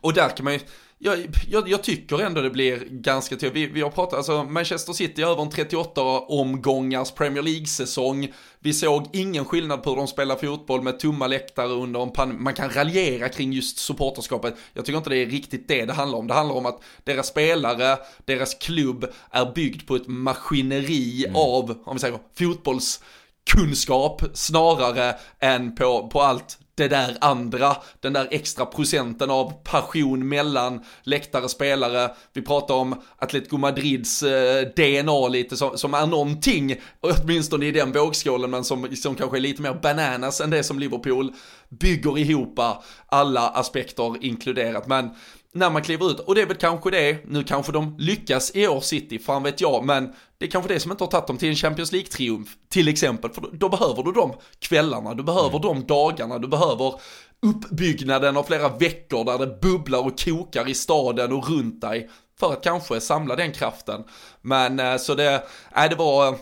och 0.00 0.12
där 0.12 0.28
kan 0.28 0.44
man 0.44 0.52
ju 0.52 0.60
jag, 0.98 1.26
jag, 1.48 1.68
jag, 1.68 1.82
tycker 1.82 2.22
ändå 2.22 2.40
det 2.40 2.50
blir 2.50 2.84
ganska 2.90 3.36
tydligt. 3.36 3.70
Vi, 3.70 3.72
vi 3.72 3.80
har 3.80 3.90
pratat, 3.90 4.16
alltså 4.16 4.44
Manchester 4.44 4.92
City 4.92 5.22
över 5.22 5.42
en 5.42 5.50
38 5.50 6.02
omgångars 6.20 7.10
Premier 7.10 7.42
League-säsong. 7.42 8.32
Vi 8.60 8.72
såg 8.72 9.08
ingen 9.12 9.44
skillnad 9.44 9.82
på 9.82 9.90
hur 9.90 9.96
de 9.96 10.06
spelar 10.06 10.36
fotboll 10.36 10.82
med 10.82 10.98
tomma 10.98 11.26
läktare 11.26 11.68
under 11.68 12.02
en 12.02 12.10
pandemi. 12.10 12.40
Man 12.40 12.54
kan 12.54 12.70
raljera 12.70 13.28
kring 13.28 13.52
just 13.52 13.78
supporterskapet. 13.78 14.54
Jag 14.72 14.84
tycker 14.84 14.98
inte 14.98 15.10
det 15.10 15.16
är 15.16 15.26
riktigt 15.26 15.68
det 15.68 15.84
det 15.84 15.92
handlar 15.92 16.18
om. 16.18 16.26
Det 16.26 16.34
handlar 16.34 16.54
om 16.54 16.66
att 16.66 16.82
deras 17.04 17.26
spelare, 17.26 17.98
deras 18.24 18.54
klubb 18.54 19.06
är 19.30 19.52
byggd 19.54 19.86
på 19.86 19.96
ett 19.96 20.06
maskineri 20.06 21.24
mm. 21.24 21.36
av, 21.36 21.82
om 21.84 21.96
vi 21.96 22.00
säger 22.00 22.18
fotbollskunskap 22.38 24.22
snarare 24.34 25.14
än 25.40 25.74
på, 25.74 26.08
på 26.08 26.20
allt 26.20 26.58
det 26.76 26.88
där 26.88 27.16
andra, 27.20 27.76
den 28.00 28.12
där 28.12 28.28
extra 28.30 28.66
procenten 28.66 29.30
av 29.30 29.52
passion 29.64 30.28
mellan 30.28 30.84
läktare 31.02 31.44
och 31.44 31.50
spelare. 31.50 32.10
Vi 32.32 32.42
pratar 32.42 32.74
om 32.74 33.02
Atletico 33.18 33.56
Madrids 33.56 34.22
eh, 34.22 34.66
DNA 34.76 35.28
lite 35.28 35.56
som, 35.56 35.78
som 35.78 35.94
är 35.94 36.06
någonting, 36.06 36.80
åtminstone 37.00 37.66
i 37.66 37.72
den 37.72 37.92
vågskålen, 37.92 38.50
men 38.50 38.64
som, 38.64 38.96
som 38.96 39.14
kanske 39.14 39.36
är 39.36 39.40
lite 39.40 39.62
mer 39.62 39.74
bananas 39.82 40.40
än 40.40 40.50
det 40.50 40.62
som 40.62 40.78
Liverpool 40.78 41.32
bygger 41.68 42.18
ihop 42.18 42.60
alla 43.06 43.48
aspekter 43.48 44.24
inkluderat. 44.24 44.86
Men 44.86 45.10
när 45.56 45.70
man 45.70 45.82
kliver 45.82 46.10
ut, 46.10 46.20
och 46.20 46.34
det 46.34 46.42
är 46.42 46.46
väl 46.46 46.56
kanske 46.56 46.90
det, 46.90 47.18
nu 47.26 47.44
kanske 47.44 47.72
de 47.72 47.94
lyckas 47.98 48.50
i 48.54 48.68
år 48.68 48.80
City, 48.80 49.18
fan 49.18 49.42
vet 49.42 49.60
jag, 49.60 49.84
men 49.84 50.12
det 50.38 50.46
är 50.46 50.50
kanske 50.50 50.74
det 50.74 50.80
som 50.80 50.90
inte 50.90 51.04
har 51.04 51.10
tagit 51.10 51.26
dem 51.26 51.38
till 51.38 51.48
en 51.48 51.56
Champions 51.56 51.92
League-triumf, 51.92 52.46
till 52.68 52.88
exempel, 52.88 53.30
för 53.30 53.48
då, 53.52 53.68
behöver 53.68 54.02
du 54.02 54.12
de 54.12 54.34
kvällarna, 54.58 55.14
du 55.14 55.22
behöver 55.22 55.58
mm. 55.58 55.62
de 55.62 55.86
dagarna, 55.86 56.38
du 56.38 56.48
behöver 56.48 56.94
uppbyggnaden 57.42 58.36
av 58.36 58.42
flera 58.42 58.68
veckor 58.68 59.24
där 59.24 59.38
det 59.38 59.60
bubblar 59.60 60.06
och 60.06 60.20
kokar 60.20 60.68
i 60.68 60.74
staden 60.74 61.32
och 61.32 61.48
runt 61.48 61.80
dig, 61.80 62.10
för 62.40 62.52
att 62.52 62.62
kanske 62.62 63.00
samla 63.00 63.36
den 63.36 63.52
kraften. 63.52 64.04
Men 64.42 64.80
eh, 64.80 64.96
så 64.96 65.14
det, 65.14 65.42
nej 65.76 65.88
det 65.88 65.96
var 65.96 66.28
eh, 66.28 66.34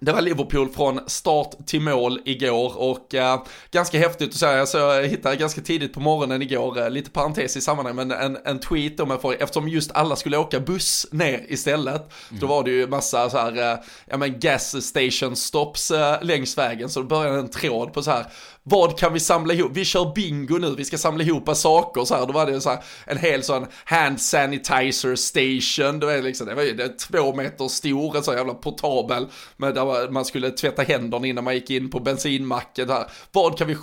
det 0.00 0.12
var 0.12 0.20
Liverpool 0.20 0.68
från 0.68 1.00
start 1.06 1.66
till 1.66 1.80
mål 1.80 2.20
igår 2.24 2.78
och 2.78 3.14
äh, 3.14 3.42
ganska 3.70 3.98
häftigt 3.98 4.28
att 4.28 4.34
säga, 4.34 4.66
så 4.66 4.78
jag 4.78 5.04
hittade 5.04 5.36
ganska 5.36 5.60
tidigt 5.60 5.92
på 5.92 6.00
morgonen 6.00 6.42
igår, 6.42 6.78
äh, 6.78 6.90
lite 6.90 7.10
parentes 7.10 7.56
i 7.56 7.60
sammanhanget, 7.60 8.06
men 8.06 8.18
en, 8.20 8.38
en 8.44 8.58
tweet 8.58 9.00
om 9.00 9.10
jag 9.10 9.22
får, 9.22 9.42
eftersom 9.42 9.68
just 9.68 9.90
alla 9.92 10.16
skulle 10.16 10.36
åka 10.36 10.60
buss 10.60 11.06
ner 11.10 11.46
istället, 11.48 12.12
mm. 12.30 12.40
då 12.40 12.46
var 12.46 12.64
det 12.64 12.70
ju 12.70 12.86
massa 12.86 13.30
så 13.30 13.38
här, 13.38 13.72
äh, 13.72 13.78
ja 14.06 14.16
men 14.16 14.40
gas 14.40 14.86
station 14.86 15.36
stops 15.36 15.92
längs 16.22 16.58
vägen, 16.58 16.88
så 16.88 17.00
då 17.00 17.06
började 17.06 17.38
en 17.38 17.50
tråd 17.50 17.92
på 17.92 18.02
så 18.02 18.10
här, 18.10 18.26
vad 18.68 18.98
kan 18.98 19.12
vi 19.12 19.20
samla 19.20 19.54
ihop? 19.54 19.70
Vi 19.74 19.84
kör 19.84 20.14
bingo 20.14 20.58
nu, 20.58 20.74
vi 20.74 20.84
ska 20.84 20.98
samla 20.98 21.24
ihop 21.24 21.56
saker 21.56 22.04
så 22.04 22.14
här. 22.14 22.26
Då 22.26 22.32
var 22.32 22.46
det 22.46 22.60
så 22.60 22.70
här, 22.70 22.78
en 23.04 23.18
hel 23.18 23.42
sån 23.42 23.66
hand 23.84 24.20
sanitizer 24.20 25.16
station, 25.16 26.00
det 26.00 26.06
var 26.06 26.22
liksom, 26.22 26.46
det 26.46 26.54
var 26.54 26.62
ju 26.62 26.74
det 26.74 26.98
två 26.98 27.34
meter 27.34 27.68
stor, 27.68 28.16
en 28.16 28.22
sån 28.22 28.36
jävla 28.36 28.54
portabel, 28.54 29.26
Men 29.56 29.74
där 29.74 30.10
man 30.10 30.24
skulle 30.24 30.50
tvätta 30.50 30.82
händerna 30.82 31.26
innan 31.26 31.44
man 31.44 31.54
gick 31.54 31.70
in 31.70 31.90
på 31.90 32.00
bensinmacken. 32.00 32.90
Här. 32.90 33.10
Vad 33.32 33.58
kan 33.58 33.66
vi 33.66 33.76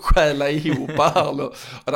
stjäla 0.00 0.50
ihop 0.50 0.90
här 0.98 1.32
nu? 1.32 1.50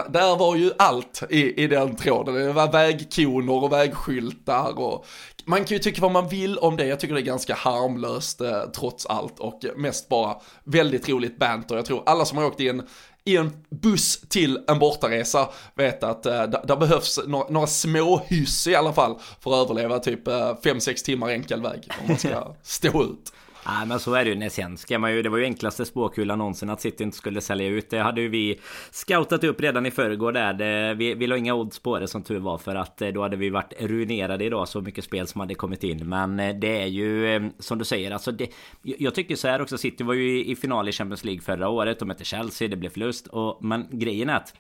Där 0.09 0.37
var 0.37 0.57
ju 0.57 0.73
allt 0.79 1.23
i, 1.31 1.63
i 1.63 1.67
den 1.67 1.97
tråden, 1.97 2.35
det 2.35 2.53
var 2.53 2.73
vägkoner 2.73 3.65
och 3.65 3.73
vägskyltar 3.73 4.79
och 4.79 5.07
man 5.45 5.65
kan 5.65 5.77
ju 5.77 5.79
tycka 5.79 6.03
vad 6.03 6.13
man 6.13 6.29
vill 6.29 6.59
om 6.59 6.77
det, 6.77 6.87
jag 6.87 7.01
tycker 7.01 7.15
det 7.15 7.21
är 7.21 7.23
ganska 7.23 7.55
harmlöst 7.55 8.41
eh, 8.41 8.63
trots 8.75 9.07
allt 9.07 9.39
och 9.39 9.65
mest 9.77 10.09
bara 10.09 10.37
väldigt 10.65 11.09
roligt 11.09 11.39
banter. 11.39 11.77
Jag 11.77 11.85
tror 11.85 12.03
alla 12.07 12.25
som 12.25 12.39
har 12.39 12.45
åkt 12.45 12.61
i 12.61 12.69
en, 12.69 12.83
i 13.25 13.37
en 13.37 13.51
buss 13.71 14.21
till 14.29 14.65
en 14.69 14.79
bortaresa 14.79 15.49
vet 15.75 16.03
att 16.03 16.27
eh, 16.27 16.43
där 16.43 16.77
behövs 16.77 17.21
några, 17.27 17.49
några 17.49 17.67
små 17.67 18.23
hyss 18.27 18.67
i 18.67 18.75
alla 18.75 18.93
fall 18.93 19.19
för 19.41 19.51
att 19.51 19.71
överleva 19.71 19.99
typ 19.99 20.27
5-6 20.27 20.89
eh, 20.89 20.95
timmar 20.95 21.29
enkel 21.29 21.63
väg 21.63 21.89
om 22.01 22.09
man 22.09 22.19
ska 22.19 22.55
stå 22.63 23.03
ut. 23.03 23.33
Nej 23.67 23.87
men 23.87 24.01
så 24.01 24.15
är 24.15 24.25
det 24.25 24.31
ju. 24.31 24.51
Sen 24.51 24.77
ska 24.77 24.99
man 24.99 25.13
ju, 25.13 25.23
det 25.23 25.29
var 25.29 25.39
ju 25.39 25.45
enklaste 25.45 25.85
spåkulan 25.85 26.39
någonsin 26.39 26.71
att 26.71 26.81
City 26.81 27.05
inte 27.05 27.17
skulle 27.17 27.41
sälja 27.41 27.67
ut. 27.67 27.91
Det 27.91 27.99
hade 27.99 28.21
ju 28.21 28.29
vi 28.29 28.61
scoutat 28.91 29.45
upp 29.45 29.61
redan 29.61 29.87
i 29.87 29.91
förrgår 29.91 30.33
där. 30.33 30.53
Det, 30.53 30.95
vi, 30.95 31.15
vi 31.15 31.27
la 31.27 31.37
inga 31.37 31.55
odds 31.55 31.79
på 31.79 31.99
det 31.99 32.09
som 32.09 32.23
tur 32.23 32.39
var 32.39 32.59
för 32.59 32.75
att 32.75 33.03
eh, 33.03 33.09
då 33.09 33.23
hade 33.23 33.37
vi 33.37 33.51
varit 33.51 33.73
ruinerade 33.79 34.45
idag 34.45 34.69
så 34.69 34.81
mycket 34.81 35.05
spel 35.05 35.27
som 35.27 35.41
hade 35.41 35.55
kommit 35.55 35.85
in. 35.85 36.09
Men 36.09 36.41
eh, 36.41 36.55
det 36.55 36.83
är 36.83 36.87
ju 36.87 37.37
eh, 37.37 37.43
som 37.59 37.79
du 37.79 37.85
säger, 37.85 38.11
alltså 38.11 38.33
det, 38.33 38.49
jag 38.83 39.15
tycker 39.15 39.37
så 39.37 39.49
här 39.49 39.63
också. 39.63 39.79
City 39.79 40.05
var 40.05 40.15
ju 40.15 40.45
i 40.45 40.57
final 40.57 40.89
i 40.89 40.93
Champions 40.93 41.25
League 41.25 41.43
förra 41.43 41.69
året. 41.69 41.99
De 41.99 42.09
mötte 42.09 42.25
Chelsea, 42.25 42.69
det 42.69 42.77
blev 42.77 42.91
förlust. 42.91 43.27
Och, 43.27 43.65
men 43.65 43.87
grejen 43.91 44.29
är 44.29 44.37
att 44.37 44.55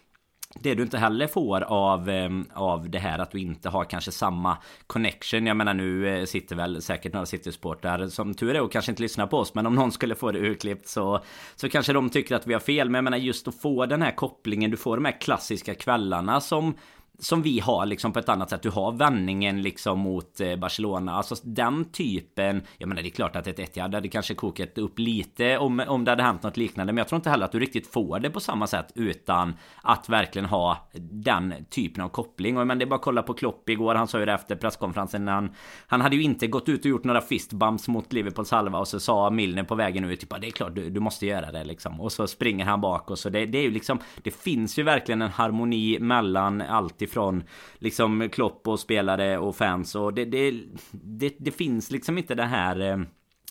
det 0.61 0.75
du 0.75 0.83
inte 0.83 0.99
heller 0.99 1.27
får 1.27 1.61
av, 1.61 2.09
ehm, 2.09 2.47
av 2.55 2.91
det 2.91 2.99
här 2.99 3.19
att 3.19 3.31
du 3.31 3.39
inte 3.39 3.69
har 3.69 3.85
kanske 3.85 4.13
samma 4.13 4.59
connection. 4.87 5.47
Jag 5.47 5.57
menar 5.57 5.75
nu 5.75 6.09
eh, 6.09 6.25
sitter 6.25 6.57
väl 6.57 6.83
säkert 6.83 7.13
några 7.13 7.27
City-supportrar 7.27 8.09
som 8.09 8.35
tur 8.35 8.55
är 8.55 8.61
och 8.61 8.73
kanske 8.73 8.93
inte 8.93 9.03
lyssnar 9.03 9.27
på 9.27 9.39
oss. 9.39 9.55
Men 9.55 9.67
om 9.67 9.75
någon 9.75 9.93
skulle 9.93 10.15
få 10.15 10.33
det 10.33 10.39
urklippt 10.39 10.89
så, 10.89 11.21
så 11.57 11.69
kanske 11.69 11.93
de 11.93 12.11
tycker 12.11 12.37
att 12.37 12.47
vi 12.47 12.53
har 12.53 12.61
fel. 12.61 12.91
Men 12.91 12.95
jag 12.95 13.05
menar 13.05 13.19
just 13.19 13.49
att 13.49 13.61
få 13.61 13.87
den 13.87 14.03
här 14.03 14.13
kopplingen. 14.17 14.71
Du 14.71 14.77
får 14.77 14.97
de 14.97 15.05
här 15.05 15.21
klassiska 15.21 15.75
kvällarna 15.75 16.41
som 16.41 16.75
som 17.19 17.43
vi 17.43 17.61
har 17.61 17.87
liksom 17.87 18.13
på 18.13 18.19
ett 18.19 18.29
annat 18.29 18.51
sätt. 18.51 18.63
Du 18.63 18.71
har 18.71 18.93
vändningen 18.93 19.63
liksom 19.63 19.99
mot 19.99 20.41
eh, 20.41 20.57
Barcelona. 20.57 21.13
Alltså 21.13 21.35
den 21.43 21.85
typen. 21.85 22.63
Jag 22.79 22.89
menar 22.89 23.03
det 23.03 23.09
är 23.09 23.11
klart 23.11 23.37
att 23.37 23.47
ett 23.47 23.59
Etihad 23.59 23.95
hade 23.95 24.09
kanske 24.09 24.35
kokat 24.35 24.79
upp 24.79 24.99
lite 24.99 25.59
om, 25.59 25.83
om 25.89 26.05
det 26.05 26.11
hade 26.11 26.23
hänt 26.23 26.43
något 26.43 26.57
liknande. 26.57 26.93
Men 26.93 26.99
jag 26.99 27.09
tror 27.09 27.17
inte 27.17 27.31
heller 27.31 27.45
att 27.45 27.53
du 27.53 27.61
riktigt 27.61 27.87
får 27.87 28.21
det 28.21 28.31
på 28.31 28.41
samma 28.41 28.67
sätt 28.67 28.93
utan 28.95 29.55
att 29.83 30.09
verkligen 30.09 30.49
ha 30.49 30.89
den 31.11 31.55
typen 31.71 32.05
av 32.05 32.09
koppling. 32.09 32.59
Och 32.59 32.67
men 32.67 32.79
det 32.79 32.85
är 32.85 32.87
bara 32.87 32.97
att 32.97 33.03
kolla 33.03 33.23
på 33.23 33.35
Klopp 33.35 33.69
igår. 33.69 33.95
Han 33.95 34.09
sa 34.09 34.19
ju 34.19 34.27
det 34.27 34.33
efter 34.33 34.57
presskonferensen. 34.57 35.29
Han, 35.29 35.55
han 35.87 36.01
hade 36.01 36.17
ju 36.17 36.23
inte 36.23 36.47
gått 36.47 36.69
ut 36.69 36.81
och 36.81 36.91
gjort 36.91 37.05
några 37.05 37.21
fistbumps 37.21 37.89
mot 37.89 38.13
Liverpools 38.13 38.51
halva 38.51 38.79
och 38.79 38.89
så 38.89 39.01
sa 39.01 39.31
Milner 39.31 39.63
på 39.63 39.75
vägen 39.75 40.05
ut 40.05 40.21
typ 40.21 40.41
det 40.41 40.47
är 40.47 40.51
klart 40.51 40.75
du, 40.75 40.91
du 40.91 41.01
måste 41.01 41.27
göra 41.27 41.53
det 41.53 41.65
liksom. 41.65 42.01
Och 42.01 42.13
så 42.13 42.27
springer 42.27 42.65
han 42.65 42.81
bak 42.81 43.11
och 43.11 43.19
så 43.19 43.29
det, 43.29 43.47
det 43.47 43.59
är 43.59 43.63
ju 43.63 43.71
liksom. 43.71 43.99
Det 44.23 44.31
finns 44.31 44.79
ju 44.79 44.83
verkligen 44.83 45.23
en 45.23 45.31
harmoni 45.31 45.99
mellan 46.01 46.61
allt 46.61 47.02
ifrån 47.03 47.45
liksom 47.79 48.29
Klopp 48.33 48.69
och 48.69 48.81
spelare 48.81 49.39
och 49.39 49.57
fans 49.57 49.95
och 49.95 50.15
det, 50.15 50.25
det, 50.25 50.55
det, 50.91 51.37
det 51.39 51.51
finns 51.51 51.91
liksom 51.91 52.19
inte 52.19 52.35
det 52.35 52.45
här 52.45 52.81
eh, 52.81 52.99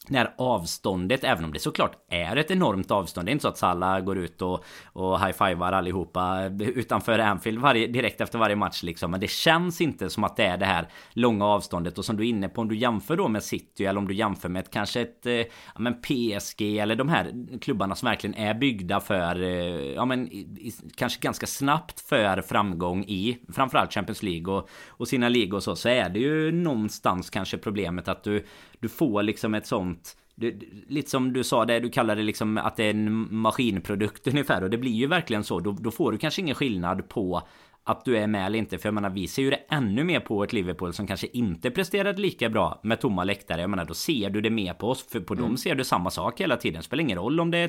när 0.08 0.34
avståndet, 0.38 1.24
även 1.24 1.46
om 1.46 1.54
det 1.54 1.60
såklart 1.60 1.96
är 2.10 2.36
ett 2.36 2.52
enormt 2.52 2.92
avstånd. 2.92 3.28
Det 3.28 3.30
är 3.30 3.34
inte 3.34 3.42
så 3.42 3.48
att 3.48 3.58
Salah 3.58 4.00
går 4.00 4.18
ut 4.18 4.42
och, 4.42 4.64
och 4.94 5.20
high-fivar 5.20 5.72
allihopa 5.72 6.44
utanför 6.60 7.20
Anfield 7.20 7.60
varje, 7.60 7.88
direkt 7.88 8.22
efter 8.22 8.40
varje 8.40 8.56
match 8.56 8.84
liksom. 8.84 9.12
Men 9.12 9.20
det 9.20 9.30
känns 9.30 9.82
inte 9.82 10.10
som 10.10 10.24
att 10.24 10.36
det 10.36 10.44
är 10.44 10.58
det 10.58 10.66
här 10.66 10.88
långa 11.14 11.46
avståndet. 11.46 11.98
Och 11.98 12.06
som 12.06 12.18
du 12.18 12.24
är 12.24 12.30
inne 12.30 12.50
på, 12.50 12.62
om 12.62 12.68
du 12.68 12.78
jämför 12.78 13.18
då 13.18 13.28
med 13.28 13.44
City 13.44 13.86
eller 13.86 14.00
om 14.00 14.08
du 14.08 14.14
jämför 14.14 14.50
med 14.50 14.60
ett, 14.60 14.72
kanske 14.72 15.02
ett 15.02 15.26
eh, 15.26 15.34
ja, 15.34 15.46
men 15.78 16.02
PSG 16.02 16.62
eller 16.62 16.96
de 16.96 17.10
här 17.10 17.34
klubbarna 17.62 17.96
som 17.96 18.06
verkligen 18.06 18.36
är 18.36 18.54
byggda 18.54 19.00
för, 19.00 19.42
eh, 19.42 19.94
ja 19.94 20.06
men 20.06 20.28
i, 20.32 20.74
kanske 20.96 21.20
ganska 21.22 21.48
snabbt 21.48 22.00
för 22.00 22.42
framgång 22.42 23.04
i 23.04 23.38
framförallt 23.54 23.94
Champions 23.94 24.24
League 24.24 24.54
och, 24.54 24.70
och 24.88 25.08
sina 25.08 25.30
ligor 25.30 25.58
och 25.58 25.64
så. 25.64 25.76
Så 25.76 25.90
är 25.90 26.10
det 26.10 26.20
ju 26.20 26.52
någonstans 26.52 27.30
kanske 27.30 27.58
problemet 27.58 28.08
att 28.08 28.24
du 28.24 28.46
du 28.82 28.90
får 28.90 29.24
liksom 29.24 29.54
ett 29.54 29.68
sånt 29.68 30.18
du, 30.36 30.60
lite 30.88 31.10
som 31.10 31.34
du 31.34 31.44
sa 31.44 31.66
det, 31.66 31.80
du 31.80 31.90
kallar 31.90 32.16
det 32.16 32.24
liksom 32.24 32.58
att 32.58 32.76
det 32.76 32.84
är 32.84 32.90
en 32.90 33.36
maskinprodukt 33.36 34.28
ungefär 34.28 34.64
och 34.64 34.70
det 34.70 34.78
blir 34.78 34.92
ju 34.92 35.08
verkligen 35.08 35.44
så. 35.44 35.60
Då, 35.60 35.72
då 35.72 35.92
får 35.92 36.12
du 36.12 36.18
kanske 36.18 36.42
ingen 36.42 36.56
skillnad 36.56 37.10
på 37.10 37.48
att 37.84 38.06
du 38.06 38.18
är 38.18 38.28
med 38.28 38.46
eller 38.46 38.60
inte. 38.60 38.78
För 38.78 38.88
jag 38.88 38.94
menar, 38.94 39.10
vi 39.10 39.28
ser 39.28 39.42
ju 39.42 39.50
det 39.50 39.60
ännu 39.70 40.04
mer 40.04 40.20
på 40.20 40.44
ett 40.44 40.54
Liverpool 40.54 40.94
som 40.94 41.08
kanske 41.08 41.28
inte 41.28 41.72
presterade 41.72 42.22
lika 42.22 42.50
bra 42.50 42.80
med 42.84 43.02
tomma 43.02 43.24
läktare. 43.24 43.62
Jag 43.62 43.70
menar, 43.70 43.86
då 43.86 43.94
ser 43.94 44.30
du 44.30 44.42
det 44.42 44.50
mer 44.50 44.74
på 44.74 44.90
oss. 44.90 45.08
För 45.10 45.20
på 45.20 45.34
mm. 45.34 45.46
dem 45.46 45.58
ser 45.58 45.76
du 45.76 45.84
samma 45.84 46.10
sak 46.10 46.42
hela 46.42 46.58
tiden. 46.58 46.80
Det 46.80 46.86
spelar 46.86 47.02
ingen 47.02 47.18
roll 47.18 47.40
om 47.40 47.52
det 47.52 47.58
är 47.58 47.66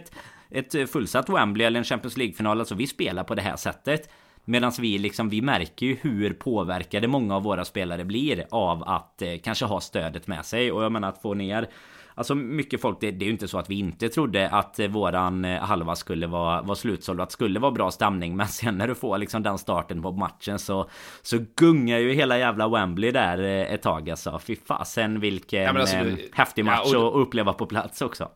ett, 0.51 0.75
ett 0.75 0.91
fullsatt 0.91 1.29
Wembley 1.29 1.67
eller 1.67 1.79
en 1.79 1.85
Champions 1.85 2.17
League-final. 2.17 2.61
Alltså 2.61 2.75
vi 2.75 2.87
spelar 2.87 3.25
på 3.25 3.35
det 3.35 3.43
här 3.43 3.57
sättet. 3.57 4.11
Medan 4.45 4.73
vi 4.79 4.99
liksom, 4.99 5.29
vi 5.29 5.43
märker 5.43 5.87
ju 5.87 5.97
hur 6.03 6.33
påverkade 6.33 7.09
många 7.09 7.37
av 7.37 7.43
våra 7.43 7.65
spelare 7.65 8.05
blir 8.05 8.47
av 8.51 8.83
att 8.83 9.23
eh, 9.23 9.37
kanske 9.43 9.65
ha 9.65 9.81
stödet 9.81 10.27
med 10.27 10.45
sig. 10.45 10.73
Och 10.73 10.85
jag 10.85 10.93
menar 10.93 11.09
att 11.09 11.23
få 11.23 11.35
ner 11.35 11.69
Alltså 12.15 12.35
mycket 12.35 12.81
folk, 12.81 13.01
det, 13.01 13.11
det 13.11 13.25
är 13.25 13.27
ju 13.27 13.33
inte 13.33 13.49
så 13.49 13.59
att 13.59 13.71
vi 13.71 13.79
inte 13.79 14.09
trodde 14.09 14.49
att 14.49 14.79
eh, 14.79 14.89
våran 14.89 15.45
eh, 15.45 15.61
halva 15.61 15.97
skulle 15.97 16.27
vara, 16.27 16.63
vara 16.63 16.77
slutsåld 16.77 17.21
och 17.21 17.23
att 17.23 17.31
det 17.31 17.33
skulle 17.33 17.61
vara 17.61 17.73
bra 17.73 17.91
stämning. 17.91 18.37
Men 18.37 18.49
sen 18.49 18.79
när 18.79 18.89
du 18.89 18.95
får 18.95 19.19
liksom 19.19 19.43
den 19.43 19.59
starten 19.59 20.03
på 20.03 20.13
matchen 20.13 20.59
så, 20.59 20.91
så 21.23 21.39
gungar 21.57 21.99
ju 21.99 22.13
hela 22.13 22.39
jävla 22.39 22.69
Wembley 22.69 23.11
där 23.11 23.39
eh, 23.43 23.75
ett 23.75 23.83
tag 23.83 24.11
alltså. 24.11 24.39
Fy 24.39 24.57
fasen 24.57 25.21
vilken 25.21 25.63
ja, 25.63 25.81
alltså, 25.81 25.97
häftig 26.33 26.65
match 26.65 26.91
ja, 26.93 26.99
och... 26.99 27.09
att 27.09 27.27
uppleva 27.27 27.53
på 27.53 27.67
plats 27.67 28.03
också. 28.03 28.29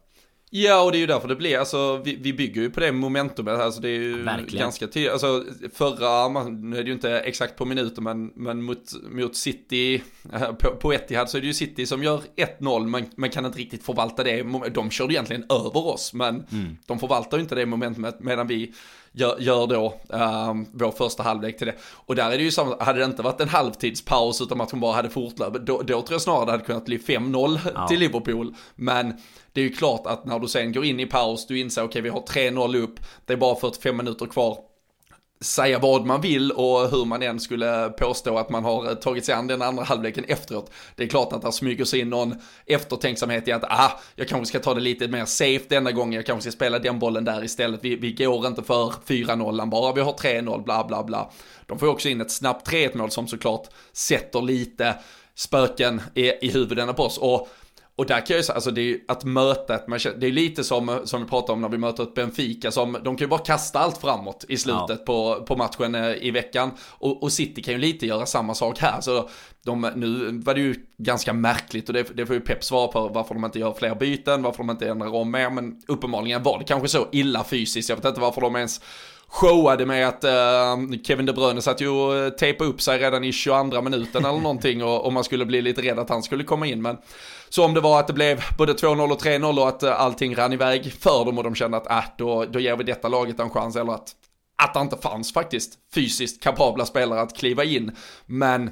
Ja, 0.50 0.82
och 0.82 0.92
det 0.92 0.98
är 0.98 1.00
ju 1.00 1.06
därför 1.06 1.28
det 1.28 1.36
blir, 1.36 1.58
alltså 1.58 1.96
vi, 2.04 2.16
vi 2.16 2.32
bygger 2.32 2.62
ju 2.62 2.70
på 2.70 2.80
det 2.80 2.92
momentumet, 2.92 3.60
alltså 3.60 3.80
det 3.80 3.88
är 3.88 4.00
ju 4.00 4.22
Verkligen. 4.22 4.64
ganska 4.64 4.86
tydligt, 4.86 5.12
alltså 5.12 5.44
förra, 5.72 6.44
nu 6.48 6.78
är 6.78 6.82
det 6.82 6.86
ju 6.86 6.92
inte 6.92 7.20
exakt 7.20 7.56
på 7.56 7.64
minuten, 7.64 8.04
men, 8.04 8.26
men 8.34 8.62
mot, 8.62 8.92
mot 9.10 9.36
City, 9.36 10.02
eh, 10.32 10.52
på, 10.52 10.76
på 10.76 10.92
Etihad 10.92 11.30
så 11.30 11.36
är 11.36 11.40
det 11.40 11.46
ju 11.46 11.54
City 11.54 11.86
som 11.86 12.02
gör 12.02 12.20
1-0, 12.60 12.86
men 12.86 13.04
man 13.16 13.30
kan 13.30 13.46
inte 13.46 13.58
riktigt 13.58 13.82
förvalta 13.82 14.24
det, 14.24 14.42
de 14.74 14.90
körde 14.90 15.14
egentligen 15.14 15.42
över 15.42 15.86
oss, 15.86 16.12
men 16.12 16.44
mm. 16.52 16.76
de 16.86 16.98
förvaltar 16.98 17.36
ju 17.36 17.42
inte 17.42 17.54
det 17.54 17.66
momentumet, 17.66 18.20
medan 18.20 18.46
vi 18.46 18.72
gör, 19.16 19.36
gör 19.38 19.66
då 19.66 19.94
um, 20.08 20.66
vår 20.72 20.90
första 20.90 21.22
halvlek 21.22 21.58
till 21.58 21.66
det. 21.66 21.74
Och 21.82 22.14
där 22.16 22.30
är 22.30 22.38
det 22.38 22.44
ju 22.44 22.50
samma, 22.50 22.84
hade 22.84 22.98
det 22.98 23.04
inte 23.04 23.22
varit 23.22 23.40
en 23.40 23.48
halvtidspaus 23.48 24.40
utan 24.40 24.58
matchen 24.58 24.80
bara 24.80 24.92
hade 24.92 25.10
fortlöpt, 25.10 25.66
då, 25.66 25.82
då 25.82 26.02
tror 26.02 26.12
jag 26.12 26.22
snarare 26.22 26.44
det 26.44 26.50
hade 26.50 26.64
kunnat 26.64 26.84
bli 26.84 26.98
5-0 26.98 27.58
ja. 27.74 27.88
till 27.88 28.00
Liverpool. 28.00 28.54
Men 28.74 29.14
det 29.52 29.60
är 29.60 29.64
ju 29.64 29.72
klart 29.72 30.06
att 30.06 30.24
när 30.24 30.38
du 30.38 30.48
sen 30.48 30.72
går 30.72 30.84
in 30.84 31.00
i 31.00 31.06
paus, 31.06 31.46
du 31.46 31.60
inser 31.60 31.82
okej 31.82 31.88
okay, 31.88 32.02
vi 32.02 32.08
har 32.08 32.20
3-0 32.20 32.76
upp, 32.76 33.00
det 33.24 33.32
är 33.32 33.36
bara 33.36 33.56
45 33.56 33.96
minuter 33.96 34.26
kvar 34.26 34.58
säga 35.46 35.78
vad 35.78 36.06
man 36.06 36.20
vill 36.20 36.52
och 36.52 36.90
hur 36.90 37.04
man 37.04 37.22
än 37.22 37.40
skulle 37.40 37.88
påstå 37.88 38.38
att 38.38 38.50
man 38.50 38.64
har 38.64 38.90
eh, 38.90 38.94
tagit 38.94 39.24
sig 39.24 39.34
an 39.34 39.46
den 39.46 39.62
andra 39.62 39.84
halvleken 39.84 40.24
efteråt. 40.24 40.70
Det 40.94 41.02
är 41.02 41.08
klart 41.08 41.32
att 41.32 41.42
det 41.42 41.52
smyger 41.52 41.84
sig 41.84 42.00
in 42.00 42.10
någon 42.10 42.34
eftertänksamhet 42.66 43.48
i 43.48 43.52
att 43.52 43.64
ah, 43.64 44.00
jag 44.14 44.28
kanske 44.28 44.46
ska 44.46 44.58
ta 44.58 44.74
det 44.74 44.80
lite 44.80 45.08
mer 45.08 45.24
safe 45.24 45.64
denna 45.68 45.92
gången, 45.92 46.12
jag 46.12 46.26
kanske 46.26 46.50
ska 46.50 46.56
spela 46.56 46.78
den 46.78 46.98
bollen 46.98 47.24
där 47.24 47.44
istället. 47.44 47.80
Vi, 47.82 47.96
vi 47.96 48.12
går 48.12 48.46
inte 48.46 48.62
för 48.62 48.92
4-0 49.06 49.70
bara, 49.70 49.92
vi 49.92 50.00
har 50.00 50.12
3-0, 50.12 50.64
bla 50.64 50.84
bla 50.84 51.04
bla. 51.04 51.30
De 51.66 51.78
får 51.78 51.86
också 51.86 52.08
in 52.08 52.20
ett 52.20 52.30
snabbt 52.30 52.68
3-1 52.68 52.96
mål 52.96 53.10
som 53.10 53.28
såklart 53.28 53.68
sätter 53.92 54.42
lite 54.42 54.94
spöken 55.34 56.02
i, 56.14 56.46
i 56.46 56.50
huvudena 56.50 56.92
på 56.92 57.02
oss. 57.02 57.18
Och 57.18 57.48
och 57.96 58.06
där 58.06 58.14
kan 58.14 58.26
jag 58.28 58.36
ju 58.36 58.42
säga, 58.42 58.54
alltså 58.54 58.70
det 58.70 58.80
är 58.80 58.84
ju 58.84 59.00
att 59.08 59.24
möta 59.24 59.74
ett 59.74 59.86
det 60.20 60.26
är 60.26 60.32
lite 60.32 60.64
som, 60.64 61.00
som 61.04 61.22
vi 61.22 61.28
pratade 61.28 61.52
om 61.52 61.60
när 61.60 61.68
vi 61.68 61.78
möter 61.78 62.02
ett 62.02 62.14
Benfica, 62.14 62.70
som, 62.70 62.92
de 62.92 63.16
kan 63.16 63.24
ju 63.24 63.26
bara 63.26 63.40
kasta 63.40 63.78
allt 63.78 63.98
framåt 63.98 64.44
i 64.48 64.56
slutet 64.56 64.88
ja. 64.88 65.04
på, 65.06 65.44
på 65.46 65.56
matchen 65.56 65.94
eh, 65.94 66.14
i 66.20 66.30
veckan. 66.30 66.70
Och, 66.80 67.22
och 67.22 67.32
City 67.32 67.62
kan 67.62 67.74
ju 67.74 67.80
lite 67.80 68.06
göra 68.06 68.26
samma 68.26 68.54
sak 68.54 68.78
här. 68.78 69.00
Så 69.00 69.28
de, 69.64 69.90
nu 69.96 70.40
var 70.44 70.54
det 70.54 70.60
ju 70.60 70.74
ganska 70.98 71.32
märkligt 71.32 71.88
och 71.88 71.94
det, 71.94 72.16
det 72.16 72.26
får 72.26 72.34
ju 72.34 72.40
Pep 72.40 72.64
svara 72.64 72.88
på 72.88 73.08
varför 73.08 73.34
de 73.34 73.44
inte 73.44 73.58
gör 73.58 73.72
fler 73.72 73.94
byten, 73.94 74.42
varför 74.42 74.58
de 74.58 74.70
inte 74.70 74.88
ändrar 74.88 75.14
om 75.14 75.30
mer, 75.30 75.50
men 75.50 75.82
uppenbarligen 75.88 76.42
var 76.42 76.58
det 76.58 76.64
kanske 76.64 76.88
så 76.88 77.06
illa 77.12 77.44
fysiskt. 77.44 77.88
Jag 77.88 77.96
vet 77.96 78.04
inte 78.04 78.20
varför 78.20 78.40
de 78.40 78.56
ens 78.56 78.80
showade 79.28 79.86
med 79.86 80.08
att 80.08 80.24
uh, 80.24 80.98
Kevin 81.02 81.26
De 81.26 81.32
Bruyne 81.32 81.62
satt 81.62 81.80
ju 81.80 81.88
och 81.88 82.16
eh, 82.16 82.30
tejpade 82.30 82.70
upp 82.70 82.80
sig 82.80 82.98
redan 82.98 83.24
i 83.24 83.32
22 83.32 83.82
minuten 83.82 84.24
eller 84.24 84.40
någonting 84.40 84.84
och, 84.84 85.04
och 85.04 85.12
man 85.12 85.24
skulle 85.24 85.46
bli 85.46 85.62
lite 85.62 85.82
rädd 85.82 85.98
att 85.98 86.10
han 86.10 86.22
skulle 86.22 86.44
komma 86.44 86.66
in. 86.66 86.82
Men 86.82 86.96
så 87.48 87.64
om 87.64 87.74
det 87.74 87.80
var 87.80 88.00
att 88.00 88.06
det 88.06 88.12
blev 88.12 88.44
både 88.58 88.72
2-0 88.72 89.12
och 89.12 89.22
3-0 89.22 89.60
och 89.60 89.68
att 89.68 89.82
uh, 89.82 90.00
allting 90.00 90.34
rann 90.34 90.52
iväg 90.52 90.92
för 90.92 91.24
dem 91.24 91.38
och 91.38 91.44
de 91.44 91.54
kände 91.54 91.76
att 91.76 91.90
äh, 91.90 92.04
då, 92.18 92.44
då 92.44 92.60
ger 92.60 92.76
vi 92.76 92.84
detta 92.84 93.08
laget 93.08 93.40
en 93.40 93.50
chans 93.50 93.76
eller 93.76 93.92
att, 93.92 94.12
att 94.62 94.74
det 94.74 94.80
inte 94.80 94.96
fanns 94.96 95.32
faktiskt 95.32 95.78
fysiskt 95.94 96.42
kapabla 96.42 96.86
spelare 96.86 97.20
att 97.20 97.36
kliva 97.36 97.64
in. 97.64 97.96
Men 98.26 98.70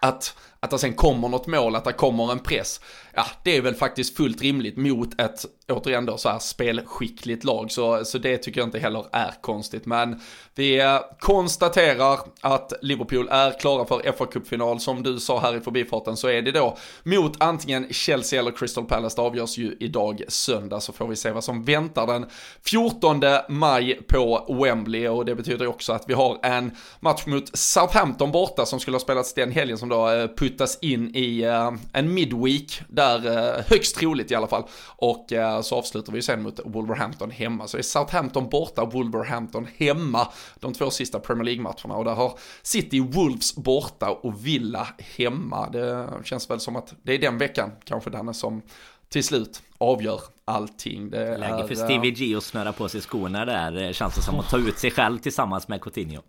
att, 0.00 0.36
att 0.62 0.70
det 0.70 0.78
sen 0.78 0.94
kommer 0.94 1.28
något 1.28 1.46
mål, 1.46 1.76
att 1.76 1.84
det 1.84 1.92
kommer 1.92 2.32
en 2.32 2.38
press 2.38 2.80
ja, 3.14 3.26
det 3.42 3.56
är 3.56 3.62
väl 3.62 3.74
faktiskt 3.74 4.16
fullt 4.16 4.42
rimligt 4.42 4.76
mot 4.76 5.20
ett, 5.20 5.44
återigen 5.68 6.06
då, 6.06 6.16
så 6.16 6.28
här 6.28 6.38
spelskickligt 6.38 7.44
lag. 7.44 7.70
Så, 7.70 8.04
så 8.04 8.18
det 8.18 8.38
tycker 8.38 8.60
jag 8.60 8.66
inte 8.66 8.78
heller 8.78 9.04
är 9.12 9.34
konstigt. 9.40 9.86
Men 9.86 10.20
vi 10.54 10.80
eh, 10.80 10.98
konstaterar 11.20 12.18
att 12.40 12.72
Liverpool 12.82 13.28
är 13.30 13.60
klara 13.60 13.84
för 13.84 14.12
fa 14.12 14.26
kuppfinal 14.26 14.80
Som 14.80 15.02
du 15.02 15.20
sa 15.20 15.40
här 15.40 15.56
i 15.56 15.60
förbifarten 15.60 16.16
så 16.16 16.28
är 16.28 16.42
det 16.42 16.52
då 16.52 16.76
mot 17.02 17.42
antingen 17.42 17.92
Chelsea 17.92 18.40
eller 18.40 18.50
Crystal 18.50 18.84
Palace. 18.84 19.16
Det 19.16 19.22
avgörs 19.22 19.58
ju 19.58 19.76
idag 19.80 20.22
söndag 20.28 20.80
så 20.80 20.92
får 20.92 21.08
vi 21.08 21.16
se 21.16 21.30
vad 21.30 21.44
som 21.44 21.64
väntar 21.64 22.06
den 22.06 22.26
14 22.64 23.20
maj 23.48 24.02
på 24.08 24.56
Wembley. 24.62 25.08
Och 25.08 25.24
det 25.24 25.34
betyder 25.34 25.66
också 25.66 25.92
att 25.92 26.04
vi 26.06 26.14
har 26.14 26.38
en 26.42 26.70
match 27.00 27.26
mot 27.26 27.58
Southampton 27.58 28.32
borta 28.32 28.66
som 28.66 28.80
skulle 28.80 28.94
ha 28.94 29.00
spelats 29.00 29.34
den 29.34 29.52
helgen 29.52 29.78
som 29.78 29.88
då 29.88 30.10
eh, 30.10 30.26
puttas 30.52 30.78
in 30.82 31.16
i 31.16 31.42
eh, 31.42 31.72
en 31.92 32.14
midweek 32.14 32.82
där, 32.88 33.26
eh, 33.26 33.64
högst 33.68 33.96
troligt 33.96 34.30
i 34.30 34.34
alla 34.34 34.46
fall. 34.46 34.64
Och 34.96 35.32
eh, 35.32 35.60
så 35.60 35.76
avslutar 35.76 36.12
vi 36.12 36.22
sen 36.22 36.42
mot 36.42 36.60
Wolverhampton 36.64 37.30
hemma. 37.30 37.68
Så 37.68 37.78
är 37.78 37.82
Southampton 37.82 38.48
borta, 38.48 38.84
Wolverhampton 38.84 39.66
hemma 39.76 40.28
de 40.60 40.72
två 40.72 40.90
sista 40.90 41.20
Premier 41.20 41.44
League-matcherna. 41.44 41.94
Och 41.94 42.04
där 42.04 42.14
har 42.14 42.38
City 42.62 43.00
Wolves 43.00 43.56
borta 43.56 44.10
och 44.10 44.46
Villa 44.46 44.88
hemma. 45.16 45.70
Det 45.70 46.08
känns 46.24 46.50
väl 46.50 46.60
som 46.60 46.76
att 46.76 46.94
det 47.02 47.12
är 47.12 47.18
den 47.18 47.38
veckan, 47.38 47.70
kanske 47.84 48.10
Danne, 48.10 48.34
som 48.34 48.62
till 49.08 49.24
slut 49.24 49.62
avgör 49.78 50.20
allting. 50.44 51.10
Det 51.10 51.38
Läge 51.38 51.68
för 51.68 51.74
Stevie 51.74 52.10
G 52.10 52.36
att 52.36 52.44
snöra 52.44 52.72
på 52.72 52.88
sig 52.88 53.00
skorna 53.00 53.44
där 53.44 53.92
känns 53.92 54.14
det 54.14 54.22
som 54.22 54.40
att 54.40 54.50
ta 54.50 54.58
ut 54.58 54.78
sig 54.78 54.90
själv 54.90 55.18
tillsammans 55.18 55.68
med 55.68 55.80
Coutinho. 55.80 56.22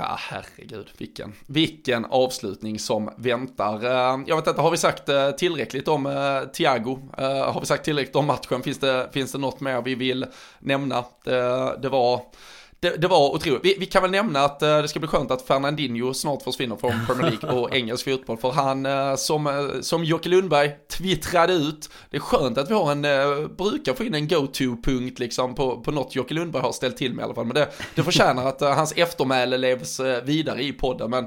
Ja, 0.00 0.16
herregud, 0.18 0.90
vilken, 0.98 1.32
vilken 1.46 2.04
avslutning 2.04 2.78
som 2.78 3.10
väntar. 3.16 3.84
Eh, 3.84 4.20
jag 4.26 4.36
vet 4.36 4.46
inte, 4.46 4.60
har 4.60 4.70
vi 4.70 4.76
sagt 4.76 5.08
eh, 5.08 5.30
tillräckligt 5.30 5.88
om 5.88 6.06
eh, 6.06 6.50
Thiago? 6.52 6.98
Har 7.16 7.60
vi 7.60 7.66
sagt 7.66 7.84
tillräckligt 7.84 8.16
om 8.16 8.26
matchen? 8.26 8.62
Finns 8.62 8.78
det, 8.78 9.08
finns 9.12 9.32
det 9.32 9.38
något 9.38 9.60
mer 9.60 9.82
vi 9.82 9.94
vill 9.94 10.26
nämna? 10.58 11.04
Det, 11.24 11.78
det 11.82 11.88
var 11.88 12.22
det, 12.80 12.96
det, 12.96 13.08
var 13.08 13.34
otroligt. 13.34 13.64
Vi, 13.64 13.76
vi, 13.78 13.86
kan 13.86 14.02
väl 14.02 14.10
nämna 14.10 14.44
att 14.44 14.62
uh, 14.62 14.68
det 14.68 14.88
ska 14.88 14.98
bli 14.98 15.08
skönt 15.08 15.30
att 15.30 15.42
Fernandinho 15.42 16.14
snart 16.14 16.42
försvinner 16.42 16.76
från 16.76 17.06
Premier 17.06 17.30
League 17.30 17.60
och 17.60 17.74
engelsk 17.74 18.04
fotboll. 18.04 18.36
För 18.36 18.50
han, 18.50 18.86
uh, 18.86 19.16
som, 19.16 19.46
uh, 19.46 19.80
som 19.80 20.04
Jocke 20.04 20.28
Lundberg 20.28 20.70
twittrade 20.90 21.52
ut, 21.52 21.90
det 22.10 22.16
är 22.16 22.20
skönt 22.20 22.58
att 22.58 22.70
vi 22.70 22.74
har 22.74 22.92
en, 22.92 23.04
uh, 23.04 23.48
brukar 23.48 23.94
få 23.94 24.04
in 24.04 24.14
en 24.14 24.28
go-to-punkt 24.28 25.18
liksom 25.18 25.54
på, 25.54 25.80
på 25.80 25.90
något 25.90 26.14
Jocke 26.14 26.34
Lundberg 26.34 26.62
har 26.62 26.72
ställt 26.72 26.96
till 26.96 27.14
med 27.14 27.22
i 27.22 27.24
alla 27.24 27.34
fall. 27.34 27.46
Men 27.46 27.54
det, 27.54 27.68
det 27.94 28.02
förtjänar 28.02 28.46
att 28.46 28.60
hans 28.60 28.92
eftermäle 28.92 29.56
levs 29.56 30.00
vidare 30.24 30.62
i 30.62 30.72
podden. 30.72 31.10
Men 31.10 31.26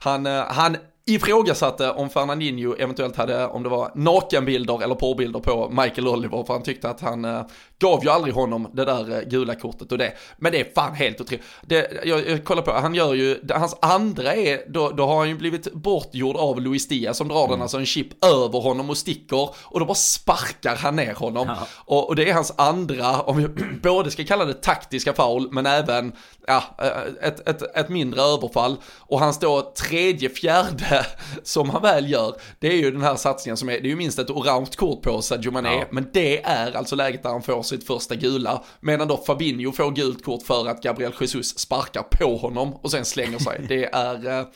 han, 0.00 0.26
han 0.26 0.76
ifrågasatte 1.06 1.90
om 1.90 2.10
Fernandinho 2.10 2.74
eventuellt 2.78 3.16
hade, 3.16 3.46
om 3.46 3.62
det 3.62 3.68
var 3.68 3.90
nakenbilder 3.94 4.82
eller 4.82 4.94
porrbilder 4.94 5.40
på 5.40 5.70
Michael 5.70 6.08
Oliver, 6.08 6.44
för 6.44 6.54
han 6.54 6.62
tyckte 6.62 6.90
att 6.90 7.00
han 7.00 7.24
eh, 7.24 7.42
gav 7.82 8.04
ju 8.04 8.10
aldrig 8.10 8.34
honom 8.34 8.70
det 8.72 8.84
där 8.84 9.10
eh, 9.10 9.28
gula 9.28 9.54
kortet 9.54 9.92
och 9.92 9.98
det. 9.98 10.12
Men 10.36 10.52
det 10.52 10.60
är 10.60 10.74
fan 10.74 10.94
helt 10.94 11.20
otroligt. 11.20 11.44
Det, 11.62 12.00
jag, 12.04 12.28
jag 12.28 12.44
kollar 12.44 12.62
på, 12.62 12.72
han 12.72 12.94
gör 12.94 13.14
ju, 13.14 13.40
hans 13.50 13.76
andra 13.82 14.34
är, 14.34 14.60
då, 14.68 14.90
då 14.90 15.06
har 15.06 15.18
han 15.18 15.28
ju 15.28 15.34
blivit 15.34 15.72
bortgjord 15.72 16.36
av 16.36 16.60
Luis 16.60 16.88
Diaz 16.88 17.16
som 17.16 17.28
drar 17.28 17.44
mm. 17.44 17.50
den, 17.50 17.62
alltså 17.62 17.78
en 17.78 17.86
chip 17.86 18.24
över 18.24 18.60
honom 18.60 18.90
och 18.90 18.96
sticker 18.96 19.50
och 19.62 19.80
då 19.80 19.86
bara 19.86 19.94
sparkar 19.94 20.76
han 20.76 20.96
ner 20.96 21.14
honom. 21.14 21.46
Ja. 21.48 21.66
Och, 21.84 22.08
och, 22.08 22.16
det 22.16 22.30
är 22.30 22.34
hans 22.34 22.52
andra, 22.56 23.20
om 23.20 23.36
vi 23.36 23.48
både 23.82 24.10
ska 24.10 24.24
kalla 24.24 24.44
det 24.44 24.54
taktiska 24.54 25.12
foul, 25.12 25.48
men 25.50 25.66
även 25.66 26.12
ja, 26.46 26.62
eh, 26.78 27.28
ett, 27.28 27.48
ett, 27.48 27.76
ett 27.76 27.88
mindre 27.88 28.22
överfall. 28.22 28.76
Och 28.98 29.20
hans 29.20 29.38
då 29.38 29.72
tredje, 29.76 30.28
fjärde 30.28 31.06
som 31.42 31.70
han 31.70 31.82
väl 31.82 32.10
gör, 32.10 32.34
det 32.58 32.68
är 32.68 32.76
ju 32.76 32.90
den 32.90 33.02
här 33.02 33.16
satsningen 33.16 33.56
som 33.56 33.68
är, 33.68 33.72
det 33.72 33.86
är 33.86 33.90
ju 33.90 33.96
minst 33.96 34.18
ett 34.18 34.30
orange 34.30 34.70
kort 34.76 35.02
på 35.02 35.22
Sadio 35.22 35.50
Mané, 35.50 35.74
ja. 35.74 35.84
men 35.90 36.10
det 36.12 36.42
är 36.42 36.76
alltså 36.76 36.96
läget 36.96 37.22
där 37.22 37.30
han 37.30 37.42
får 37.42 37.62
sitt 37.72 37.86
första 37.86 38.14
gula, 38.14 38.64
medan 38.80 39.08
då 39.08 39.16
Fabinho 39.16 39.72
får 39.72 39.90
gult 39.90 40.24
kort 40.24 40.42
för 40.42 40.68
att 40.68 40.82
Gabriel 40.82 41.12
Jesus 41.20 41.58
sparkar 41.58 42.02
på 42.02 42.36
honom 42.36 42.74
och 42.74 42.90
sen 42.90 43.04
slänger 43.04 43.38
sig. 43.38 43.64
Det 43.68 43.84
är. 43.84 44.40
Eh, 44.40 44.46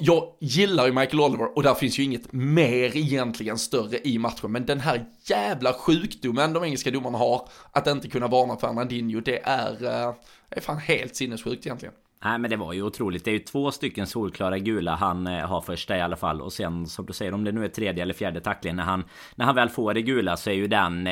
Jag 0.00 0.24
gillar 0.40 0.86
ju 0.86 0.92
Michael 0.92 1.20
Oliver 1.20 1.56
och 1.56 1.62
där 1.62 1.74
finns 1.74 1.98
ju 1.98 2.02
inget 2.02 2.32
mer 2.32 2.96
egentligen 2.96 3.58
större 3.58 3.98
i 4.04 4.18
matchen. 4.18 4.52
Men 4.52 4.66
den 4.66 4.80
här 4.80 5.04
jävla 5.24 5.72
sjukdomen 5.72 6.52
de 6.52 6.64
engelska 6.64 6.90
domarna 6.90 7.18
har, 7.18 7.48
att 7.72 7.86
inte 7.86 8.08
kunna 8.08 8.28
varna 8.28 8.56
Fernandinho, 8.56 9.20
det 9.20 9.40
är, 9.42 9.72
eh, 9.72 10.14
det 10.48 10.56
är 10.56 10.60
fan 10.60 10.78
helt 10.78 11.16
sinnessjukt 11.16 11.66
egentligen. 11.66 11.94
Nej 12.24 12.38
men 12.38 12.50
det 12.50 12.56
var 12.56 12.72
ju 12.72 12.82
otroligt. 12.82 13.24
Det 13.24 13.30
är 13.30 13.32
ju 13.32 13.38
två 13.38 13.70
stycken 13.70 14.06
solklara 14.06 14.58
gula 14.58 14.94
han 14.94 15.26
eh, 15.26 15.46
har 15.46 15.60
första 15.60 15.96
i 15.96 16.00
alla 16.00 16.16
fall. 16.16 16.40
Och 16.40 16.52
sen 16.52 16.86
som 16.86 17.06
du 17.06 17.12
säger 17.12 17.34
om 17.34 17.44
det 17.44 17.52
nu 17.52 17.64
är 17.64 17.68
tredje 17.68 18.02
eller 18.02 18.14
fjärde 18.14 18.40
tacklingen 18.40 18.76
när 18.76 18.84
han, 18.84 19.04
när 19.34 19.46
han 19.46 19.54
väl 19.54 19.68
får 19.68 19.94
det 19.94 20.02
gula 20.02 20.36
så 20.36 20.50
är 20.50 20.54
ju 20.54 20.66
den... 20.66 21.08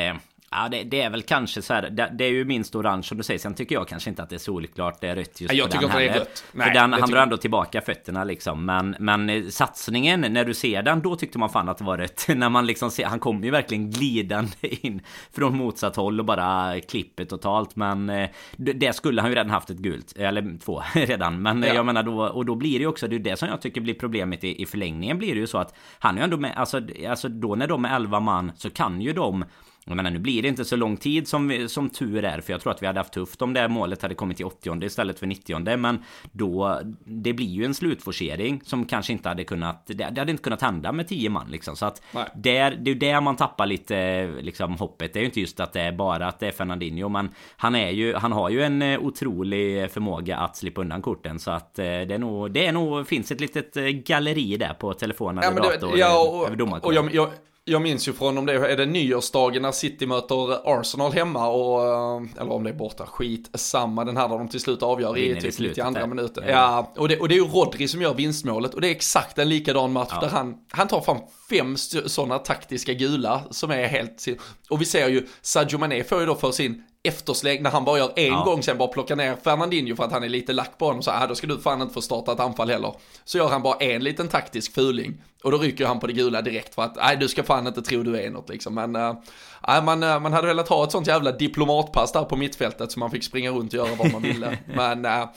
Eh, 0.51 0.59
Ja 0.59 0.69
det, 0.69 0.83
det, 0.83 1.01
är 1.01 1.09
väl 1.09 1.21
kanske 1.21 1.61
så 1.61 1.73
här, 1.73 1.89
det, 1.89 2.11
det, 2.13 2.25
är 2.25 2.29
ju 2.29 2.45
minst 2.45 2.75
orange 2.75 3.03
som 3.03 3.17
du 3.17 3.23
säger. 3.23 3.39
Sen 3.39 3.53
tycker 3.53 3.75
jag 3.75 3.87
kanske 3.87 4.09
inte 4.09 4.23
att 4.23 4.29
det 4.29 4.35
är 4.35 4.39
solklart 4.39 5.01
det 5.01 5.07
är 5.07 5.15
rött 5.15 5.41
just 5.41 5.53
jag 5.53 5.71
på 5.71 5.81
den 5.81 5.89
heller. 5.89 6.25
Nej, 6.51 6.67
För 6.67 6.73
den, 6.73 6.93
han 6.93 7.09
drar 7.09 7.21
ändå 7.21 7.37
tillbaka 7.37 7.81
fötterna 7.81 8.23
liksom. 8.23 8.65
Men, 8.65 8.95
men 8.99 9.29
eh, 9.29 9.43
satsningen, 9.45 10.21
när 10.21 10.45
du 10.45 10.53
ser 10.53 10.83
den, 10.83 11.01
då 11.01 11.15
tyckte 11.15 11.37
man 11.37 11.49
fan 11.49 11.69
att 11.69 11.77
det 11.77 11.83
var 11.83 11.97
rött. 11.97 12.25
när 12.35 12.49
man 12.49 12.65
liksom 12.65 12.91
ser, 12.91 13.05
han 13.05 13.19
kommer 13.19 13.45
ju 13.45 13.51
verkligen 13.51 13.91
glidande 13.91 14.51
in 14.61 15.01
från 15.31 15.57
motsatt 15.57 15.95
håll 15.95 16.19
och 16.19 16.25
bara 16.25 16.79
klipper 16.81 17.25
totalt. 17.25 17.75
Men 17.75 18.09
eh, 18.09 18.29
det 18.57 18.95
skulle 18.95 19.21
han 19.21 19.31
ju 19.31 19.35
redan 19.35 19.49
haft 19.49 19.69
ett 19.69 19.77
gult, 19.77 20.13
eller 20.17 20.59
två 20.59 20.83
redan. 20.93 21.41
Men 21.41 21.63
ja. 21.63 21.73
jag 21.73 21.85
menar 21.85 22.03
då, 22.03 22.27
och 22.27 22.45
då 22.45 22.55
blir 22.55 22.73
det 22.73 22.81
ju 22.81 22.87
också, 22.87 23.07
det 23.07 23.15
är 23.15 23.19
det 23.19 23.39
som 23.39 23.49
jag 23.49 23.61
tycker 23.61 23.81
blir 23.81 23.93
problemet 23.93 24.43
i, 24.43 24.61
i 24.61 24.65
förlängningen 24.65 25.17
blir 25.17 25.33
det 25.33 25.39
ju 25.39 25.47
så 25.47 25.57
att 25.57 25.75
han 25.99 26.15
är 26.15 26.19
ju 26.19 26.23
ändå 26.23 26.37
med, 26.37 26.53
alltså, 26.55 26.81
alltså 27.09 27.29
då 27.29 27.55
när 27.55 27.67
de 27.67 27.85
är 27.85 27.95
11 27.95 28.19
man 28.19 28.51
så 28.55 28.69
kan 28.69 29.01
ju 29.01 29.13
de 29.13 29.45
jag 29.89 29.95
menar, 29.95 30.11
nu 30.11 30.19
blir 30.19 30.41
det 30.41 30.47
inte 30.47 30.65
så 30.65 30.75
lång 30.75 30.97
tid 30.97 31.27
som, 31.27 31.47
vi, 31.47 31.69
som 31.69 31.89
tur 31.89 32.25
är 32.25 32.41
För 32.41 32.53
jag 32.53 32.61
tror 32.61 32.71
att 32.71 32.81
vi 32.81 32.87
hade 32.87 32.99
haft 32.99 33.13
tufft 33.13 33.41
om 33.41 33.53
det 33.53 33.59
här 33.59 33.67
målet 33.67 34.01
hade 34.01 34.15
kommit 34.15 34.37
till 34.37 34.45
80 34.45 34.85
istället 34.85 35.19
för 35.19 35.27
90 35.27 35.77
Men 35.77 36.03
då 36.31 36.81
Det 37.05 37.33
blir 37.33 37.47
ju 37.47 37.65
en 37.65 37.73
slutforcering 37.73 38.61
Som 38.65 38.85
kanske 38.85 39.13
inte 39.13 39.29
hade 39.29 39.43
kunnat 39.43 39.87
Det, 39.87 40.03
hade 40.03 40.31
inte 40.31 40.43
kunnat 40.43 40.61
hända 40.61 40.91
med 40.91 41.07
10 41.07 41.29
man 41.29 41.51
liksom. 41.51 41.75
Så 41.75 41.85
att 41.85 42.01
där, 42.35 42.71
Det 42.71 42.91
är 42.91 42.93
ju 42.93 42.95
där 42.95 43.21
man 43.21 43.35
tappar 43.35 43.65
lite 43.65 44.27
liksom 44.41 44.75
hoppet. 44.75 45.13
Det 45.13 45.19
är 45.19 45.21
ju 45.21 45.25
inte 45.25 45.39
just 45.39 45.59
att 45.59 45.73
det 45.73 45.81
är 45.81 45.91
bara 45.91 46.27
att 46.27 46.39
det 46.39 46.47
är 46.47 46.51
Fernandinho 46.51 47.09
Men 47.09 47.29
han 47.57 47.75
är 47.75 47.89
ju 47.89 48.15
Han 48.15 48.31
har 48.31 48.49
ju 48.49 48.63
en 48.63 48.81
eh, 48.81 48.99
otrolig 48.99 49.91
förmåga 49.91 50.37
att 50.37 50.57
slippa 50.57 50.81
undan 50.81 51.01
korten. 51.01 51.39
Så 51.39 51.51
att 51.51 51.79
eh, 51.79 51.85
det 51.85 52.13
är 52.13 52.17
nog 52.17 52.51
Det 52.51 52.65
är 52.65 52.71
nog 52.71 53.07
Finns 53.07 53.31
ett 53.31 53.41
litet 53.41 53.77
eh, 53.77 53.83
galleri 53.83 54.57
där 54.57 54.73
på 54.73 54.93
telefon 54.93 55.37
eller 55.37 55.47
ja, 55.47 55.71
dator 55.71 55.97
ja, 55.97 56.19
och, 56.19 56.85
och 56.85 56.93
jag, 56.93 57.13
jag, 57.13 57.29
jag 57.69 57.81
minns 57.81 58.07
ju 58.07 58.13
från 58.13 58.37
om 58.37 58.45
det 58.45 58.53
är 58.53 58.77
det 58.77 58.85
nyårsdagen 58.85 59.61
när 59.61 59.71
City 59.71 60.05
möter 60.05 60.79
Arsenal 60.79 61.11
hemma 61.11 61.47
och, 61.47 61.87
eh, 61.87 62.41
eller 62.41 62.51
om 62.51 62.63
det 62.63 62.69
är 62.69 62.73
borta, 62.73 63.05
skit 63.05 63.49
samma 63.53 64.05
den 64.05 64.17
här 64.17 64.29
där 64.29 64.37
de 64.37 64.47
till 64.47 64.59
slut 64.59 64.83
avgör 64.83 65.17
i 65.17 65.41
typ 65.41 65.59
92 65.59 66.07
minuten. 66.07 66.43
Ja, 66.47 66.51
ja 66.51 66.93
och, 66.95 67.09
det, 67.09 67.19
och 67.19 67.27
det 67.27 67.35
är 67.35 67.39
ju 67.39 67.45
Rodri 67.45 67.87
som 67.87 68.01
gör 68.01 68.13
vinstmålet 68.13 68.73
och 68.73 68.81
det 68.81 68.87
är 68.87 68.91
exakt 68.91 69.37
en 69.37 69.49
likadan 69.49 69.91
match 69.91 70.11
ja. 70.11 70.19
där 70.21 70.29
han, 70.29 70.55
han 70.71 70.87
tar 70.87 71.01
fram 71.01 71.17
fem 71.49 71.77
sådana 72.05 72.39
taktiska 72.39 72.93
gula 72.93 73.41
som 73.49 73.71
är 73.71 73.87
helt, 73.87 74.25
och 74.69 74.81
vi 74.81 74.85
ser 74.85 75.07
ju 75.07 75.27
Sadio 75.41 75.77
Mané 75.77 76.03
får 76.03 76.19
ju 76.19 76.25
då 76.25 76.35
för 76.35 76.51
sin 76.51 76.83
eftersläng 77.03 77.63
när 77.63 77.69
han 77.69 77.85
bara 77.85 77.97
gör 77.97 78.11
en 78.15 78.25
ja. 78.25 78.43
gång 78.43 78.63
sen 78.63 78.77
bara 78.77 78.87
plockar 78.87 79.15
ner 79.15 79.35
Fernandinho 79.43 79.95
för 79.95 80.03
att 80.03 80.11
han 80.11 80.23
är 80.23 80.29
lite 80.29 80.53
lack 80.53 80.77
på 80.77 80.85
honom 80.85 81.01
så 81.01 81.11
här, 81.11 81.23
ah, 81.23 81.27
då 81.27 81.35
ska 81.35 81.47
du 81.47 81.59
fan 81.59 81.81
inte 81.81 81.93
få 81.93 82.01
starta 82.01 82.31
ett 82.31 82.39
anfall 82.39 82.69
heller. 82.69 82.93
Så 83.25 83.37
gör 83.37 83.49
han 83.49 83.61
bara 83.61 83.77
en 83.77 84.03
liten 84.03 84.27
taktisk 84.27 84.73
fuling 84.73 85.21
och 85.43 85.51
då 85.51 85.57
rycker 85.57 85.85
han 85.85 85.99
på 85.99 86.07
det 86.07 86.13
gula 86.13 86.41
direkt 86.41 86.75
för 86.75 86.81
att 86.81 86.95
nej 86.95 87.17
du 87.17 87.27
ska 87.27 87.43
fan 87.43 87.67
inte 87.67 87.81
tro 87.81 88.03
du 88.03 88.21
är 88.21 88.29
något 88.29 88.49
liksom. 88.49 88.73
Men 88.73 88.95
äh, 88.95 89.83
man, 89.83 90.03
äh, 90.03 90.19
man 90.19 90.33
hade 90.33 90.47
velat 90.47 90.69
ha 90.69 90.83
ett 90.83 90.91
sånt 90.91 91.07
jävla 91.07 91.31
diplomatpass 91.31 92.11
där 92.11 92.23
på 92.23 92.35
mittfältet 92.35 92.91
så 92.91 92.99
man 92.99 93.11
fick 93.11 93.23
springa 93.23 93.51
runt 93.51 93.73
och 93.73 93.77
göra 93.77 93.95
vad 93.95 94.11
man 94.11 94.21
ville. 94.21 94.57
Men 94.65 95.05
äh, 95.05 95.29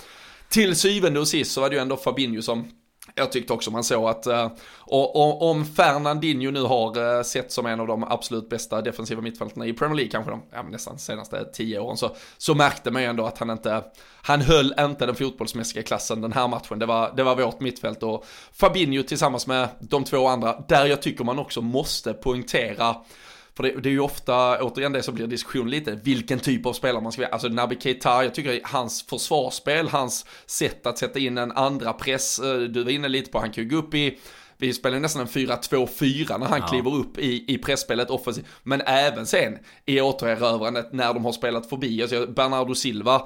till 0.48 0.76
syvende 0.76 1.20
och 1.20 1.28
sist 1.28 1.52
så 1.52 1.60
var 1.60 1.70
det 1.70 1.76
ju 1.76 1.82
ändå 1.82 1.96
Fabinho 1.96 2.42
som 2.42 2.70
jag 3.14 3.32
tyckte 3.32 3.52
också 3.52 3.70
man 3.70 3.84
såg 3.84 4.08
att 4.08 4.26
eh, 4.26 4.50
och, 4.78 5.16
och, 5.16 5.50
om 5.50 5.64
Fernandinho 5.64 6.50
nu 6.50 6.62
har 6.62 6.98
uh, 6.98 7.22
sett 7.22 7.52
som 7.52 7.66
en 7.66 7.80
av 7.80 7.86
de 7.86 8.04
absolut 8.04 8.48
bästa 8.48 8.82
defensiva 8.82 9.20
mittfältarna 9.20 9.66
i 9.66 9.72
Premier 9.72 9.96
League 9.96 10.10
kanske 10.10 10.30
de 10.30 10.42
ja, 10.52 10.62
nästan 10.62 10.98
senaste 10.98 11.44
tio 11.44 11.78
åren 11.78 11.96
så, 11.96 12.16
så 12.38 12.54
märkte 12.54 12.90
man 12.90 13.02
ju 13.02 13.08
ändå 13.08 13.26
att 13.26 13.38
han 13.38 13.50
inte, 13.50 13.84
han 14.22 14.40
höll 14.40 14.74
inte 14.80 15.06
den 15.06 15.14
fotbollsmässiga 15.14 15.82
klassen 15.82 16.20
den 16.20 16.32
här 16.32 16.48
matchen. 16.48 16.78
Det 16.78 16.86
var, 16.86 17.12
det 17.16 17.22
var 17.22 17.36
vårt 17.36 17.60
mittfält 17.60 18.02
och 18.02 18.24
Fabinho 18.52 19.02
tillsammans 19.02 19.46
med 19.46 19.68
de 19.80 20.04
två 20.04 20.26
andra, 20.26 20.64
där 20.68 20.86
jag 20.86 21.02
tycker 21.02 21.24
man 21.24 21.38
också 21.38 21.60
måste 21.60 22.12
poängtera 22.12 22.96
för 23.56 23.62
det, 23.62 23.80
det, 23.80 23.88
är 23.88 23.92
ju 23.92 24.00
ofta, 24.00 24.62
återigen 24.62 24.92
det 24.92 25.02
som 25.02 25.14
blir 25.14 25.26
diskussion 25.26 25.70
lite, 25.70 25.98
vilken 26.02 26.38
typ 26.38 26.66
av 26.66 26.72
spelare 26.72 27.02
man 27.02 27.12
ska 27.12 27.22
vara. 27.22 27.32
Alltså 27.32 27.48
Naby 27.48 27.76
Keita, 27.80 28.24
jag 28.24 28.34
tycker 28.34 28.60
hans 28.64 29.02
försvarsspel, 29.02 29.88
hans 29.88 30.26
sätt 30.46 30.86
att 30.86 30.98
sätta 30.98 31.18
in 31.18 31.38
en 31.38 31.52
andra 31.52 31.92
press, 31.92 32.38
eh, 32.38 32.58
du 32.58 32.84
var 32.84 32.90
inne 32.90 33.08
lite 33.08 33.30
på, 33.30 33.38
han 33.38 33.52
kan 33.52 33.64
ju 33.64 33.70
gå 33.70 33.76
upp 33.76 33.94
i 33.94 34.18
vi 34.62 34.72
spelar 34.72 35.00
nästan 35.00 35.22
en 35.22 35.28
4-2-4 35.28 36.38
när 36.38 36.46
han 36.46 36.60
ja. 36.60 36.66
kliver 36.66 36.94
upp 36.94 37.18
i, 37.18 37.54
i 37.54 37.58
pressspelet 37.58 38.10
offensivt. 38.10 38.46
Men 38.62 38.80
även 38.80 39.26
sen 39.26 39.58
i 39.86 40.00
återerövrandet 40.00 40.92
när 40.92 41.14
de 41.14 41.24
har 41.24 41.32
spelat 41.32 41.68
förbi. 41.68 42.02
Alltså 42.02 42.26
Bernardo 42.26 42.74
Silva, 42.74 43.22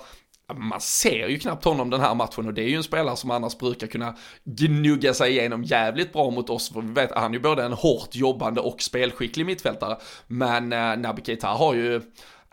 man 0.54 0.80
ser 0.80 1.28
ju 1.28 1.38
knappt 1.38 1.64
honom 1.64 1.90
den 1.90 2.00
här 2.00 2.14
matchen 2.14 2.46
och 2.46 2.54
det 2.54 2.62
är 2.62 2.68
ju 2.68 2.76
en 2.76 2.82
spelare 2.82 3.16
som 3.16 3.30
annars 3.30 3.58
brukar 3.58 3.86
kunna 3.86 4.14
gnugga 4.44 5.14
sig 5.14 5.30
igenom 5.30 5.64
jävligt 5.64 6.12
bra 6.12 6.30
mot 6.30 6.50
oss. 6.50 6.72
För 6.72 6.80
vi 6.80 6.92
vet 6.92 7.12
han 7.14 7.30
är 7.30 7.34
ju 7.34 7.42
både 7.42 7.64
en 7.64 7.72
hårt 7.72 8.14
jobbande 8.14 8.60
och 8.60 8.82
spelskicklig 8.82 9.46
mittfältare. 9.46 9.96
Men 10.26 10.72
eh, 10.72 10.96
Naby 10.96 11.22
Keita 11.22 11.48
har 11.48 11.74
ju 11.74 12.02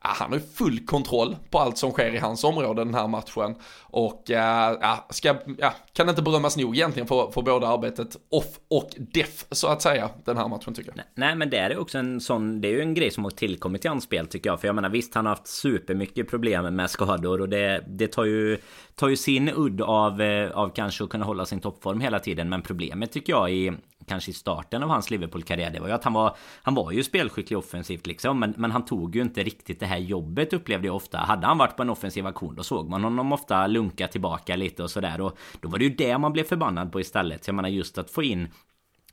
han 0.06 0.32
har 0.32 0.38
ju 0.38 0.46
full 0.46 0.86
kontroll 0.86 1.36
på 1.50 1.60
allt 1.60 1.78
som 1.78 1.91
sker 1.91 2.16
i 2.16 2.18
hans 2.18 2.44
område 2.44 2.84
den 2.84 2.94
här 2.94 3.08
matchen. 3.08 3.56
Och 3.96 4.32
eh, 4.32 4.78
ja, 4.82 5.06
ska, 5.10 5.36
ja, 5.58 5.74
kan 5.94 6.10
inte 6.10 6.22
berömmas 6.22 6.58
nog 6.58 6.76
egentligen 6.76 7.08
för, 7.08 7.32
för 7.32 7.41
både 7.41 7.68
arbetet 7.68 8.18
off 8.30 8.60
och 8.68 8.89
def 8.98 9.46
så 9.52 9.68
att 9.68 9.82
säga 9.82 10.10
den 10.26 10.38
här 10.38 10.48
matchen 10.48 10.74
tycker 10.74 10.94
jag. 10.96 11.06
Nej 11.16 11.36
men 11.36 11.50
det 11.50 11.58
är 11.58 11.78
också 11.78 11.98
en 11.98 12.22
sån, 12.22 12.62
det 12.62 12.68
är 12.68 12.72
ju 12.72 12.82
en 12.82 12.94
grej 12.94 13.12
som 13.12 13.24
har 13.24 13.32
tillkommit 13.32 13.86
i 13.86 13.88
hans 13.88 14.04
spel 14.04 14.28
tycker 14.28 14.50
jag. 14.50 14.62
För 14.62 14.68
jag 14.68 14.76
menar 14.76 14.89
visst 14.89 15.16
han 15.16 15.26
har 15.26 15.36
haft 15.36 15.48
supermycket 15.48 16.30
problem 16.30 16.76
med 16.76 16.89
skador 16.89 17.41
och 17.41 17.50
det, 17.50 17.84
det 17.88 18.08
tar 18.08 18.26
ju 18.26 18.58
tar 18.96 19.08
ju 19.08 19.18
sin 19.18 19.50
udd 19.56 19.82
av, 19.82 20.22
eh, 20.22 20.52
av 20.52 20.70
kanske 20.70 21.04
att 21.04 21.10
kunna 21.10 21.26
hålla 21.26 21.46
sin 21.46 21.60
toppform 21.60 22.02
hela 22.02 22.20
tiden. 22.20 22.50
Men 22.50 22.62
problemet 22.62 23.12
tycker 23.12 23.34
jag 23.34 23.52
i 23.52 23.72
kanske 24.08 24.32
i 24.32 24.34
starten 24.34 24.84
av 24.84 24.89
hans 24.89 25.12
Liverpool-karriär 25.12 25.72
det 25.72 25.80
var 25.80 25.88
ju 25.88 25.94
att 25.94 26.04
han 26.04 26.14
var 26.14 26.36
Han 26.64 26.76
var 26.76 26.91
ju 26.91 27.04
spelskicklig 27.04 27.60
offensivt 27.60 28.08
liksom 28.08 28.39
men, 28.39 28.54
men 28.58 28.72
han 28.72 28.86
tog 28.86 29.16
ju 29.16 29.22
inte 29.22 29.44
riktigt 29.44 29.80
det 29.80 29.86
här 29.86 29.98
jobbet 29.98 30.54
upplevde 30.54 30.88
jag 30.88 30.96
ofta 30.96 31.18
Hade 31.18 31.48
han 31.48 31.58
varit 31.58 31.76
på 31.76 31.82
en 31.82 31.89
offensiv 31.89 32.28
aktion 32.28 32.56
då 32.56 32.64
såg 32.64 32.89
man 32.89 33.04
honom 33.04 33.32
ofta 33.32 33.68
lugn 33.68 33.83
dunka 33.84 34.08
tillbaka 34.08 34.56
lite 34.56 34.84
och 34.84 34.92
sådär. 34.92 35.22
Och 35.22 35.38
Då 35.62 35.70
var 35.70 35.80
det 35.80 35.86
ju 35.86 35.96
det 35.96 36.18
man 36.18 36.34
blev 36.34 36.44
förbannad 36.44 36.92
på 36.92 37.00
istället. 37.00 37.48
Jag 37.48 37.56
menar 37.56 37.70
just 37.70 37.98
att 37.98 38.12
få 38.12 38.24
in 38.24 38.48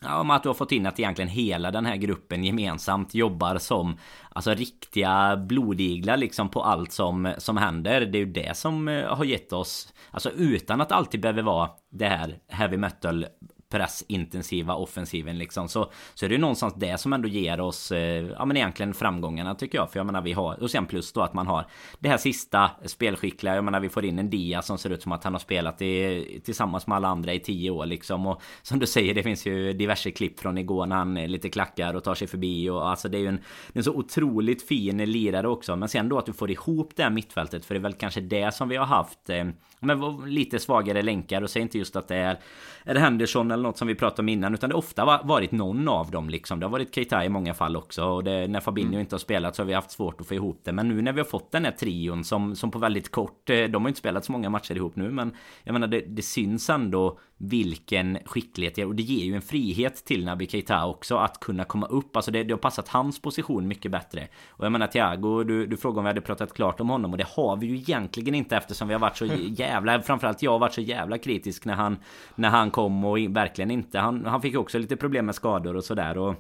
Ja, 0.03 0.21
om 0.21 0.31
att 0.31 0.43
du 0.43 0.49
har 0.49 0.55
fått 0.55 0.73
in 0.73 0.87
att 0.87 1.01
egentligen 1.01 1.29
hela 1.29 1.71
den 1.71 1.87
här 1.87 1.97
gruppen 1.97 2.45
gemensamt 2.45 3.15
jobbar 3.15 3.59
som 3.59 3.97
Alltså 4.33 4.55
riktiga 4.55 5.37
blodiglar 5.37 6.17
liksom 6.17 6.49
på 6.49 6.63
allt 6.63 6.93
som, 6.93 7.35
som 7.39 7.57
händer. 7.57 8.01
Det 8.01 8.19
är 8.19 8.21
ju 8.21 8.33
det 8.33 8.57
som 8.57 8.89
eh, 8.89 9.17
har 9.17 9.25
gett 9.25 9.53
oss 9.53 9.93
Alltså 10.11 10.31
utan 10.31 10.81
att 10.81 10.93
alltid 10.93 11.21
behöva 11.21 11.43
vara 11.43 11.71
det 11.91 12.09
här 12.09 12.39
heavy 12.49 12.77
metal 12.77 13.27
pressintensiva 13.71 14.75
offensiven 14.75 15.39
liksom 15.39 15.69
så, 15.69 15.91
så 16.15 16.25
är 16.25 16.29
det 16.29 16.35
ju 16.35 16.41
någonstans 16.41 16.75
det 16.77 17.01
som 17.01 17.13
ändå 17.13 17.29
ger 17.29 17.61
oss 17.61 17.93
eh, 17.93 18.27
ja 18.39 18.45
men 18.45 18.57
egentligen 18.57 18.95
framgångarna 18.95 19.55
tycker 19.55 19.79
jag. 19.79 19.93
För 19.93 19.99
jag 19.99 20.07
menar 20.07 20.23
vi 20.23 20.33
har 20.33 20.63
och 20.63 20.71
sen 20.71 20.87
plus 20.87 21.13
då 21.13 21.21
att 21.21 21.35
man 21.35 21.47
har 21.47 21.67
det 21.99 22.09
här 22.09 22.17
sista 22.17 22.71
spelskickliga 22.85 23.55
jag 23.55 23.65
menar 23.65 23.81
vi 23.81 23.89
får 23.89 24.05
in 24.05 24.19
en 24.19 24.31
Dia 24.31 24.63
som 24.63 24.79
ser 24.79 24.91
ut 24.91 25.03
som 25.03 25.13
att 25.13 25.25
han 25.25 25.33
har 25.33 25.41
spelat 25.41 25.83
i, 25.83 26.41
tillsammans 26.45 26.87
med 26.87 26.97
alla 26.97 27.09
andra 27.09 27.33
i 27.33 27.41
tio 27.41 27.71
år 27.71 27.87
liksom. 27.87 28.27
Och 28.27 28.43
som 28.63 28.79
du 28.79 28.87
säger 28.87 29.15
det 29.15 29.23
finns 29.23 29.47
ju 29.47 29.73
diverse 29.73 30.11
klipp 30.11 30.41
från 30.41 30.59
igår 30.59 30.87
när 30.87 30.97
han 30.97 31.17
eh, 31.17 31.29
lite 31.29 31.49
klackar 31.49 31.95
och 31.95 32.05
tar 32.05 32.15
sig 32.15 32.29
förbi 32.29 32.71
och 32.71 32.91
alltså 32.91 33.09
det 33.09 33.19
är 33.19 33.21
ju 33.21 33.29
en, 33.29 33.41
en 33.73 33.85
så 33.85 33.93
otroligt 33.93 34.69
fin 34.69 34.97
lirare 34.97 35.49
också. 35.49 35.77
Men 35.77 35.89
sen 35.89 36.09
då 36.09 36.19
att 36.19 36.27
du 36.27 36.33
får 36.33 36.51
ihop 36.51 36.93
det 36.97 37.03
här 37.03 37.11
mittfältet 37.11 37.65
för 37.65 37.75
det 37.75 37.79
är 37.79 37.83
väl 37.83 37.93
kanske 37.93 38.21
det 38.21 38.55
som 38.55 38.69
vi 38.69 38.77
har 38.77 38.87
haft 38.87 39.31
eh, 39.31 39.45
men 39.81 40.25
lite 40.27 40.59
svagare 40.59 41.03
länkar. 41.03 41.43
Och 41.43 41.51
säg 41.51 41.63
inte 41.63 41.79
just 41.79 41.97
att 41.97 42.09
det 42.09 42.17
är 42.17 42.39
är 42.85 42.95
det 42.95 43.01
Henderson 43.01 43.51
eller 43.51 43.63
något 43.63 43.79
som 43.79 43.89
vi 43.89 43.95
pratade 43.95 44.23
om 44.23 44.29
innan 44.29 44.55
utan 44.55 44.71
det 44.71 44.75
har 44.75 44.79
ofta 44.79 45.21
varit 45.25 45.53
någon 45.53 45.89
av 45.89 46.11
dem 46.11 46.31
liksom. 46.31 46.61
Det 46.61 46.67
har 46.67 46.71
varit 46.71 46.95
Keita 46.95 47.25
i 47.25 47.29
många 47.29 47.55
fall 47.55 47.77
också 47.77 48.05
och 48.05 48.25
det, 48.25 48.47
när 48.47 48.61
Fabinho 48.61 48.89
mm. 48.89 49.01
inte 49.01 49.15
har 49.15 49.21
spelat 49.21 49.57
så 49.57 49.63
har 49.63 49.67
vi 49.67 49.75
haft 49.75 49.91
svårt 49.91 50.21
att 50.21 50.27
få 50.27 50.35
ihop 50.35 50.61
det. 50.65 50.73
Men 50.73 50.89
nu 50.89 51.03
när 51.03 51.13
vi 51.13 51.21
har 51.21 51.27
fått 51.27 51.53
den 51.53 51.65
här 51.65 51.73
trion 51.73 52.25
som, 52.25 52.57
som 52.57 52.71
på 52.71 52.79
väldigt 52.79 53.11
kort, 53.11 53.51
eh, 53.51 53.65
de 53.65 53.83
har 53.83 53.89
inte 53.89 53.99
spelat 53.99 54.25
så 54.25 54.33
många 54.33 54.51
matcher 54.51 54.75
ihop 54.77 54.97
nu 54.97 55.11
men 55.11 55.37
jag 55.65 55.73
menar 55.73 55.87
det, 55.87 56.01
det 56.01 56.23
syns 56.23 56.71
ändå 56.71 57.19
vilken 57.43 58.19
skicklighet 58.25 58.75
det 58.75 58.83
är 58.83 58.87
och 58.87 58.95
det 58.95 59.03
ger 59.03 59.25
ju 59.25 59.35
en 59.35 59.43
frihet 59.43 60.05
till 60.05 60.25
Naby 60.25 60.47
Keita 60.47 60.87
också 60.87 61.17
att 61.17 61.41
kunna 61.41 61.65
komma 61.65 61.87
upp. 61.87 62.17
Alltså 62.17 62.31
det, 62.31 62.43
det 62.43 62.53
har 62.53 62.59
passat 62.59 62.89
hans 62.89 63.23
position 63.23 63.69
mycket 63.69 63.93
bättre. 63.93 64.29
Och 64.49 64.65
jag 64.65 64.73
menar 64.73 64.87
Thiago, 64.87 65.45
du, 65.45 65.67
du 65.67 65.77
frågade 65.77 65.99
om 65.99 66.05
vi 66.05 66.09
hade 66.09 66.21
pratat 66.21 66.55
klart 66.55 66.81
om 66.81 66.89
honom 66.89 67.13
och 67.13 67.19
det 67.19 67.27
har 67.37 67.57
vi 67.57 67.67
ju 67.67 67.77
egentligen 67.77 68.35
inte 68.35 68.57
eftersom 68.57 68.89
vi 68.89 68.95
har 68.95 69.01
varit 69.01 69.17
så 69.17 69.27
jävla, 69.57 70.03
framförallt 70.03 70.43
jag 70.43 70.51
har 70.51 70.59
varit 70.59 70.75
så 70.75 70.81
jävla 70.81 71.19
kritisk 71.19 71.65
när 71.65 71.75
han, 71.75 71.99
när 72.35 72.49
han 72.49 72.70
kom 72.71 73.05
och 73.05 73.19
verkligen 73.19 73.71
inte, 73.71 73.99
han, 73.99 74.27
han 74.27 74.43
fick 74.43 74.53
ju 74.53 74.59
också 74.59 74.79
lite 74.79 74.97
problem 74.97 75.27
med 75.27 75.35
skador 75.35 75.77
och 75.77 75.85
sådär 75.85 76.19
och 76.19 76.35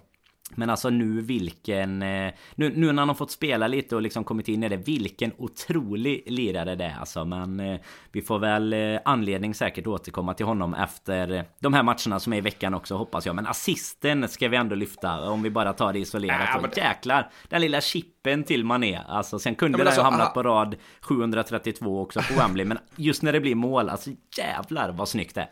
men 0.54 0.70
alltså 0.70 0.90
nu 0.90 1.20
vilken... 1.20 2.02
Eh, 2.02 2.32
nu, 2.54 2.72
nu 2.76 2.92
när 2.92 3.02
han 3.02 3.08
har 3.08 3.14
fått 3.14 3.30
spela 3.30 3.66
lite 3.66 3.96
och 3.96 4.02
liksom 4.02 4.24
kommit 4.24 4.48
in 4.48 4.62
i 4.62 4.68
det 4.68 4.76
Vilken 4.76 5.32
otrolig 5.38 6.22
lirare 6.26 6.74
det 6.74 6.84
är 6.84 6.96
alltså. 6.98 7.24
Men 7.24 7.60
eh, 7.60 7.80
Vi 8.12 8.22
får 8.22 8.38
väl 8.38 8.72
eh, 8.72 8.98
anledning 9.04 9.54
säkert 9.54 9.86
återkomma 9.86 10.34
till 10.34 10.46
honom 10.46 10.74
efter 10.74 11.44
De 11.58 11.74
här 11.74 11.82
matcherna 11.82 12.20
som 12.20 12.32
är 12.32 12.36
i 12.36 12.40
veckan 12.40 12.74
också 12.74 12.94
hoppas 12.94 13.26
jag. 13.26 13.36
Men 13.36 13.46
assisten 13.46 14.28
ska 14.28 14.48
vi 14.48 14.56
ändå 14.56 14.74
lyfta 14.74 15.30
Om 15.30 15.42
vi 15.42 15.50
bara 15.50 15.72
tar 15.72 15.92
det 15.92 15.98
isolerat 15.98 16.48
ja, 16.54 16.60
men... 16.60 16.70
Jäklar 16.76 17.30
Den 17.48 17.60
lilla 17.60 17.80
chippen 17.80 18.44
till 18.44 18.64
Mané. 18.64 19.00
Alltså 19.08 19.38
sen 19.38 19.54
kunde 19.54 19.78
ja, 19.78 19.84
det 19.84 19.90
alltså, 19.90 20.02
ha 20.02 20.10
hamnat 20.10 20.34
på 20.34 20.42
rad 20.42 20.76
732 21.00 22.00
också 22.00 22.20
på 22.20 22.34
Wembley 22.40 22.64
Men 22.64 22.78
just 22.96 23.22
när 23.22 23.32
det 23.32 23.40
blir 23.40 23.54
mål 23.54 23.88
Alltså 23.88 24.10
jävlar 24.38 24.92
vad 24.92 25.08
snyggt 25.08 25.34
det 25.34 25.40
är 25.40 25.48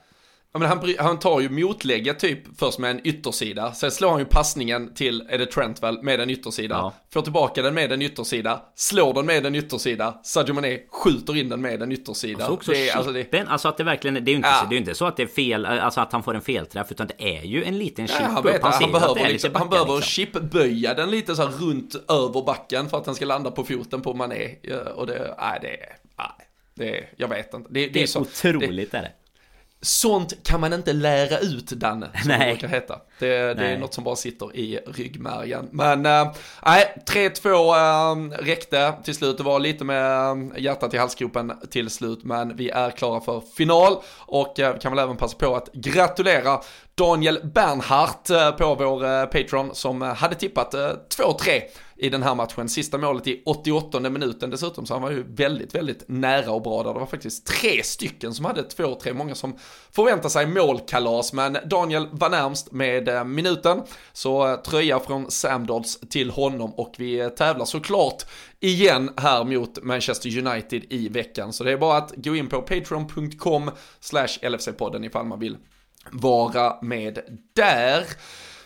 Ja, 0.52 0.58
men 0.58 0.68
han, 0.68 0.94
han 0.98 1.18
tar 1.18 1.40
ju 1.40 1.48
motlägget 1.48 2.18
typ 2.18 2.58
först 2.58 2.78
med 2.78 2.90
en 2.90 3.06
yttersida. 3.06 3.72
Sen 3.72 3.90
slår 3.90 4.10
han 4.10 4.18
ju 4.18 4.24
passningen 4.24 4.94
till, 4.94 5.26
är 5.28 5.38
det 5.38 5.46
Trentwell, 5.46 6.02
med 6.02 6.20
en 6.20 6.30
yttersida. 6.30 6.74
Ja. 6.74 6.94
Får 7.12 7.22
tillbaka 7.22 7.62
den 7.62 7.74
med 7.74 7.92
en 7.92 8.02
yttersida. 8.02 8.62
Slår 8.74 9.14
den 9.14 9.26
med 9.26 9.46
en 9.46 9.54
yttersida. 9.54 10.20
Sadio 10.22 10.54
Mané 10.54 10.78
skjuter 10.90 11.36
in 11.36 11.48
den 11.48 11.60
med 11.60 11.82
en 11.82 11.92
yttersida. 11.92 12.38
Alltså 12.38 12.52
också 12.52 12.72
det 12.72 12.88
är, 12.88 12.96
alltså, 12.96 13.12
det... 13.12 13.44
alltså 13.48 13.68
att 13.68 13.76
det 13.76 13.84
verkligen, 13.84 14.14
det 14.24 14.30
är 14.30 14.32
ju 14.32 14.36
inte, 14.36 14.48
ja. 14.48 14.66
det 14.70 14.76
är 14.76 14.78
inte 14.78 14.94
så 14.94 15.06
att 15.06 15.16
det 15.16 15.22
är 15.22 15.26
fel, 15.26 15.66
alltså 15.66 16.00
att 16.00 16.12
han 16.12 16.22
får 16.22 16.34
en 16.34 16.40
felträff. 16.40 16.92
Utan 16.92 17.06
det 17.06 17.38
är 17.38 17.42
ju 17.42 17.64
en 17.64 17.78
liten 17.78 18.06
chip 18.06 18.16
ja, 18.20 18.26
han, 18.26 18.44
vet, 18.44 18.62
han, 18.62 18.72
han 18.72 18.92
behöver, 18.92 19.28
liksom, 19.28 19.50
han 19.54 19.68
behöver 19.68 19.94
liksom. 19.94 20.10
chipböja 20.10 20.94
den 20.94 21.10
lite 21.10 21.36
så 21.36 21.42
här 21.42 21.50
runt 21.50 21.94
över 21.94 22.46
backen 22.46 22.88
för 22.88 22.96
att 22.96 23.04
den 23.04 23.14
ska 23.14 23.24
landa 23.24 23.50
på 23.50 23.64
foten 23.64 24.00
på 24.00 24.14
Mané. 24.14 24.54
Och 24.94 25.06
det, 25.06 25.34
nej 25.40 25.58
det, 25.62 25.76
nej, 26.18 26.48
det, 26.74 27.08
jag 27.16 27.28
vet 27.28 27.54
inte. 27.54 27.68
Det, 27.72 27.80
det, 27.80 27.92
det 27.92 28.02
är 28.02 28.06
så, 28.06 28.20
otroligt 28.20 28.90
det, 28.90 28.98
är 28.98 29.02
det. 29.02 29.12
Sånt 29.80 30.44
kan 30.44 30.60
man 30.60 30.72
inte 30.72 30.92
lära 30.92 31.38
ut 31.38 31.66
Danne, 31.66 32.10
som 32.22 32.28
Nej. 32.28 32.38
det 32.38 32.52
brukar 32.52 32.68
heta. 32.68 33.00
Det, 33.18 33.54
det 33.54 33.66
är 33.66 33.78
något 33.78 33.94
som 33.94 34.04
bara 34.04 34.16
sitter 34.16 34.56
i 34.56 34.78
ryggmärgen. 34.86 35.68
Men 35.72 36.06
äh, 36.06 36.32
nej, 36.66 37.02
3-2 37.06 38.32
äh, 38.34 38.44
räckte 38.44 38.92
till 39.04 39.14
slut. 39.14 39.38
Det 39.38 39.42
var 39.42 39.58
lite 39.58 39.84
med 39.84 40.30
äh, 40.30 40.62
hjärtat 40.62 40.94
i 40.94 40.98
halsgropen 40.98 41.52
till 41.70 41.90
slut, 41.90 42.24
men 42.24 42.56
vi 42.56 42.70
är 42.70 42.90
klara 42.90 43.20
för 43.20 43.42
final 43.56 43.96
och 44.18 44.60
äh, 44.60 44.78
kan 44.78 44.92
väl 44.92 45.04
även 45.04 45.16
passa 45.16 45.36
på 45.36 45.56
att 45.56 45.72
gratulera 45.72 46.60
Daniel 46.94 47.40
Bernhardt 47.42 48.30
äh, 48.30 48.50
på 48.50 48.74
vår 48.74 49.04
äh, 49.04 49.24
Patreon 49.24 49.74
som 49.74 50.02
äh, 50.02 50.14
hade 50.14 50.34
tippat 50.34 50.74
äh, 50.74 50.90
2-3 51.18 51.62
i 51.98 52.08
den 52.08 52.22
här 52.22 52.34
matchen. 52.34 52.68
Sista 52.68 52.98
målet 52.98 53.26
i 53.26 53.42
88 53.46 54.00
minuten 54.00 54.50
dessutom, 54.50 54.86
så 54.86 54.94
han 54.94 55.02
var 55.02 55.10
ju 55.10 55.24
väldigt, 55.28 55.74
väldigt 55.74 56.04
nära 56.08 56.52
och 56.52 56.62
bra 56.62 56.82
där. 56.82 56.92
Det 56.94 56.98
var 56.98 57.06
faktiskt 57.06 57.46
tre 57.46 57.82
stycken 57.82 58.34
som 58.34 58.44
hade 58.44 58.62
2-3, 58.62 59.14
många 59.14 59.34
som 59.34 59.56
förväntar 59.90 60.28
sig 60.28 60.46
målkalas, 60.46 61.32
men 61.32 61.56
Daniel 61.64 62.08
var 62.12 62.30
närmst 62.30 62.72
med 62.72 63.08
eh, 63.08 63.24
minuten, 63.24 63.82
så 64.12 64.48
eh, 64.48 64.56
tröja 64.56 65.00
från 65.00 65.30
Samdodds 65.30 66.00
till 66.00 66.30
honom 66.30 66.74
och 66.74 66.94
vi 66.98 67.30
tävlar 67.30 67.64
såklart 67.64 68.24
igen 68.60 69.10
här 69.16 69.44
mot 69.44 69.82
Manchester 69.82 70.46
United 70.46 70.84
i 70.90 71.08
veckan. 71.08 71.52
Så 71.52 71.64
det 71.64 71.72
är 71.72 71.76
bara 71.76 71.96
att 71.96 72.12
gå 72.16 72.36
in 72.36 72.48
på 72.48 72.62
patreon.com 72.62 73.70
slash 74.00 74.38
LFC-podden 74.42 75.06
ifall 75.06 75.26
man 75.26 75.38
vill 75.38 75.56
vara 76.10 76.82
med 76.82 77.18
där. 77.54 78.04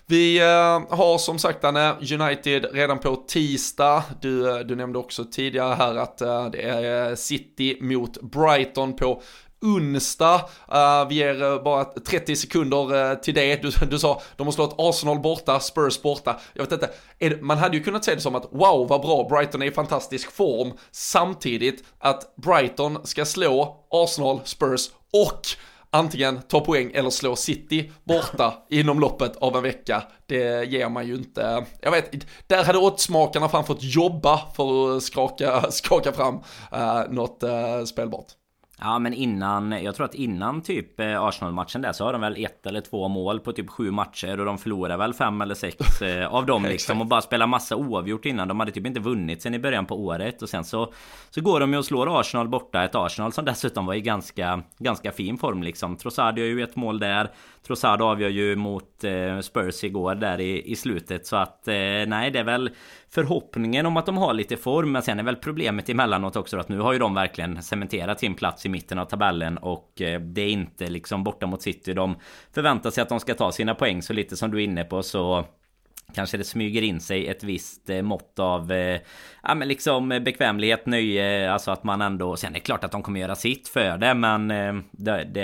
Vi 0.07 0.39
eh, 0.39 0.97
har 0.97 1.19
som 1.19 1.39
sagt 1.39 1.65
Anne, 1.65 1.95
United 2.01 2.67
redan 2.73 2.99
på 2.99 3.17
tisdag. 3.17 4.05
Du, 4.21 4.51
eh, 4.51 4.59
du 4.59 4.77
nämnde 4.77 4.99
också 4.99 5.25
tidigare 5.25 5.75
här 5.75 5.95
att 5.95 6.21
eh, 6.21 6.51
det 6.51 6.63
är 6.63 7.15
City 7.15 7.79
mot 7.81 8.21
Brighton 8.21 8.97
på 8.97 9.23
onsdag. 9.63 10.35
Uh, 10.75 11.09
vi 11.09 11.15
ger 11.15 11.43
uh, 11.43 11.63
bara 11.63 11.85
30 11.85 12.37
sekunder 12.37 12.95
uh, 12.95 13.15
till 13.15 13.35
det. 13.35 13.63
Du, 13.63 13.71
du 13.91 13.99
sa 13.99 14.23
de 14.37 14.47
har 14.47 14.53
slått 14.53 14.75
Arsenal 14.79 15.21
borta, 15.21 15.61
Spurs 15.61 16.03
borta. 16.03 16.41
Jag 16.55 16.63
vet 16.63 16.73
inte, 16.73 16.91
det, 17.19 17.43
man 17.43 17.59
hade 17.59 17.77
ju 17.77 17.83
kunnat 17.83 18.05
säga 18.05 18.15
det 18.15 18.21
som 18.21 18.35
att 18.35 18.49
wow 18.51 18.89
vad 18.89 19.01
bra, 19.01 19.29
Brighton 19.29 19.63
är 19.63 19.67
i 19.67 19.71
fantastisk 19.71 20.33
form. 20.33 20.73
Samtidigt 20.91 21.85
att 21.99 22.37
Brighton 22.37 22.99
ska 23.05 23.25
slå 23.25 23.85
Arsenal, 23.91 24.41
Spurs 24.45 24.91
och 25.13 25.47
antingen 25.93 26.43
ta 26.43 26.61
poäng 26.61 26.91
eller 26.95 27.11
slå 27.11 27.37
City 27.37 27.93
borta 28.05 28.55
inom 28.71 29.01
loppet 29.01 29.37
av 29.37 29.57
en 29.57 29.63
vecka. 29.63 30.03
Det 30.27 30.69
ger 30.69 30.89
man 30.89 31.07
ju 31.07 31.15
inte. 31.15 31.65
Jag 31.81 31.91
vet, 31.91 32.27
där 32.47 32.65
hade 32.65 32.79
oddsmakarna 32.79 33.49
fan 33.49 33.65
fått 33.65 33.83
jobba 33.83 34.41
för 34.55 34.97
att 34.97 35.03
skaka, 35.03 35.63
skaka 35.71 36.13
fram 36.13 36.35
uh, 36.75 37.03
något 37.11 37.43
uh, 37.43 37.85
spelbart. 37.85 38.27
Ja 38.85 38.99
men 38.99 39.15
innan, 39.15 39.73
jag 39.73 39.95
tror 39.95 40.07
att 40.07 40.15
innan 40.15 40.63
typ 40.63 41.01
eh, 41.01 41.23
Arsenal-matchen 41.23 41.83
där 41.83 41.93
så 41.93 42.05
har 42.05 42.13
de 42.13 42.21
väl 42.21 42.45
ett 42.45 42.67
eller 42.67 42.81
två 42.81 43.09
mål 43.09 43.41
på 43.41 43.53
typ 43.53 43.71
sju 43.71 43.91
matcher 43.91 44.41
och 44.41 44.47
de 44.47 44.59
förlorar 44.59 44.97
väl 44.97 45.15
fem 45.15 45.41
eller 45.41 45.55
sex 45.55 46.03
eh, 46.03 46.35
av 46.35 46.47
dem 46.47 46.65
liksom 46.65 47.01
och 47.01 47.07
bara 47.07 47.23
spelar 47.23 47.47
massa 47.47 47.77
oavgjort 47.77 48.27
innan. 48.27 48.49
De 48.49 48.61
hade 48.61 48.73
typ 48.73 48.87
inte 48.87 49.01
vunnit 49.01 49.43
sen 49.43 49.55
i 49.55 49.59
början 49.59 49.87
på 49.87 50.05
året 50.05 50.43
och 50.43 50.49
sen 50.49 50.65
så 50.65 50.93
Så 51.31 51.41
går 51.41 51.61
de 51.61 51.73
ju 51.73 51.79
och 51.79 51.85
slår 51.85 52.21
Arsenal 52.21 52.49
borta, 52.49 52.85
ett 52.85 52.95
Arsenal 52.95 53.33
som 53.33 53.45
dessutom 53.45 53.87
var 53.87 53.95
i 53.95 54.01
ganska 54.01 54.63
Ganska 54.79 55.13
fin 55.13 55.39
form 55.39 55.63
liksom. 55.63 55.97
Trossard 55.97 56.39
gör 56.39 56.47
ju 56.47 56.63
ett 56.63 56.77
mål 56.77 56.99
där 56.99 57.31
Trossard 57.67 58.03
avgör 58.03 58.29
ju 58.29 58.57
mot 58.57 59.05
eh, 59.05 59.41
Spurs 59.41 59.85
igår 59.85 60.15
där 60.15 60.41
i, 60.41 60.73
i 60.73 60.77
slutet. 60.77 61.27
Så 61.27 61.37
att 61.37 61.69
eh, 61.69 61.75
nej 62.07 62.31
det 62.31 62.39
är 62.39 62.45
väl 62.45 62.71
Förhoppningen 63.15 63.87
om 63.87 63.97
att 63.97 64.07
de 64.07 64.17
har 64.17 64.35
lite 64.35 64.57
form. 64.57 64.93
Men 64.93 65.03
sen 65.03 65.19
är 65.19 65.23
väl 65.23 65.37
problemet 65.37 65.89
emellanåt 65.89 66.37
också 66.37 66.59
att 66.59 66.69
nu 66.69 66.81
har 66.81 66.93
ju 66.93 66.99
de 66.99 67.15
verkligen 67.15 67.63
cementerat 67.63 68.21
sin 68.21 68.35
plats 68.35 68.67
i 68.67 68.69
mitten 68.69 68.99
av 68.99 69.05
tabellen. 69.05 69.59
Och 69.59 70.03
eh, 70.03 70.21
det 70.21 70.43
är 70.43 70.49
inte 70.49 70.87
liksom 70.91 71.25
borta 71.25 71.47
mot 71.47 71.63
City. 71.63 71.95
De 71.95 72.17
förväntar 72.55 72.91
sig 72.91 73.03
att 73.03 73.09
de 73.09 73.21
ska 73.21 73.35
ta 73.35 73.53
sina 73.53 73.75
poäng. 73.75 74.03
Så 74.03 74.13
lite 74.13 74.37
som 74.37 74.51
du 74.51 74.59
är 74.59 74.65
inne 74.65 74.85
på 74.85 75.03
så 75.03 75.45
Kanske 76.15 76.37
det 76.37 76.45
smyger 76.45 76.83
in 76.83 77.01
sig 77.01 77.29
ett 77.29 77.45
visst 77.45 77.91
eh, 77.91 78.03
mått 78.03 78.39
av 78.39 78.73
eh, 78.73 79.01
Ja 79.43 79.55
men 79.55 79.69
liksom 79.69 80.13
eh, 80.13 80.21
bekvämlighet, 80.21 80.87
nöje 80.87 81.53
Alltså 81.53 81.71
att 81.71 81.85
man 81.85 82.03
ändå 82.03 82.37
Sen 82.37 82.51
är 82.51 82.55
det 82.55 82.61
klart 82.61 82.85
att 82.85 82.93
de 82.93 83.03
kommer 83.03 83.21
göra 83.21 83.35
sitt 83.35 83.69
för 83.69 83.99
det 83.99 84.15
men 84.15 84.49
det, 84.91 85.25
det 85.33 85.43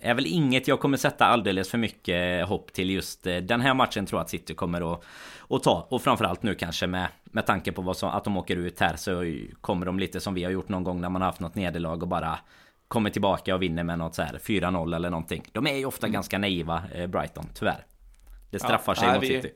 är 0.00 0.14
väl 0.14 0.26
inget 0.26 0.68
jag 0.68 0.80
kommer 0.80 0.96
sätta 0.96 1.24
alldeles 1.24 1.70
för 1.70 1.78
mycket 1.78 2.48
hopp 2.48 2.72
till 2.72 2.90
just 2.90 3.22
den 3.42 3.60
här 3.60 3.74
matchen 3.74 4.06
tror 4.06 4.18
jag 4.18 4.24
att 4.24 4.30
City 4.30 4.54
kommer 4.54 4.92
att, 4.92 5.04
att 5.48 5.62
ta. 5.62 5.86
Och 5.90 6.02
framförallt 6.02 6.42
nu 6.42 6.54
kanske 6.54 6.86
med 6.86 7.06
Med 7.24 7.46
tanke 7.46 7.72
på 7.72 7.82
vad 7.82 7.96
som, 7.96 8.08
att 8.10 8.24
de 8.24 8.36
åker 8.36 8.56
ut 8.56 8.80
här 8.80 8.96
så 8.96 9.24
kommer 9.60 9.86
de 9.86 9.98
lite 9.98 10.20
som 10.20 10.34
vi 10.34 10.44
har 10.44 10.50
gjort 10.50 10.68
någon 10.68 10.84
gång 10.84 11.00
när 11.00 11.08
man 11.08 11.22
har 11.22 11.26
haft 11.28 11.40
något 11.40 11.54
nederlag 11.54 12.02
och 12.02 12.08
bara 12.08 12.38
Kommer 12.88 13.10
tillbaka 13.10 13.54
och 13.54 13.62
vinner 13.62 13.82
med 13.84 13.98
något 13.98 14.14
så 14.14 14.22
här 14.22 14.38
4-0 14.38 14.96
eller 14.96 15.10
någonting. 15.10 15.42
De 15.52 15.66
är 15.66 15.74
ju 15.76 15.84
ofta 15.86 16.06
Mm. 16.06 16.12
ganska 16.14 16.38
naiva 16.38 16.82
Brighton, 17.08 17.46
tyvärr. 17.54 17.86
Det 18.50 18.58
straffar 18.58 18.92
Ja, 18.92 19.00
sig 19.00 19.08
nej, 19.08 19.16
mot 19.16 19.24
vi- 19.24 19.42
City 19.42 19.48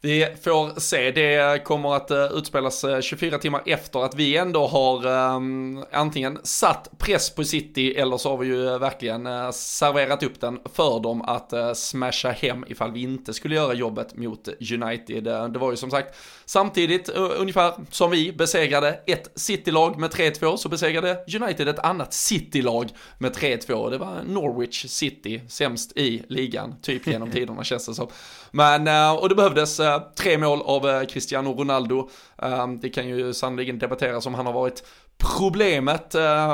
Vi 0.00 0.26
får 0.42 0.80
se, 0.80 1.10
det 1.10 1.64
kommer 1.64 1.94
att 1.94 2.10
uh, 2.10 2.38
utspelas 2.38 2.84
eh, 2.84 3.00
24 3.00 3.38
timmar 3.38 3.62
efter 3.66 4.04
att 4.04 4.14
vi 4.14 4.36
ändå 4.36 4.66
har 4.66 5.06
um, 5.06 5.84
antingen 5.92 6.38
satt 6.42 6.98
press 6.98 7.30
på 7.30 7.44
City 7.44 7.94
eller 7.94 8.16
så 8.16 8.30
har 8.30 8.36
vi 8.36 8.46
ju 8.46 8.68
eh, 8.68 8.78
verkligen 8.78 9.26
uh, 9.26 9.50
serverat 9.50 10.22
upp 10.22 10.40
den 10.40 10.60
för 10.74 11.00
dem 11.00 11.22
att 11.22 11.52
uh, 11.52 11.72
smasha 11.72 12.30
hem 12.30 12.64
ifall 12.68 12.92
vi 12.92 13.02
inte 13.02 13.34
skulle 13.34 13.54
göra 13.54 13.74
jobbet 13.74 14.16
mot 14.16 14.48
United. 14.72 15.24
Det 15.24 15.58
var 15.58 15.70
ju 15.70 15.76
som 15.76 15.90
sagt 15.90 16.14
samtidigt 16.44 17.16
uh, 17.16 17.30
ungefär 17.36 17.74
som 17.90 18.10
vi 18.10 18.32
besegrade 18.32 19.00
ett 19.06 19.32
City-lag 19.34 19.98
med 19.98 20.10
3-2 20.10 20.56
så 20.56 20.68
besegrade 20.68 21.24
United 21.40 21.68
ett 21.68 21.78
annat 21.78 22.14
City-lag 22.14 22.88
med 23.18 23.32
3-2. 23.32 23.90
Det 23.90 23.98
var 23.98 24.22
Norwich 24.26 24.86
City, 24.88 25.40
sämst 25.48 25.96
i 25.96 26.22
ligan, 26.28 26.74
typ 26.82 27.06
genom 27.06 27.30
tiderna 27.32 27.64
känns 27.64 27.86
det 27.86 27.94
som. 27.94 28.08
Men, 28.50 28.88
eh, 28.88 29.12
och 29.12 29.28
det 29.28 29.34
behövdes 29.34 29.80
eh, 29.80 30.02
tre 30.14 30.38
mål 30.38 30.62
av 30.64 30.88
eh, 30.88 31.04
Cristiano 31.04 31.54
Ronaldo. 31.54 32.08
Det 32.80 32.88
kan 32.88 33.08
ju 33.08 33.34
sannerligen 33.34 33.78
debatteras 33.78 34.26
om 34.26 34.34
han 34.34 34.46
har 34.46 34.52
varit 34.52 34.84
problemet 35.36 36.12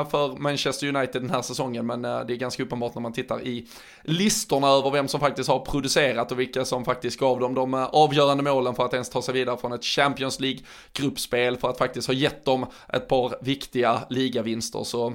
för 0.09 0.37
Manchester 0.39 0.95
United 0.95 1.21
den 1.21 1.29
här 1.29 1.41
säsongen, 1.41 1.85
men 1.85 2.01
det 2.01 2.09
är 2.09 2.35
ganska 2.35 2.63
uppenbart 2.63 2.95
när 2.95 3.01
man 3.01 3.13
tittar 3.13 3.41
i 3.41 3.67
listorna 4.03 4.67
över 4.67 4.91
vem 4.91 5.07
som 5.07 5.19
faktiskt 5.19 5.49
har 5.49 5.59
producerat 5.59 6.31
och 6.31 6.39
vilka 6.39 6.65
som 6.65 6.85
faktiskt 6.85 7.19
gav 7.19 7.39
dem 7.39 7.53
de 7.53 7.73
avgörande 7.73 8.43
målen 8.43 8.75
för 8.75 8.85
att 8.85 8.93
ens 8.93 9.09
ta 9.09 9.21
sig 9.21 9.33
vidare 9.33 9.57
från 9.57 9.73
ett 9.73 9.83
Champions 9.83 10.39
League-gruppspel, 10.39 11.57
för 11.57 11.69
att 11.69 11.77
faktiskt 11.77 12.07
ha 12.07 12.13
gett 12.13 12.45
dem 12.45 12.65
ett 12.93 13.07
par 13.07 13.35
viktiga 13.41 14.01
ligavinster. 14.09 14.83
Så 14.83 15.13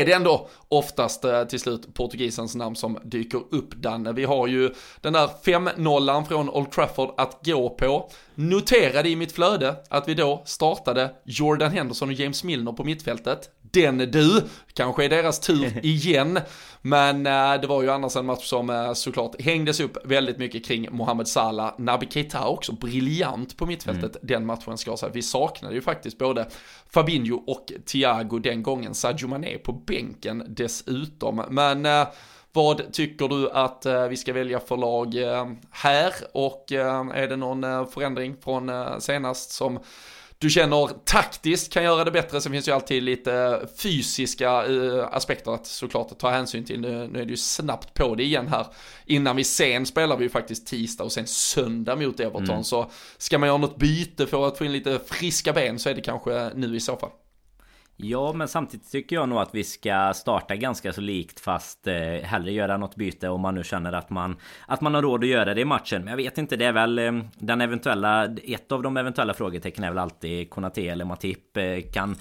är 0.00 0.06
det 0.06 0.12
ändå 0.12 0.48
oftast 0.68 1.24
eh, 1.24 1.44
till 1.44 1.60
slut 1.60 1.94
portugisens 1.94 2.54
namn 2.54 2.76
som 2.76 2.98
dyker 3.04 3.40
upp 3.50 3.74
Danne. 3.74 4.12
Vi 4.12 4.24
har 4.24 4.46
ju 4.46 4.70
den 5.00 5.12
där 5.12 5.30
5-0 5.44 6.24
från 6.24 6.50
Old 6.50 6.70
Trafford 6.70 7.14
att 7.16 7.38
gå 7.44 7.70
på. 7.70 8.10
Noterade 8.34 9.08
i 9.08 9.16
mitt 9.16 9.32
flöde 9.32 9.76
att 9.88 10.08
vi 10.08 10.14
då 10.14 10.42
startade 10.44 11.10
Jordan 11.24 11.72
Henderson 11.72 12.08
och 12.08 12.14
James 12.14 12.44
Milner 12.44 12.72
på 12.72 12.84
mittfältet. 12.84 13.50
Den 13.62 13.98
du, 13.98 14.42
kanske 14.72 15.04
är 15.04 15.08
deras 15.08 15.40
tur 15.40 15.80
igen. 15.86 16.40
Men 16.86 17.26
eh, 17.26 17.60
det 17.60 17.66
var 17.66 17.82
ju 17.82 17.90
annars 17.90 18.16
en 18.16 18.26
match 18.26 18.46
som 18.46 18.70
eh, 18.70 18.92
såklart 18.92 19.40
hängdes 19.40 19.80
upp 19.80 19.96
väldigt 20.04 20.38
mycket 20.38 20.66
kring 20.66 20.88
Mohamed 20.90 21.28
Salah. 21.28 21.74
Naby 21.78 22.06
Keita 22.10 22.46
också 22.46 22.72
briljant 22.72 23.56
på 23.56 23.66
mittfältet 23.66 24.16
den 24.22 24.46
matchen 24.46 24.78
ska 24.78 24.90
jag 24.90 24.98
säga. 24.98 25.12
Vi 25.12 25.22
saknade 25.22 25.74
ju 25.74 25.80
faktiskt 25.80 26.18
både 26.18 26.46
Fabinho 26.90 27.36
och 27.46 27.72
Thiago 27.86 28.38
den 28.38 28.62
gången. 28.62 28.94
Sadio 28.94 29.28
Mané 29.28 29.58
på 29.58 29.72
bänken 29.72 30.44
dessutom. 30.48 31.42
Men 31.50 31.86
eh, 31.86 32.08
vad 32.52 32.92
tycker 32.92 33.28
du 33.28 33.50
att 33.50 33.86
vi 34.10 34.16
ska 34.16 34.32
välja 34.32 34.60
för 34.60 34.76
lag 34.76 35.14
här? 35.70 36.12
Och 36.32 36.72
är 36.72 37.28
det 37.28 37.36
någon 37.36 37.86
förändring 37.86 38.36
från 38.44 38.70
senast 39.00 39.50
som 39.50 39.78
du 40.44 40.50
känner 40.50 40.88
taktiskt 41.04 41.72
kan 41.72 41.84
göra 41.84 42.04
det 42.04 42.10
bättre. 42.10 42.40
Sen 42.40 42.52
finns 42.52 42.68
ju 42.68 42.72
alltid 42.72 43.02
lite 43.02 43.66
fysiska 43.76 44.66
eh, 44.66 45.08
aspekter 45.12 45.54
att 45.54 45.66
såklart 45.66 46.18
ta 46.18 46.30
hänsyn 46.30 46.64
till. 46.64 46.80
Nu, 46.80 47.08
nu 47.12 47.20
är 47.20 47.24
det 47.24 47.30
ju 47.30 47.36
snabbt 47.36 47.94
på 47.94 48.14
det 48.14 48.22
igen 48.22 48.48
här. 48.48 48.66
Innan 49.06 49.36
vi 49.36 49.44
sen 49.44 49.86
spelar 49.86 50.16
vi 50.16 50.24
ju 50.24 50.30
faktiskt 50.30 50.66
tisdag 50.66 51.04
och 51.04 51.12
sen 51.12 51.26
söndag 51.26 51.96
mot 51.96 52.20
Everton. 52.20 52.64
Så 52.64 52.90
ska 53.18 53.38
man 53.38 53.46
göra 53.46 53.58
något 53.58 53.76
byte 53.76 54.26
för 54.26 54.48
att 54.48 54.58
få 54.58 54.64
in 54.64 54.72
lite 54.72 55.00
friska 55.06 55.52
ben 55.52 55.78
så 55.78 55.88
är 55.88 55.94
det 55.94 56.00
kanske 56.00 56.50
nu 56.54 56.76
i 56.76 56.80
så 56.80 56.96
fall. 56.96 57.10
Ja 57.96 58.32
men 58.32 58.48
samtidigt 58.48 58.92
tycker 58.92 59.16
jag 59.16 59.28
nog 59.28 59.38
att 59.38 59.54
vi 59.54 59.64
ska 59.64 60.12
starta 60.14 60.56
ganska 60.56 60.92
så 60.92 61.00
likt 61.00 61.40
fast 61.40 61.86
eh, 61.86 61.94
hellre 62.22 62.52
göra 62.52 62.76
något 62.76 62.96
byte 62.96 63.28
om 63.28 63.40
man 63.40 63.54
nu 63.54 63.64
känner 63.64 63.92
att 63.92 64.10
man 64.10 64.36
Att 64.66 64.80
man 64.80 64.94
har 64.94 65.02
råd 65.02 65.24
att 65.24 65.30
göra 65.30 65.54
det 65.54 65.60
i 65.60 65.64
matchen 65.64 66.00
Men 66.00 66.08
jag 66.08 66.16
vet 66.16 66.38
inte 66.38 66.56
det 66.56 66.64
är 66.64 66.72
väl 66.72 66.98
eh, 66.98 67.12
Den 67.38 67.60
eventuella 67.60 68.24
Ett 68.44 68.72
av 68.72 68.82
de 68.82 68.96
eventuella 68.96 69.34
frågetecknen 69.34 69.84
är 69.84 69.90
väl 69.90 69.98
alltid 69.98 70.50
Konate 70.50 70.88
eller 70.88 71.04
Matip 71.04 71.56
eh, 71.56 71.80
kan 71.92 72.16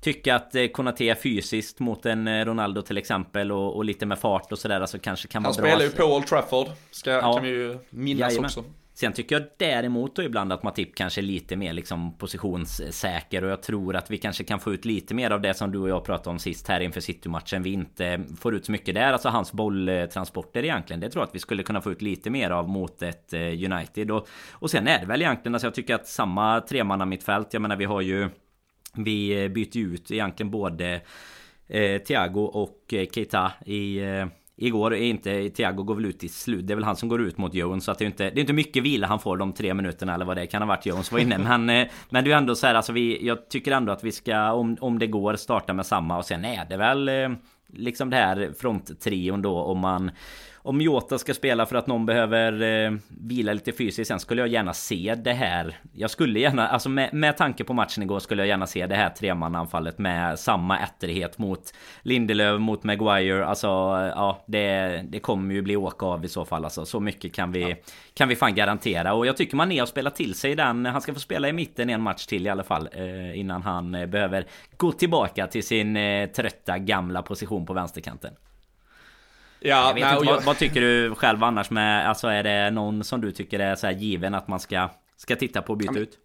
Tycka 0.00 0.36
att 0.36 0.54
eh, 0.54 0.66
Konate 0.66 1.04
är 1.04 1.14
fysiskt 1.14 1.80
mot 1.80 2.06
en 2.06 2.28
eh, 2.28 2.44
Ronaldo 2.44 2.82
till 2.82 2.98
exempel 2.98 3.52
och, 3.52 3.76
och 3.76 3.84
lite 3.84 4.06
med 4.06 4.18
fart 4.18 4.52
och 4.52 4.58
sådär 4.58 4.80
alltså 4.80 4.98
kanske 4.98 5.28
kan 5.28 5.44
Han 5.44 5.52
vara 5.52 5.62
bra 5.62 5.70
spelar 5.70 5.84
ju 5.84 5.90
på 5.90 6.04
Old 6.16 6.26
Trafford, 6.26 6.66
ska, 6.90 7.10
Ja. 7.10 7.34
kan 7.34 7.42
vi 7.42 7.48
ju 7.48 7.78
minnas 7.90 8.20
Jajamän. 8.20 8.44
också. 8.44 8.64
Sen 9.00 9.12
tycker 9.12 9.36
jag 9.36 9.48
däremot 9.56 10.16
då 10.16 10.22
ibland 10.22 10.52
att 10.52 10.62
Matip 10.62 10.94
kanske 10.94 11.20
är 11.20 11.22
lite 11.22 11.56
mer 11.56 11.72
liksom 11.72 12.18
positionssäker 12.18 13.44
och 13.44 13.50
jag 13.50 13.62
tror 13.62 13.96
att 13.96 14.10
vi 14.10 14.18
kanske 14.18 14.44
kan 14.44 14.60
få 14.60 14.72
ut 14.72 14.84
lite 14.84 15.14
mer 15.14 15.30
av 15.30 15.40
det 15.40 15.54
som 15.54 15.72
du 15.72 15.78
och 15.78 15.88
jag 15.88 16.04
pratade 16.04 16.30
om 16.30 16.38
sist 16.38 16.68
här 16.68 16.80
inför 16.80 17.00
City-matchen. 17.00 17.62
Vi 17.62 17.72
inte 17.72 18.24
får 18.40 18.54
ut 18.54 18.64
så 18.64 18.72
mycket 18.72 18.94
där, 18.94 19.12
alltså 19.12 19.28
hans 19.28 19.52
bolltransporter 19.52 20.64
egentligen. 20.64 21.00
Det 21.00 21.10
tror 21.10 21.22
jag 21.22 21.28
att 21.28 21.34
vi 21.34 21.38
skulle 21.38 21.62
kunna 21.62 21.80
få 21.80 21.92
ut 21.92 22.02
lite 22.02 22.30
mer 22.30 22.50
av 22.50 22.68
mot 22.68 23.02
ett 23.02 23.32
eh, 23.32 23.40
United. 23.40 24.10
Och, 24.10 24.28
och 24.52 24.70
sen 24.70 24.88
är 24.88 25.00
det 25.00 25.06
väl 25.06 25.22
egentligen, 25.22 25.54
alltså 25.54 25.66
jag 25.66 25.74
tycker 25.74 25.94
att 25.94 26.08
samma 26.08 26.60
tremanna 26.60 27.04
mittfält, 27.04 27.52
jag 27.52 27.62
menar 27.62 27.76
vi 27.76 27.84
har 27.84 28.00
ju 28.00 28.28
vi 28.94 29.44
eh, 29.44 29.48
byter 29.48 29.76
ju 29.76 29.94
ut 29.94 30.10
egentligen 30.10 30.50
både 30.50 31.00
eh, 31.68 32.02
Thiago 32.02 32.40
och 32.40 32.94
eh, 32.94 33.06
Keita 33.14 33.52
i 33.66 33.98
eh, 33.98 34.26
Igår 34.60 34.94
är 34.94 35.02
inte 35.02 35.50
Thiago 35.50 35.82
går 35.82 35.94
väl 35.94 36.04
ut 36.04 36.24
i 36.24 36.28
slut. 36.28 36.66
Det 36.66 36.72
är 36.72 36.74
väl 36.74 36.84
han 36.84 36.96
som 36.96 37.08
går 37.08 37.22
ut 37.22 37.38
mot 37.38 37.54
Jones. 37.54 37.84
Så 37.84 37.90
att 37.90 37.98
det 37.98 38.04
är 38.04 38.06
inte, 38.06 38.30
det 38.30 38.38
är 38.38 38.40
inte 38.40 38.52
mycket 38.52 38.82
vila 38.82 39.06
han 39.06 39.20
får 39.20 39.36
de 39.36 39.52
tre 39.52 39.74
minuterna 39.74 40.14
eller 40.14 40.24
vad 40.24 40.36
det 40.36 40.46
kan 40.46 40.62
ha 40.62 40.66
varit 40.66 40.86
Jones 40.86 41.12
var 41.12 41.18
inne. 41.18 41.38
Men, 41.58 41.70
eh, 41.70 41.88
men 42.10 42.24
det 42.24 42.32
är 42.32 42.36
ändå 42.36 42.54
så 42.54 42.66
här 42.66 42.74
alltså 42.74 42.92
vi, 42.92 43.26
Jag 43.26 43.48
tycker 43.48 43.72
ändå 43.72 43.92
att 43.92 44.04
vi 44.04 44.12
ska 44.12 44.52
om, 44.52 44.76
om 44.80 44.98
det 44.98 45.06
går 45.06 45.36
starta 45.36 45.72
med 45.72 45.86
samma 45.86 46.18
och 46.18 46.24
sen 46.24 46.44
är 46.44 46.64
det 46.64 46.76
väl 46.76 47.08
eh, 47.08 47.28
Liksom 47.72 48.10
det 48.10 48.16
här 48.16 48.52
fronttrion 48.58 49.42
då 49.42 49.62
om 49.62 49.78
man 49.78 50.10
om 50.62 50.80
Jota 50.80 51.18
ska 51.18 51.34
spela 51.34 51.66
för 51.66 51.76
att 51.76 51.86
någon 51.86 52.06
behöver 52.06 52.62
eh, 52.62 52.92
vila 53.08 53.52
lite 53.52 53.72
fysiskt 53.72 54.08
sen 54.08 54.20
skulle 54.20 54.42
jag 54.42 54.48
gärna 54.48 54.72
se 54.72 55.14
det 55.24 55.32
här. 55.32 55.76
Jag 55.92 56.10
skulle 56.10 56.40
gärna, 56.40 56.68
alltså 56.68 56.88
med, 56.88 57.14
med 57.14 57.36
tanke 57.36 57.64
på 57.64 57.74
matchen 57.74 58.02
igår 58.02 58.18
skulle 58.18 58.42
jag 58.42 58.48
gärna 58.48 58.66
se 58.66 58.86
det 58.86 58.94
här 58.94 59.10
tremananfallet 59.10 59.98
med 59.98 60.38
samma 60.38 60.78
etterhet 60.78 61.38
mot 61.38 61.74
Lindelöf, 62.02 62.60
mot 62.60 62.84
Maguire. 62.84 63.46
Alltså 63.46 63.66
ja, 63.66 64.44
det, 64.46 65.02
det 65.08 65.20
kommer 65.20 65.54
ju 65.54 65.62
bli 65.62 65.76
åka 65.76 66.06
av 66.06 66.24
i 66.24 66.28
så 66.28 66.44
fall. 66.44 66.64
Alltså, 66.64 66.84
så 66.84 67.00
mycket 67.00 67.34
kan 67.34 67.52
vi, 67.52 67.70
ja. 67.70 67.76
kan 68.14 68.28
vi 68.28 68.36
fan 68.36 68.54
garantera. 68.54 69.14
Och 69.14 69.26
jag 69.26 69.36
tycker 69.36 69.56
man 69.56 69.72
är 69.72 69.82
att 69.82 69.88
spela 69.88 70.10
till 70.10 70.34
sig 70.34 70.54
den. 70.54 70.86
Han 70.86 71.00
ska 71.00 71.14
få 71.14 71.20
spela 71.20 71.48
i 71.48 71.52
mitten 71.52 71.90
en 71.90 72.02
match 72.02 72.26
till 72.26 72.46
i 72.46 72.50
alla 72.50 72.64
fall. 72.64 72.88
Eh, 72.92 73.38
innan 73.38 73.62
han 73.62 73.94
eh, 73.94 74.06
behöver 74.06 74.46
gå 74.76 74.92
tillbaka 74.92 75.46
till 75.46 75.62
sin 75.62 75.96
eh, 75.96 76.26
trötta 76.26 76.78
gamla 76.78 77.22
position 77.22 77.66
på 77.66 77.72
vänsterkanten. 77.72 78.32
Ja, 79.60 79.92
nej, 79.94 80.02
inte, 80.02 80.32
vad, 80.32 80.44
vad, 80.44 80.58
tycker 80.58 80.80
du 80.80 81.14
själv 81.14 81.44
annars 81.44 81.70
med, 81.70 82.08
alltså 82.08 82.28
är 82.28 82.42
det 82.42 82.70
någon 82.70 83.04
som 83.04 83.20
du 83.20 83.32
tycker 83.32 83.58
är 83.58 83.74
så 83.74 83.90
given 83.90 84.34
att 84.34 84.48
man 84.48 84.60
ska, 84.60 84.88
ska 85.16 85.36
titta 85.36 85.62
på 85.62 85.72
och 85.72 85.78
byta 85.78 85.88
ja, 85.88 85.92
men, 85.92 86.02
ut? 86.02 86.18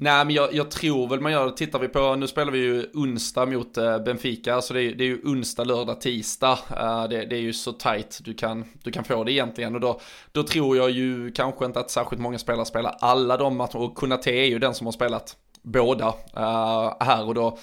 Nej 0.00 0.24
men 0.24 0.34
jag, 0.34 0.54
jag, 0.54 0.70
tror 0.70 1.08
väl 1.08 1.20
man 1.20 1.32
gör, 1.32 1.50
tittar 1.50 1.78
vi 1.78 1.88
på, 1.88 2.14
nu 2.14 2.26
spelar 2.26 2.52
vi 2.52 2.58
ju 2.58 2.86
onsdag 2.94 3.46
mot 3.46 3.78
uh, 3.78 3.98
Benfica, 3.98 4.60
så 4.60 4.74
det 4.74 4.82
är, 4.82 4.94
det 4.94 5.04
är, 5.04 5.08
ju 5.08 5.20
onsdag, 5.24 5.64
lördag, 5.64 6.00
tisdag. 6.00 6.58
Uh, 6.70 7.08
det, 7.08 7.24
det, 7.24 7.36
är 7.36 7.40
ju 7.40 7.52
så 7.52 7.72
tight. 7.72 8.18
Du 8.24 8.34
kan, 8.34 8.64
du 8.82 8.90
kan 8.90 9.04
få 9.04 9.24
det 9.24 9.32
egentligen. 9.32 9.74
Och 9.74 9.80
då, 9.80 10.00
då 10.32 10.42
tror 10.42 10.76
jag 10.76 10.90
ju 10.90 11.30
kanske 11.30 11.64
inte 11.64 11.80
att 11.80 11.90
särskilt 11.90 12.22
många 12.22 12.38
spelare 12.38 12.66
spelar 12.66 12.96
alla 13.00 13.36
de 13.36 13.56
matcherna. 13.56 13.78
Och 13.78 13.96
Kunate 13.96 14.30
är 14.30 14.44
ju 14.44 14.58
den 14.58 14.74
som 14.74 14.86
har 14.86 14.92
spelat 14.92 15.36
båda 15.62 16.06
uh, 16.36 16.94
här 17.00 17.26
och 17.26 17.34
då 17.34 17.58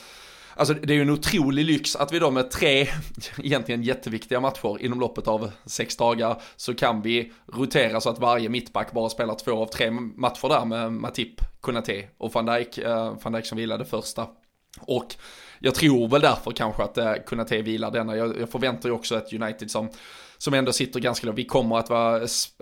Alltså 0.56 0.74
det 0.74 0.94
är 0.94 0.96
ju 0.96 1.02
en 1.02 1.10
otrolig 1.10 1.66
lyx 1.66 1.96
att 1.96 2.12
vi 2.12 2.20
då 2.20 2.32
med 2.32 2.52
tre, 2.52 2.88
egentligen 3.44 3.84
jätteviktiga 3.84 4.40
matcher 4.40 4.78
inom 4.82 5.00
loppet 5.00 5.28
av 5.28 5.52
sex 5.66 5.98
dagar 5.98 6.42
så 6.56 6.74
kan 6.74 7.02
vi 7.02 7.32
rotera 7.54 8.02
så 8.02 8.10
att 8.10 8.20
varje 8.20 8.50
mittback 8.50 8.92
bara 8.92 9.10
spelar 9.10 9.36
två 9.36 9.62
av 9.62 9.66
tre 9.66 9.92
matcher 9.92 10.50
där 10.50 10.66
med 10.66 10.94
Matip, 10.94 11.42
Konate 11.62 12.08
och 12.18 12.34
van 12.34 12.46
Dijk. 12.46 12.78
Uh, 12.78 13.18
van 13.24 13.34
Dijk 13.34 13.46
som 13.46 13.58
vilade 13.58 13.86
första. 13.86 14.28
Och 14.80 15.16
jag 15.60 15.76
tror 15.76 16.08
väl 16.08 16.22
därför 16.22 16.52
kanske 16.52 16.84
att 16.84 16.98
eh, 16.98 17.08
uh, 17.08 17.16
Konate 17.16 17.62
vilar 17.62 17.92
denna. 17.92 18.16
Jag, 18.16 18.40
jag 18.40 18.50
förväntar 18.50 18.90
ju 18.90 18.96
också 18.96 19.18
ett 19.18 19.34
United 19.34 19.72
som 19.72 19.90
som 20.38 20.54
ändå 20.54 20.74
sitter 20.74 21.00
ganska 21.00 21.28
lågt. 21.28 21.38
Vi 21.38 21.46
kommer 21.46 21.78
att 21.78 21.90
vara 21.90 22.14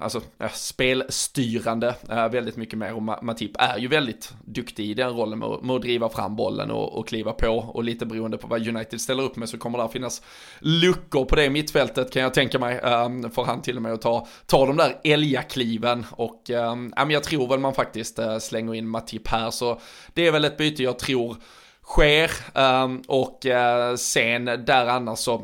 alltså, 0.01 0.21
eh, 0.39 0.51
spelstyrande 0.51 1.95
eh, 2.09 2.29
väldigt 2.29 2.57
mycket 2.57 2.79
mer. 2.79 2.93
Och 2.93 3.23
Matip 3.23 3.51
är 3.59 3.77
ju 3.77 3.87
väldigt 3.87 4.33
duktig 4.45 4.85
i 4.89 4.93
den 4.93 5.09
rollen 5.09 5.39
med, 5.39 5.59
med 5.63 5.75
att 5.75 5.81
driva 5.81 6.09
fram 6.09 6.35
bollen 6.35 6.71
och, 6.71 6.97
och 6.97 7.07
kliva 7.07 7.31
på. 7.31 7.49
Och 7.49 7.83
lite 7.83 8.05
beroende 8.05 8.37
på 8.37 8.47
vad 8.47 8.67
United 8.67 9.01
ställer 9.01 9.23
upp 9.23 9.35
med 9.35 9.49
så 9.49 9.57
kommer 9.57 9.77
det 9.77 9.83
att 9.83 9.91
finnas 9.91 10.21
luckor 10.59 11.25
på 11.25 11.35
det 11.35 11.49
mittfältet 11.49 12.13
kan 12.13 12.21
jag 12.21 12.33
tänka 12.33 12.59
mig. 12.59 12.79
Ehm, 12.83 13.31
får 13.31 13.43
för 13.43 13.51
han 13.51 13.61
till 13.61 13.75
och 13.75 13.81
med 13.81 13.93
att 13.93 14.01
ta, 14.01 14.27
ta 14.45 14.65
de 14.65 14.77
där 14.77 14.99
älgakliven. 15.03 16.05
Och 16.11 16.49
ähm, 16.49 16.93
jag 17.09 17.23
tror 17.23 17.47
väl 17.47 17.59
man 17.59 17.73
faktiskt 17.73 18.19
eh, 18.19 18.37
slänger 18.37 18.73
in 18.73 18.87
Matip 18.87 19.27
här. 19.27 19.51
Så 19.51 19.79
det 20.13 20.27
är 20.27 20.31
väl 20.31 20.45
ett 20.45 20.57
byte 20.57 20.83
jag 20.83 20.99
tror 20.99 21.37
sker. 21.83 22.31
Ehm, 22.53 23.01
och 23.07 23.45
sen 23.97 24.45
där 24.45 24.87
annars 24.87 25.19
så 25.19 25.43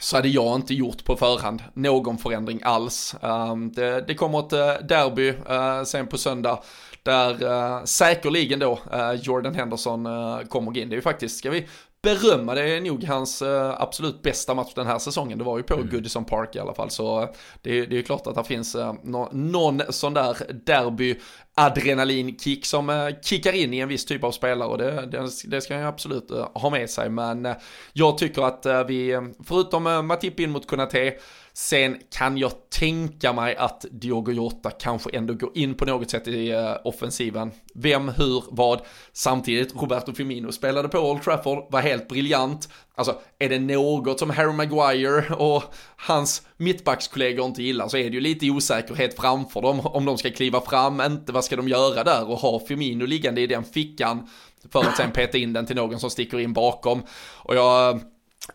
så 0.00 0.16
hade 0.16 0.28
jag 0.28 0.56
inte 0.56 0.74
gjort 0.74 1.04
på 1.04 1.16
förhand 1.16 1.62
någon 1.74 2.18
förändring 2.18 2.60
alls. 2.64 3.14
Ehm, 3.22 3.72
det, 3.72 4.04
det, 4.06 4.14
kommer 4.14 4.38
ett 4.38 4.52
eh, 4.52 4.86
derby 4.86 5.28
eh, 5.28 5.82
sen 5.84 6.06
på 6.06 6.18
söndag 6.18 6.62
där 7.02 7.44
eh, 7.44 7.84
säkerligen 7.84 8.58
då 8.58 8.78
Jordan 9.22 9.54
Henderson 9.54 10.04
kommer 10.48 10.70
gå 10.72 10.80
in. 10.80 10.88
Det 10.88 10.94
är 10.94 10.96
ju 10.96 11.02
faktiskt, 11.02 11.38
ska 11.38 11.50
vi 11.50 11.66
berömma, 12.06 12.54
det 12.54 12.76
är 12.76 12.80
nog 12.80 13.04
hans 13.04 13.42
absolut 13.76 14.22
bästa 14.22 14.54
match 14.54 14.72
den 14.74 14.86
här 14.86 14.98
säsongen. 14.98 15.38
Det 15.38 15.44
var 15.44 15.56
ju 15.56 15.62
på 15.62 15.74
mm. 15.74 15.88
Goodison 15.90 16.24
Park 16.24 16.56
i 16.56 16.58
alla 16.58 16.74
fall. 16.74 16.90
Så 16.90 17.20
det, 17.62 17.86
det 17.86 17.94
är 17.94 17.96
ju 17.96 18.02
klart 18.02 18.26
att 18.26 18.34
det 18.34 18.44
finns 18.44 18.76
no, 19.02 19.28
någon 19.32 19.82
sån 19.88 20.14
där 20.14 20.36
derby 20.66 21.20
adrenalinkick 21.54 22.66
som 22.66 23.12
kickar 23.22 23.52
in 23.52 23.74
i 23.74 23.78
en 23.78 23.88
viss 23.88 24.04
typ 24.04 24.24
av 24.24 24.30
spelare 24.30 24.68
och 24.68 24.78
det, 24.78 25.06
det, 25.06 25.28
det 25.46 25.60
ska 25.60 25.74
jag 25.74 25.88
absolut 25.88 26.30
ha 26.54 26.70
med 26.70 26.90
sig. 26.90 27.10
Men 27.10 27.48
jag 27.92 28.18
tycker 28.18 28.42
att 28.42 28.88
vi, 28.88 29.20
förutom 29.44 30.06
Matip 30.06 30.40
in 30.40 30.50
mot 30.50 30.66
Konate, 30.66 31.14
Sen 31.58 31.96
kan 32.10 32.38
jag 32.38 32.52
tänka 32.70 33.32
mig 33.32 33.56
att 33.56 33.84
Diogo 33.90 34.32
Jota 34.32 34.70
kanske 34.70 35.10
ändå 35.10 35.34
går 35.34 35.50
in 35.54 35.74
på 35.74 35.84
något 35.84 36.10
sätt 36.10 36.28
i 36.28 36.52
uh, 36.52 36.76
offensiven. 36.84 37.50
Vem, 37.74 38.08
hur, 38.08 38.44
vad. 38.50 38.80
Samtidigt, 39.12 39.74
Roberto 39.76 40.12
Firmino 40.12 40.52
spelade 40.52 40.88
på 40.88 40.98
Old 40.98 41.22
Trafford, 41.22 41.66
var 41.70 41.80
helt 41.80 42.08
briljant. 42.08 42.68
Alltså, 42.94 43.18
är 43.38 43.48
det 43.48 43.58
något 43.58 44.18
som 44.18 44.30
Harry 44.30 44.52
Maguire 44.52 45.34
och 45.34 45.62
hans 45.96 46.42
mittbackskollegor 46.56 47.46
inte 47.46 47.62
gillar 47.62 47.88
så 47.88 47.96
är 47.96 48.04
det 48.04 48.14
ju 48.14 48.20
lite 48.20 48.50
osäkerhet 48.50 49.16
framför 49.16 49.62
dem. 49.62 49.80
Om 49.80 50.04
de 50.04 50.18
ska 50.18 50.30
kliva 50.30 50.60
fram, 50.60 51.00
inte 51.00 51.32
vad 51.32 51.44
ska 51.44 51.56
de 51.56 51.68
göra 51.68 52.04
där 52.04 52.30
och 52.30 52.38
ha 52.38 52.60
Firmino 52.60 53.06
liggande 53.06 53.40
i 53.40 53.46
den 53.46 53.64
fickan 53.64 54.28
för 54.72 54.80
att 54.80 54.96
sen 54.96 55.10
peta 55.10 55.38
in 55.38 55.52
den 55.52 55.66
till 55.66 55.76
någon 55.76 56.00
som 56.00 56.10
sticker 56.10 56.40
in 56.40 56.52
bakom. 56.52 57.02
Och 57.36 57.56
jag 57.56 57.90
eh, 57.90 58.02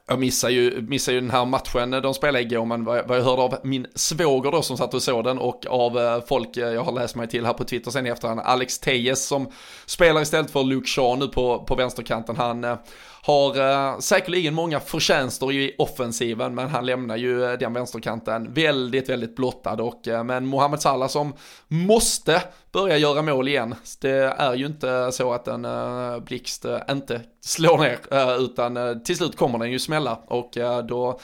jag 0.07 0.19
missar 0.19 0.49
ju, 0.49 0.81
missar 0.81 1.11
ju 1.11 1.21
den 1.21 1.31
här 1.31 1.45
matchen 1.45 1.91
de 1.91 2.13
spelade 2.13 2.41
igår, 2.41 2.65
men 2.65 2.83
vad, 2.83 3.07
vad 3.07 3.17
jag 3.17 3.23
hörde 3.23 3.41
av 3.41 3.57
min 3.63 3.87
svåger 3.95 4.51
då 4.51 4.61
som 4.61 4.77
satt 4.77 4.93
och 4.93 5.03
såg 5.03 5.23
den 5.23 5.39
och 5.39 5.65
av 5.69 5.99
eh, 5.99 6.21
folk 6.27 6.57
eh, 6.57 6.69
jag 6.69 6.83
har 6.83 6.91
läst 6.91 7.15
mig 7.15 7.27
till 7.27 7.45
här 7.45 7.53
på 7.53 7.63
Twitter 7.63 7.91
sen 7.91 8.07
i 8.07 8.09
efterhand, 8.09 8.39
Alex 8.39 8.79
Tejes 8.79 9.27
som 9.27 9.51
spelar 9.85 10.21
istället 10.21 10.51
för 10.51 10.63
Luke 10.63 10.87
Shaw 10.87 11.19
nu 11.19 11.27
på, 11.27 11.63
på 11.63 11.75
vänsterkanten. 11.75 12.35
Han 12.35 12.63
eh, 12.63 12.77
har 13.23 13.57
eh, 13.57 13.99
säkerligen 13.99 14.53
många 14.53 14.79
förtjänster 14.79 15.51
i 15.51 15.75
offensiven, 15.77 16.55
men 16.55 16.69
han 16.69 16.85
lämnar 16.85 17.17
ju 17.17 17.43
eh, 17.43 17.57
den 17.57 17.73
vänsterkanten 17.73 18.53
väldigt, 18.53 19.09
väldigt 19.09 19.35
blottad. 19.35 19.81
Och, 19.81 20.07
eh, 20.07 20.23
men 20.23 20.45
Mohamed 20.45 20.81
Salah 20.81 21.07
som 21.07 21.33
måste 21.67 22.43
börja 22.71 22.97
göra 22.97 23.21
mål 23.21 23.47
igen. 23.47 23.75
Det 24.01 24.35
är 24.37 24.53
ju 24.53 24.65
inte 24.65 25.11
så 25.11 25.33
att 25.33 25.47
en 25.47 25.65
eh, 25.65 26.19
blixt 26.19 26.65
eh, 26.65 26.79
inte 26.91 27.21
slår 27.41 27.77
ner, 27.77 27.99
eh, 28.11 28.35
utan 28.35 28.77
eh, 28.77 28.93
till 28.93 29.17
slut 29.17 29.37
kommer 29.37 29.59
den 29.59 29.71
ju 29.71 29.79
smälla. 29.79 30.19
Och 30.27 30.57
eh, 30.57 30.83
då 30.83 31.19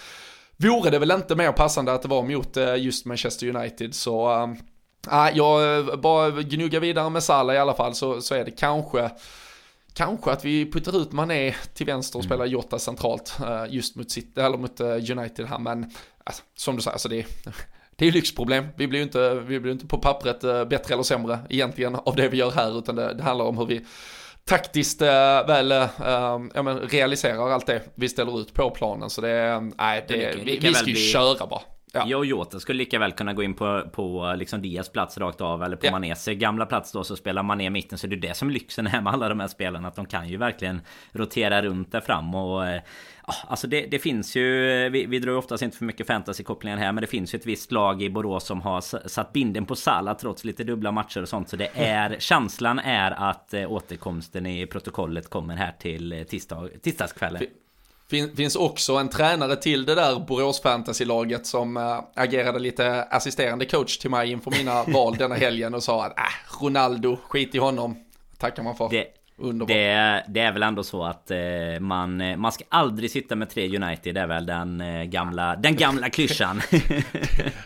vore 0.57 0.89
det 0.89 0.99
väl 0.99 1.11
inte 1.11 1.35
mer 1.35 1.51
passande 1.51 1.93
att 1.93 2.01
det 2.01 2.07
var 2.07 2.23
mot 2.23 2.57
eh, 2.57 2.75
just 2.75 3.05
Manchester 3.05 3.55
United. 3.55 3.95
Så 3.95 4.43
äh, 5.11 5.37
jag 5.37 5.85
bara 5.99 6.29
gnuggar 6.29 6.79
vidare 6.79 7.09
med 7.09 7.23
Salah 7.23 7.55
i 7.55 7.59
alla 7.59 7.73
fall 7.73 7.95
så, 7.95 8.21
så 8.21 8.35
är 8.35 8.45
det 8.45 8.51
kanske 8.51 9.09
Kanske 9.97 10.31
att 10.31 10.45
vi 10.45 10.71
puttar 10.71 11.01
ut 11.01 11.11
Mané 11.11 11.55
till 11.73 11.85
vänster 11.85 12.19
och 12.19 12.25
mm. 12.25 12.29
spelar 12.29 12.45
Jota 12.45 12.79
centralt 12.79 13.37
uh, 13.41 13.65
just 13.69 13.95
mot, 13.95 14.11
City, 14.11 14.41
eller 14.41 14.57
mot 14.57 14.81
uh, 14.81 14.87
United 14.87 15.45
här, 15.45 15.59
men 15.59 15.91
alltså, 16.23 16.43
som 16.55 16.75
du 16.75 16.81
säger, 16.81 16.93
alltså 16.93 17.09
det, 17.09 17.25
det 17.95 18.07
är 18.07 18.11
lyxproblem. 18.11 18.67
Vi 18.77 18.87
blir 18.87 18.99
ju 18.99 19.03
inte, 19.03 19.33
vi 19.33 19.59
blir 19.59 19.71
inte 19.71 19.87
på 19.87 19.97
pappret 19.97 20.43
uh, 20.43 20.65
bättre 20.65 20.93
eller 20.93 21.03
sämre 21.03 21.39
egentligen 21.49 21.95
av 21.95 22.15
det 22.15 22.29
vi 22.29 22.37
gör 22.37 22.51
här, 22.51 22.79
utan 22.79 22.95
det, 22.95 23.13
det 23.13 23.23
handlar 23.23 23.45
om 23.45 23.57
hur 23.57 23.65
vi 23.65 23.85
taktiskt 24.45 25.01
äh, 25.01 25.07
väl 25.47 25.71
äh, 25.71 25.87
ja, 25.99 26.63
men 26.63 26.79
realiserar 26.79 27.49
allt 27.49 27.65
det 27.65 27.81
vi 27.95 28.09
ställer 28.09 28.39
ut 28.41 28.53
på 28.53 28.69
planen. 28.69 29.09
Så 29.09 29.21
det, 29.21 29.59
nej, 29.77 30.05
det, 30.07 30.15
det 30.15 30.41
vi, 30.43 30.57
vi 30.57 30.73
ska 30.73 30.89
ju 30.89 30.95
köra 30.95 31.47
bara. 31.47 31.61
Ja. 31.93 32.03
Jag 32.07 32.19
och 32.19 32.25
Jota 32.25 32.59
skulle 32.59 32.77
lika 32.77 32.99
väl 32.99 33.11
kunna 33.11 33.33
gå 33.33 33.43
in 33.43 33.53
på, 33.53 33.83
på 33.93 34.35
liksom 34.37 34.61
Dias 34.61 34.89
plats 34.89 35.17
rakt 35.17 35.41
av 35.41 35.63
eller 35.63 35.75
på 35.75 35.85
ja. 35.85 35.91
Manés 35.91 36.25
gamla 36.25 36.65
plats 36.65 36.91
då 36.91 37.03
så 37.03 37.15
spelar 37.15 37.43
Mané 37.43 37.69
mitten 37.69 37.97
så 37.97 38.07
det 38.07 38.15
är 38.15 38.17
det 38.17 38.33
som 38.37 38.49
är 38.49 38.53
lyxen 38.53 38.87
är 38.87 39.01
med 39.01 39.13
alla 39.13 39.29
de 39.29 39.39
här 39.39 39.47
spelarna 39.47 39.87
att 39.87 39.95
de 39.95 40.05
kan 40.05 40.29
ju 40.29 40.37
verkligen 40.37 40.81
rotera 41.11 41.61
runt 41.61 41.91
där 41.91 42.01
fram 42.01 42.35
och 42.35 42.67
eh, 42.67 42.81
Alltså 43.47 43.67
det, 43.67 43.81
det, 43.81 43.99
finns 43.99 44.35
ju 44.35 44.43
vi, 44.89 45.05
vi 45.05 45.19
drar 45.19 45.31
ju 45.31 45.37
oftast 45.37 45.63
inte 45.63 45.77
för 45.77 45.85
mycket 45.85 46.07
fantasy-kopplingar 46.07 46.77
här 46.77 46.91
Men 46.91 47.01
det 47.01 47.07
finns 47.07 47.33
ju 47.33 47.37
ett 47.37 47.45
visst 47.45 47.71
lag 47.71 48.01
i 48.01 48.09
Borås 48.09 48.45
som 48.45 48.61
har 48.61 49.07
satt 49.07 49.33
binden 49.33 49.65
på 49.65 49.75
Salla 49.75 50.15
Trots 50.15 50.43
lite 50.43 50.63
dubbla 50.63 50.91
matcher 50.91 51.21
och 51.21 51.29
sånt 51.29 51.49
Så 51.49 51.55
det 51.55 51.69
är 51.73 52.15
Känslan 52.19 52.79
är 52.79 53.11
att 53.11 53.53
eh, 53.53 53.71
återkomsten 53.71 54.45
i 54.45 54.65
protokollet 54.65 55.29
kommer 55.29 55.55
här 55.55 55.71
till 55.79 56.13
eh, 56.13 56.23
tisdag, 56.23 56.69
tisdagskvällen 56.83 57.43
Fin, 58.09 58.35
finns 58.35 58.55
också 58.55 58.95
en 58.95 59.09
tränare 59.09 59.55
till 59.55 59.85
det 59.85 59.95
där 59.95 60.19
Borås 60.19 60.61
Fantasy-laget 60.61 61.45
som 61.45 61.77
äh, 61.77 61.99
agerade 62.15 62.59
lite 62.59 63.03
assisterande 63.03 63.65
coach 63.65 63.97
till 63.97 64.09
mig 64.09 64.31
inför 64.31 64.51
mina 64.51 64.83
val 64.87 65.15
denna 65.17 65.35
helgen 65.35 65.73
och 65.73 65.83
sa 65.83 66.05
att 66.05 66.17
äh, 66.17 66.63
Ronaldo, 66.63 67.17
skit 67.29 67.55
i 67.55 67.57
honom. 67.57 67.95
Tackar 68.37 68.63
man 68.63 68.75
för. 68.75 68.89
Det, 68.89 69.05
det, 69.67 70.23
det, 70.27 70.39
är 70.39 70.51
väl 70.51 70.63
ändå 70.63 70.83
så 70.83 71.03
att 71.03 71.31
eh, 71.31 71.37
man, 71.79 72.21
eh, 72.21 72.37
man 72.37 72.51
ska 72.51 72.63
aldrig 72.69 73.11
sitta 73.11 73.35
med 73.35 73.49
tre 73.49 73.77
United. 73.77 74.15
Det 74.15 74.21
är 74.21 74.27
väl 74.27 74.45
den 74.45 74.81
eh, 74.81 75.03
gamla, 75.03 75.55
den 75.55 75.75
gamla 75.75 76.09
klyschan. 76.09 76.61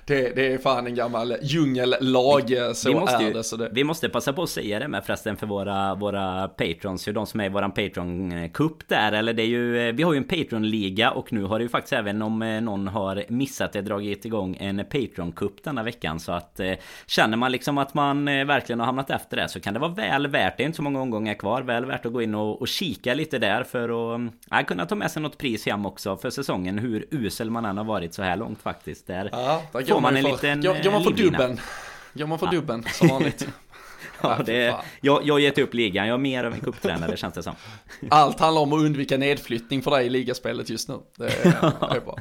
det, 0.05 0.35
det, 0.35 0.53
är 0.53 0.57
fan 0.57 0.87
en 0.87 0.95
gammal 0.95 1.35
djungellag, 1.41 2.43
vi, 2.47 2.71
så 2.75 2.89
vi 2.89 2.95
måste, 2.95 3.23
är 3.23 3.33
det, 3.33 3.43
så 3.43 3.57
det. 3.57 3.69
Vi 3.73 3.83
måste 3.83 4.09
passa 4.09 4.33
på 4.33 4.43
att 4.43 4.49
säga 4.49 4.79
det 4.79 4.87
med 4.87 5.05
förresten 5.05 5.37
för 5.37 5.47
våra, 5.47 5.95
våra 5.95 6.47
patrons. 6.47 7.07
Ju 7.07 7.13
de 7.13 7.25
som 7.27 7.39
är 7.39 7.45
i 7.45 7.49
våran 7.49 7.71
Patreon-cup 7.71 8.83
där. 8.87 9.11
Eller 9.11 9.33
det 9.33 9.43
är 9.43 9.47
ju, 9.47 9.91
vi 9.91 10.03
har 10.03 10.13
ju 10.13 10.17
en 10.17 10.23
Patreon-liga 10.23 11.11
och 11.11 11.33
nu 11.33 11.43
har 11.43 11.59
det 11.59 11.63
ju 11.63 11.69
faktiskt 11.69 11.93
även 11.93 12.21
om 12.21 12.59
någon 12.63 12.87
har 12.87 13.23
missat 13.27 13.73
det 13.73 13.81
dragit 13.81 14.25
igång 14.25 14.57
en 14.59 14.79
Patreon-cup 14.79 15.63
denna 15.63 15.83
veckan. 15.83 16.19
Så 16.19 16.31
att 16.31 16.59
känner 17.07 17.37
man 17.37 17.51
liksom 17.51 17.77
att 17.77 17.93
man 17.93 18.25
verkligen 18.25 18.79
har 18.79 18.85
hamnat 18.85 19.09
efter 19.09 19.37
det 19.37 19.49
så 19.49 19.59
kan 19.59 19.73
det 19.73 19.79
vara 19.79 19.93
väl 19.93 20.27
värt. 20.27 20.57
Det 20.57 20.63
är 20.63 20.65
inte 20.65 20.75
så 20.75 20.83
många 20.83 21.01
omgångar 21.01 21.33
kvar 21.33 21.60
var 21.61 21.73
väl 21.73 21.85
värt 21.85 22.05
att 22.05 22.13
gå 22.13 22.21
in 22.21 22.35
och, 22.35 22.61
och 22.61 22.67
kika 22.67 23.13
lite 23.13 23.39
där 23.39 23.63
för 23.63 24.15
att 24.15 24.31
ja, 24.49 24.63
kunna 24.63 24.85
ta 24.85 24.95
med 24.95 25.11
sig 25.11 25.21
något 25.21 25.37
pris 25.37 25.65
hem 25.65 25.85
också 25.85 26.17
för 26.17 26.29
säsongen. 26.29 26.79
Hur 26.79 27.07
usel 27.11 27.49
man 27.49 27.65
än 27.65 27.77
har 27.77 27.85
varit 27.85 28.13
så 28.13 28.23
här 28.23 28.37
långt 28.37 28.61
faktiskt. 28.61 29.07
Där, 29.07 29.29
ja, 29.31 29.63
får 29.87 30.01
man 30.01 30.17
en 30.17 30.23
för, 30.23 30.31
liten 30.31 30.61
Går 30.61 30.91
man 30.91 31.03
för 31.03 31.11
eh, 31.11 31.15
dubben. 31.15 31.59
Går 32.13 32.27
man 32.27 32.39
för 32.39 32.45
ja. 32.45 32.51
dubben 32.51 32.83
som 32.93 33.07
vanligt. 33.07 33.47
Ja, 34.23 34.39
det, 34.45 34.75
jag, 35.01 35.21
jag 35.25 35.33
har 35.33 35.39
gett 35.39 35.57
upp 35.57 35.73
ligan, 35.73 36.07
jag 36.07 36.13
är 36.13 36.17
mer 36.17 36.43
av 36.43 36.53
en 36.53 36.59
cuptränare 36.59 37.17
känns 37.17 37.33
det 37.33 37.43
som. 37.43 37.55
Allt 38.09 38.39
handlar 38.39 38.61
om 38.61 38.73
att 38.73 38.79
undvika 38.79 39.17
nedflyttning 39.17 39.81
för 39.81 39.91
dig 39.91 40.05
i 40.05 40.09
ligaspelet 40.09 40.69
just 40.69 40.89
nu. 40.89 40.99
Det 41.17 41.25
är, 41.25 41.29
det 41.89 41.95
är 41.95 42.01
bra. 42.01 42.17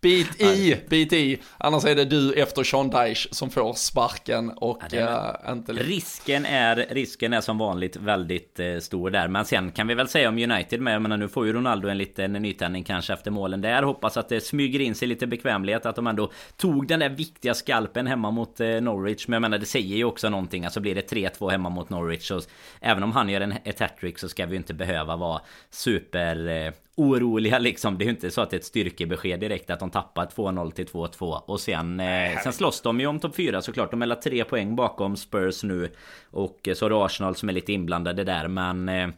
Bit 0.00 0.42
i, 0.42 0.80
bit 0.88 1.12
i. 1.12 1.38
Annars 1.58 1.84
är 1.84 1.94
det 1.94 2.04
du 2.04 2.32
efter 2.32 2.64
Sean 2.64 2.90
Dyche 2.90 3.28
som 3.30 3.50
får 3.50 3.72
sparken 3.72 4.50
och 4.50 4.82
ja, 4.90 5.40
äh, 5.46 5.52
inte 5.52 5.72
risken 5.72 6.46
är, 6.46 6.86
risken 6.90 7.32
är 7.32 7.40
som 7.40 7.58
vanligt 7.58 7.96
väldigt 7.96 8.60
eh, 8.60 8.78
stor 8.78 9.10
där. 9.10 9.28
Men 9.28 9.44
sen 9.44 9.70
kan 9.70 9.86
vi 9.86 9.94
väl 9.94 10.08
säga 10.08 10.28
om 10.28 10.38
United 10.38 10.80
med. 10.80 10.94
Jag 10.94 11.02
menar 11.02 11.16
nu 11.16 11.28
får 11.28 11.46
ju 11.46 11.52
Ronaldo 11.52 11.88
en 11.88 11.98
liten 11.98 12.32
nytändning 12.32 12.84
kanske 12.84 13.12
efter 13.12 13.30
målen 13.30 13.60
där. 13.60 13.82
Hoppas 13.82 14.16
att 14.16 14.28
det 14.28 14.40
smyger 14.40 14.80
in 14.80 14.94
sig 14.94 15.08
lite 15.08 15.26
bekvämlighet. 15.26 15.86
Att 15.86 15.96
de 15.96 16.06
ändå 16.06 16.32
tog 16.56 16.88
den 16.88 17.00
där 17.00 17.10
viktiga 17.10 17.54
skalpen 17.54 18.06
hemma 18.06 18.30
mot 18.30 18.60
eh, 18.60 18.68
Norwich. 18.68 19.28
Men 19.28 19.32
jag 19.32 19.42
menar 19.42 19.58
det 19.58 19.66
säger 19.66 19.96
ju 19.96 20.04
också 20.04 20.28
någonting. 20.28 20.64
Alltså 20.64 20.80
blir 20.80 20.94
det 20.94 21.12
3-2 21.12 21.50
hemma 21.50 21.68
mot 21.68 21.90
Norwich. 21.90 22.28
Så 22.28 22.40
även 22.80 23.02
om 23.02 23.12
han 23.12 23.28
gör 23.28 23.40
en, 23.40 23.54
ett 23.64 23.80
hattrick 23.80 24.18
så 24.18 24.28
ska 24.28 24.46
vi 24.46 24.56
inte 24.56 24.74
behöva 24.74 25.16
vara 25.16 25.40
super 25.70 26.48
eh, 26.48 26.72
oroliga 26.98 27.58
liksom. 27.58 27.98
Det 27.98 28.04
är 28.04 28.06
ju 28.06 28.10
inte 28.10 28.30
så 28.30 28.40
att 28.40 28.50
det 28.50 28.56
är 28.56 28.58
ett 28.58 28.64
styrkebesked 28.64 29.40
direkt 29.40 29.70
att 29.70 29.80
de 29.80 29.90
tappar 29.90 30.26
2-0 30.26 30.70
till 30.70 30.86
2-2. 30.86 31.42
Och 31.46 31.60
sen, 31.60 32.00
eh, 32.00 32.38
sen 32.42 32.52
slåss 32.52 32.80
de 32.80 33.00
ju 33.00 33.06
om 33.06 33.18
topp 33.20 33.36
4 33.36 33.62
såklart. 33.62 33.90
De 33.90 34.02
är 34.02 34.14
tre 34.14 34.44
poäng 34.44 34.76
bakom 34.76 35.16
Spurs 35.16 35.64
nu. 35.64 35.90
Och 36.30 36.68
så 36.74 36.84
har 36.84 36.90
du 36.90 36.96
Arsenal 36.96 37.34
som 37.34 37.48
är 37.48 37.52
lite 37.52 37.72
inblandade 37.72 38.24
där. 38.24 38.48
Men 38.48 38.88
eh, 38.88 39.08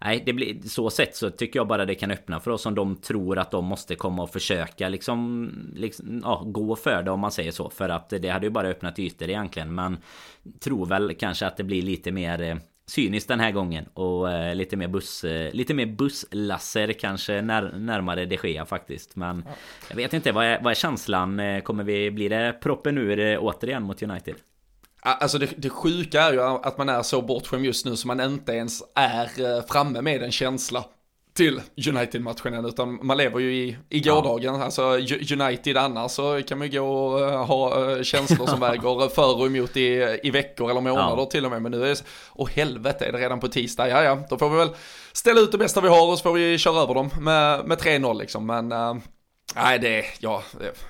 nej, 0.00 0.22
det 0.26 0.32
blir 0.32 0.68
så 0.68 0.90
sett 0.90 1.16
så 1.16 1.30
tycker 1.30 1.58
jag 1.58 1.66
bara 1.66 1.84
det 1.84 1.94
kan 1.94 2.10
öppna 2.10 2.40
för 2.40 2.50
oss 2.50 2.66
om 2.66 2.74
de 2.74 2.96
tror 2.96 3.38
att 3.38 3.50
de 3.50 3.64
måste 3.64 3.94
komma 3.94 4.22
och 4.22 4.30
försöka 4.30 4.88
liksom, 4.88 5.50
liksom 5.74 6.20
ja, 6.24 6.42
gå 6.46 6.76
för 6.76 7.02
det 7.02 7.10
om 7.10 7.20
man 7.20 7.32
säger 7.32 7.50
så. 7.50 7.70
För 7.70 7.88
att 7.88 8.10
det 8.10 8.28
hade 8.28 8.46
ju 8.46 8.50
bara 8.50 8.68
öppnat 8.68 8.98
ytor 8.98 9.28
egentligen. 9.28 9.74
Men 9.74 9.96
tror 10.60 10.86
väl 10.86 11.14
kanske 11.14 11.46
att 11.46 11.56
det 11.56 11.64
blir 11.64 11.82
lite 11.82 12.12
mer 12.12 12.42
eh, 12.42 12.56
cyniskt 12.86 13.28
den 13.28 13.40
här 13.40 13.50
gången 13.50 13.86
och 13.94 14.30
eh, 14.32 14.54
lite 14.54 14.76
mer 14.76 14.88
buss 14.88 15.24
eh, 15.24 15.52
Lite 15.52 15.74
mer 15.74 15.86
busslasser 15.86 16.92
kanske 16.92 17.42
när, 17.42 17.72
närmare 17.78 18.24
de 18.24 18.38
Gea 18.42 18.66
faktiskt 18.66 19.16
Men 19.16 19.42
ja. 19.46 19.52
Jag 19.88 19.96
vet 19.96 20.12
inte, 20.12 20.32
vad 20.32 20.44
är, 20.44 20.60
vad 20.62 20.70
är 20.70 20.74
känslan? 20.74 21.40
Eh, 21.40 21.62
kommer 21.62 21.84
vi, 21.84 22.10
blir 22.10 22.30
det 22.30 22.52
proppen 22.62 22.98
ur 22.98 23.38
återigen 23.38 23.82
mot 23.82 24.02
United? 24.02 24.34
Alltså 25.00 25.38
det, 25.38 25.50
det 25.56 25.70
sjuka 25.70 26.22
är 26.22 26.32
ju 26.32 26.40
att 26.40 26.78
man 26.78 26.88
är 26.88 27.02
så 27.02 27.22
bortskämd 27.22 27.64
just 27.64 27.86
nu 27.86 27.96
så 27.96 28.06
man 28.06 28.20
inte 28.20 28.52
ens 28.52 28.82
är 28.94 29.62
framme 29.72 30.02
med 30.02 30.22
en 30.22 30.32
känsla 30.32 30.84
till 31.34 31.60
United-matchen 31.88 32.54
än, 32.54 32.64
utan 32.64 33.06
man 33.06 33.16
lever 33.16 33.40
ju 33.40 33.54
i, 33.54 33.76
i 33.88 34.00
gårdagen. 34.00 34.54
Ja. 34.54 34.64
Alltså 34.64 34.82
United 35.32 35.76
annars 35.76 36.10
så 36.10 36.42
kan 36.42 36.58
man 36.58 36.68
ju 36.68 36.78
gå 36.78 36.88
och 36.88 37.20
uh, 37.20 37.44
ha 37.44 37.80
uh, 37.80 38.02
känslor 38.02 38.46
som 38.46 38.60
väger 38.68 39.08
för 39.08 39.40
och 39.40 39.46
emot 39.46 39.76
i, 39.76 40.18
i 40.22 40.30
veckor 40.30 40.70
eller 40.70 40.80
månader 40.80 41.22
ja. 41.22 41.26
till 41.26 41.44
och 41.44 41.50
med. 41.50 41.62
Men 41.62 41.72
nu 41.72 41.82
är 41.84 41.88
det, 41.88 42.04
och 42.28 42.50
helvete 42.50 43.04
är 43.04 43.12
det 43.12 43.18
redan 43.18 43.40
på 43.40 43.48
tisdag, 43.48 43.88
ja 43.88 44.02
ja, 44.02 44.18
då 44.30 44.38
får 44.38 44.50
vi 44.50 44.56
väl 44.56 44.70
ställa 45.12 45.40
ut 45.40 45.52
det 45.52 45.58
bästa 45.58 45.80
vi 45.80 45.88
har 45.88 46.10
och 46.10 46.18
så 46.18 46.22
får 46.22 46.32
vi 46.32 46.58
köra 46.58 46.82
över 46.82 46.94
dem 46.94 47.10
med, 47.20 47.64
med 47.66 47.78
3-0 47.78 48.18
liksom. 48.18 48.46
Men 48.46 48.72
uh, 48.72 48.96
nej, 49.54 49.78
det, 49.78 50.04
ja, 50.18 50.42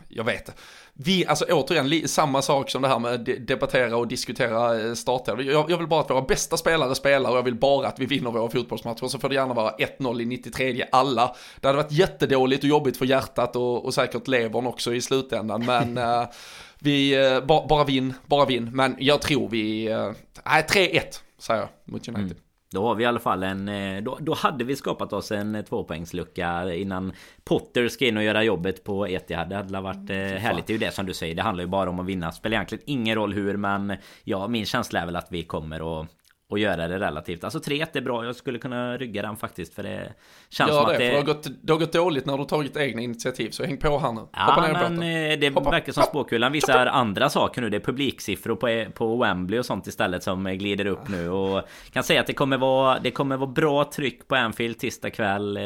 jag 0.09 0.24
vet 0.24 0.51
vi, 0.97 1.26
alltså 1.26 1.45
återigen, 1.45 2.09
samma 2.09 2.42
sak 2.42 2.70
som 2.70 2.82
det 2.82 2.88
här 2.88 2.99
med 2.99 3.12
att 3.14 3.47
debattera 3.47 3.97
och 3.97 4.09
diskutera 4.09 4.80
eh, 4.80 4.95
starter. 4.95 5.42
Jag, 5.42 5.70
jag, 5.70 5.78
vill 5.78 5.86
bara 5.86 6.01
att 6.01 6.11
våra 6.11 6.22
bästa 6.22 6.57
spelare 6.57 6.95
spelar 6.95 7.30
och 7.30 7.36
jag 7.36 7.42
vill 7.42 7.55
bara 7.55 7.88
att 7.88 7.99
vi 7.99 8.07
vinner 8.07 8.30
våra 8.30 8.51
fotbollsmatcher. 8.51 9.07
Så 9.09 9.18
får 9.18 9.28
det 9.28 9.34
gärna 9.34 9.55
vara 9.55 9.76
1-0 9.76 10.22
i 10.22 10.24
93 10.24 10.84
alla. 10.92 11.34
Det 11.61 11.66
hade 11.66 11.76
varit 11.76 11.92
jättedåligt 11.92 12.62
och 12.62 12.68
jobbigt 12.68 12.97
för 12.97 13.07
hjärtat 13.07 13.57
och, 13.57 13.84
och 13.84 13.95
säkert 13.95 14.28
levern 14.28 14.66
också 14.66 14.95
i 14.95 15.01
slutändan. 15.01 15.64
Men 15.66 15.99
äh, 15.99 16.24
vi, 16.78 17.26
äh, 17.26 17.40
ba, 17.47 17.66
bara 17.68 17.84
vinn, 17.84 18.14
bara 18.26 18.45
vinn. 18.45 18.70
Men 18.76 18.97
jag 18.99 19.22
tror 19.22 19.49
vi, 19.49 19.84
nej 20.45 20.64
äh, 20.68 20.72
3-1 20.72 21.01
säger 21.38 21.61
jag 21.61 21.68
mot 21.84 22.09
United. 22.09 22.24
Mm. 22.24 22.43
Då 22.75 22.87
har 22.87 22.95
vi 22.95 23.03
i 23.03 23.07
alla 23.07 23.20
fall 23.20 23.43
en... 23.43 23.68
Eh, 23.68 24.03
då, 24.03 24.18
då 24.20 24.35
hade 24.35 24.64
vi 24.64 24.77
skapat 24.77 25.12
oss 25.12 25.33
en 25.33 25.55
eh, 25.55 25.64
tvåpoängslucka 25.64 26.75
innan 26.75 27.12
Potter 27.45 27.89
ska 27.89 28.07
in 28.07 28.16
och 28.16 28.22
göra 28.22 28.43
jobbet 28.43 28.85
på 28.85 29.07
Etihad. 29.09 29.49
Det 29.49 29.57
hade 29.57 29.81
varit 29.81 30.11
eh, 30.11 30.16
härligt. 30.16 30.66
Det 30.66 30.70
är 30.70 30.75
ju 30.75 30.87
det 30.87 30.95
som 30.95 31.07
du 31.07 31.14
säger. 31.14 31.35
Det 31.35 31.43
handlar 31.43 31.64
ju 31.64 31.68
bara 31.70 31.91
om 31.91 32.01
att 32.01 32.07
vinna. 32.07 32.33
Spelar 32.33 32.57
egentligen 32.57 32.85
ingen 32.87 33.14
roll 33.14 33.33
hur 33.33 33.57
men... 33.57 33.97
Ja, 34.25 34.49
min 34.49 34.66
känsla 34.66 35.01
är 35.01 35.07
väl 35.07 35.16
att 35.16 35.29
vi 35.31 35.43
kommer 35.43 36.01
att 36.01 36.09
och 36.55 36.59
göra 36.59 36.88
det 36.88 36.98
relativt. 36.98 37.44
Alltså 37.44 37.59
3-1 37.59 37.86
är 37.92 38.00
bra, 38.00 38.24
jag 38.24 38.36
skulle 38.36 38.59
kunna 38.59 38.96
rygga 38.96 39.22
den 39.22 39.36
faktiskt 39.36 39.74
för 39.74 39.82
det 39.82 40.12
känns 40.48 40.70
ja, 40.70 40.76
som 40.76 40.86
det, 40.86 40.92
att 40.92 40.98
det... 40.98 41.05
För 41.05 41.12
det, 41.12 41.16
har 41.16 41.26
gått, 41.26 41.46
det 41.62 41.72
har 41.72 41.80
gått 41.80 41.92
dåligt 41.92 42.26
när 42.26 42.38
du 42.38 42.44
tagit 42.44 42.76
egna 42.76 43.02
initiativ, 43.02 43.50
så 43.50 43.64
häng 43.64 43.76
på 43.76 43.98
här 43.98 44.12
nu. 44.12 44.20
Ja, 44.32 44.40
Hoppa 44.42 44.66
ner 44.66 44.90
men 44.90 45.32
eh, 45.32 45.38
det 45.38 45.55
Hoppa. 45.55 45.70
verkar 45.70 45.92
som 45.92 46.02
spåkulan 46.02 46.52
visar 46.52 46.86
andra 46.86 47.28
saker 47.28 47.62
nu. 47.62 47.70
Det 47.70 47.76
är 47.76 47.80
publiksiffror 47.80 48.57
på, 48.57 48.92
på 48.92 49.16
Wembley 49.16 49.59
och 49.59 49.66
sånt 49.66 49.86
istället 49.86 50.22
som 50.22 50.44
glider 50.44 50.86
upp 50.86 51.09
nu 51.09 51.30
och 51.30 51.62
kan 51.92 52.05
säga 52.05 52.20
att 52.20 52.26
det 52.26 52.32
kommer 52.32 52.57
vara, 52.57 52.98
det 52.98 53.11
kommer 53.11 53.36
vara 53.36 53.50
bra 53.50 53.84
tryck 53.84 54.28
på 54.28 54.34
Anfield 54.34 54.78
tisdag 54.78 55.11
kväll 55.11 55.57
eh, 55.57 55.62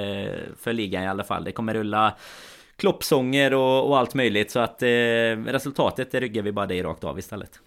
för 0.61 0.72
ligan 0.72 1.03
i 1.03 1.09
alla 1.09 1.24
fall. 1.24 1.45
Det 1.45 1.53
kommer 1.53 1.74
rulla 1.74 2.14
kloppsånger 2.76 3.55
och, 3.55 3.89
och 3.89 3.99
allt 3.99 4.14
möjligt 4.14 4.51
så 4.51 4.61
att 4.61 4.82
eh, 4.82 4.86
resultatet 5.47 6.11
det 6.11 6.20
ryggar 6.20 6.43
vi 6.43 6.53
bara 6.53 6.66
dig 6.66 6.82
rakt 6.82 7.05
av 7.05 7.18
istället. 7.18 7.61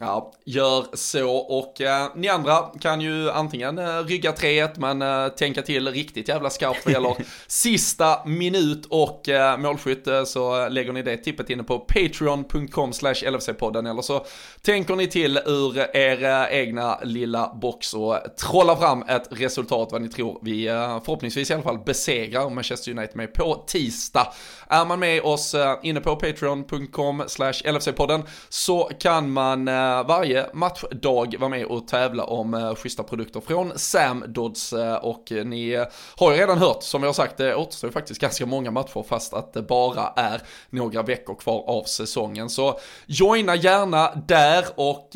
Ja, 0.00 0.32
gör 0.44 0.86
så. 0.96 1.30
Och 1.36 1.80
eh, 1.80 2.08
ni 2.16 2.28
andra 2.28 2.56
kan 2.80 3.00
ju 3.00 3.30
antingen 3.30 3.78
eh, 3.78 4.04
rygga 4.04 4.32
3-1 4.32 4.70
men 4.76 5.02
eh, 5.02 5.28
tänka 5.28 5.62
till 5.62 5.88
riktigt 5.88 6.28
jävla 6.28 6.50
skarpt 6.50 6.84
vad 6.84 6.92
gäller 6.92 7.16
sista 7.46 8.26
minut. 8.26 8.86
Och 8.90 9.28
eh, 9.28 9.58
målskytt 9.58 10.06
eh, 10.06 10.24
så 10.24 10.68
lägger 10.68 10.92
ni 10.92 11.02
det 11.02 11.16
tippet 11.16 11.50
inne 11.50 11.62
på 11.62 11.78
patreon.com 11.78 12.92
slash 12.92 13.14
LFC-podden 13.14 13.90
eller 13.90 14.02
så 14.02 14.26
tänker 14.62 14.96
ni 14.96 15.06
till 15.06 15.36
ur 15.36 15.96
er 15.96 16.24
eh, 16.24 16.58
egna 16.58 16.98
lilla 17.02 17.54
box 17.54 17.94
och 17.94 18.16
trollar 18.40 18.76
fram 18.76 19.02
ett 19.02 19.28
resultat 19.30 19.88
vad 19.92 20.02
ni 20.02 20.08
tror 20.08 20.38
vi 20.42 20.66
eh, 20.66 21.00
förhoppningsvis 21.04 21.50
i 21.50 21.54
alla 21.54 21.62
fall 21.62 21.78
besegrar 21.78 22.50
Manchester 22.50 22.90
United 22.90 23.16
med 23.16 23.34
på 23.34 23.64
tisdag. 23.66 24.32
Är 24.68 24.84
man 24.84 25.00
med 25.00 25.22
oss 25.22 25.54
inne 25.82 26.00
på 26.00 26.16
patreon.com 26.16 27.22
slash 27.26 27.52
LFC-podden 27.52 28.22
så 28.48 28.90
kan 28.98 29.30
man 29.30 29.68
Eh, 29.88 30.06
varje 30.06 30.46
matchdag 30.52 31.36
vara 31.38 31.48
med 31.48 31.66
och 31.66 31.88
tävla 31.88 32.24
om 32.24 32.54
eh, 32.54 32.74
schyssta 32.74 33.02
produkter 33.02 33.40
från 33.40 33.72
Sam 33.78 34.24
Dodds 34.28 34.72
eh, 34.72 34.94
och 34.94 35.32
ni 35.44 35.86
har 36.16 36.32
ju 36.32 36.38
redan 36.38 36.58
hört, 36.58 36.82
som 36.82 37.00
vi 37.00 37.06
har 37.06 37.14
sagt, 37.14 37.36
det 37.36 37.54
återstår 37.54 37.90
faktiskt 37.90 38.20
ganska 38.20 38.46
många 38.46 38.70
matcher 38.70 39.04
fast 39.08 39.34
att 39.34 39.52
det 39.52 39.62
bara 39.62 40.12
är 40.16 40.42
några 40.70 41.02
veckor 41.02 41.34
kvar 41.34 41.64
av 41.66 41.84
säsongen. 41.84 42.50
Så 42.50 42.78
joina 43.06 43.56
gärna 43.56 44.14
där 44.14 44.64
och 44.76 45.08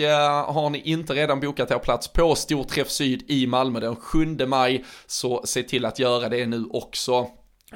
har 0.54 0.70
ni 0.70 0.80
inte 0.80 1.12
redan 1.14 1.40
bokat 1.40 1.70
er 1.70 1.78
plats 1.78 2.08
på 2.08 2.34
Storträff 2.34 2.90
Syd 2.90 3.30
i 3.30 3.46
Malmö 3.46 3.80
den 3.80 3.96
7 3.96 4.26
maj 4.46 4.84
så 5.06 5.42
se 5.44 5.62
till 5.62 5.84
att 5.84 5.98
göra 5.98 6.28
det 6.28 6.46
nu 6.46 6.64
också. 6.70 7.26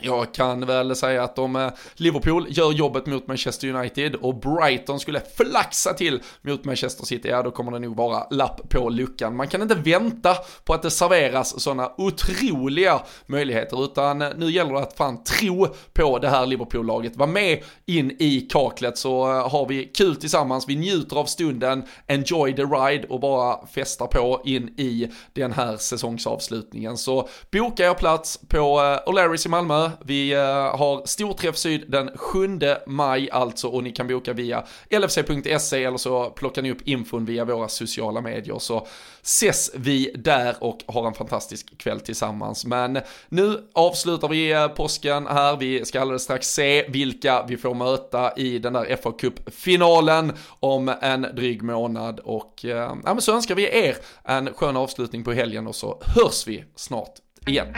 Jag 0.00 0.34
kan 0.34 0.66
väl 0.66 0.96
säga 0.96 1.22
att 1.22 1.38
om 1.38 1.56
eh, 1.56 1.68
Liverpool 1.94 2.46
gör 2.48 2.72
jobbet 2.72 3.06
mot 3.06 3.26
Manchester 3.26 3.68
United 3.68 4.14
och 4.14 4.40
Brighton 4.40 5.00
skulle 5.00 5.20
flaxa 5.36 5.94
till 5.94 6.22
mot 6.42 6.64
Manchester 6.64 7.04
City, 7.04 7.28
ja 7.28 7.42
då 7.42 7.50
kommer 7.50 7.72
det 7.72 7.78
nog 7.78 7.96
vara 7.96 8.26
lapp 8.30 8.68
på 8.68 8.88
luckan. 8.88 9.36
Man 9.36 9.48
kan 9.48 9.62
inte 9.62 9.74
vänta 9.74 10.36
på 10.64 10.74
att 10.74 10.82
det 10.82 10.90
serveras 10.90 11.60
sådana 11.60 11.92
otroliga 11.98 13.02
möjligheter, 13.26 13.84
utan 13.84 14.18
nu 14.18 14.50
gäller 14.50 14.72
det 14.72 14.80
att 14.80 14.96
fan 14.96 15.24
tro 15.24 15.66
på 15.92 16.18
det 16.18 16.28
här 16.28 16.46
Liverpool-laget. 16.46 17.16
Var 17.16 17.26
med 17.26 17.62
in 17.86 18.16
i 18.18 18.40
kaklet 18.40 18.98
så 18.98 19.30
eh, 19.30 19.50
har 19.50 19.66
vi 19.68 19.84
kul 19.84 20.16
tillsammans, 20.16 20.68
vi 20.68 20.76
njuter 20.76 21.16
av 21.16 21.24
stunden, 21.24 21.82
enjoy 22.06 22.52
the 22.52 22.62
ride 22.62 23.06
och 23.08 23.20
bara 23.20 23.66
festa 23.66 24.06
på 24.06 24.42
in 24.44 24.68
i 24.68 25.08
den 25.32 25.52
här 25.52 25.76
säsongsavslutningen. 25.76 26.96
Så 26.96 27.28
boka 27.52 27.90
er 27.90 27.94
plats 27.94 28.40
på 28.48 28.58
eh, 28.58 29.10
O'Larrys 29.10 29.46
i 29.46 29.48
Malmö, 29.48 29.85
Malmö. 29.86 29.96
Vi 30.04 30.32
eh, 30.32 30.40
har 30.78 31.06
Storträff 31.06 31.56
Syd 31.56 31.84
den 31.88 32.10
7 32.14 32.60
maj 32.86 33.30
alltså 33.30 33.68
och 33.68 33.82
ni 33.82 33.92
kan 33.92 34.06
boka 34.06 34.32
via 34.32 34.64
lfc.se 34.90 35.84
eller 35.84 35.96
så 35.96 36.30
plockar 36.30 36.62
ni 36.62 36.70
upp 36.70 36.88
infon 36.88 37.24
via 37.24 37.44
våra 37.44 37.68
sociala 37.68 38.20
medier 38.20 38.58
så 38.58 38.86
ses 39.22 39.70
vi 39.74 40.12
där 40.14 40.56
och 40.60 40.78
har 40.86 41.06
en 41.06 41.14
fantastisk 41.14 41.78
kväll 41.78 42.00
tillsammans. 42.00 42.64
Men 42.64 42.98
nu 43.28 43.68
avslutar 43.72 44.28
vi 44.28 44.52
eh, 44.52 44.68
påsken 44.68 45.26
här. 45.26 45.56
Vi 45.56 45.84
ska 45.84 46.00
alldeles 46.00 46.22
strax 46.22 46.48
se 46.48 46.88
vilka 46.88 47.44
vi 47.48 47.56
får 47.56 47.74
möta 47.74 48.32
i 48.36 48.58
den 48.58 48.72
där 48.72 48.96
FA 48.96 49.12
Cup-finalen 49.12 50.32
om 50.60 50.92
en 51.00 51.22
dryg 51.22 51.62
månad 51.62 52.20
och 52.20 52.64
eh, 52.64 52.76
ja, 52.76 52.94
men 53.04 53.20
så 53.20 53.34
önskar 53.34 53.54
vi 53.54 53.86
er 53.86 53.96
en 54.24 54.54
skön 54.54 54.76
avslutning 54.76 55.24
på 55.24 55.32
helgen 55.32 55.66
och 55.66 55.74
så 55.74 56.02
hörs 56.06 56.46
vi 56.46 56.64
snart 56.76 57.12
igen. 57.46 57.74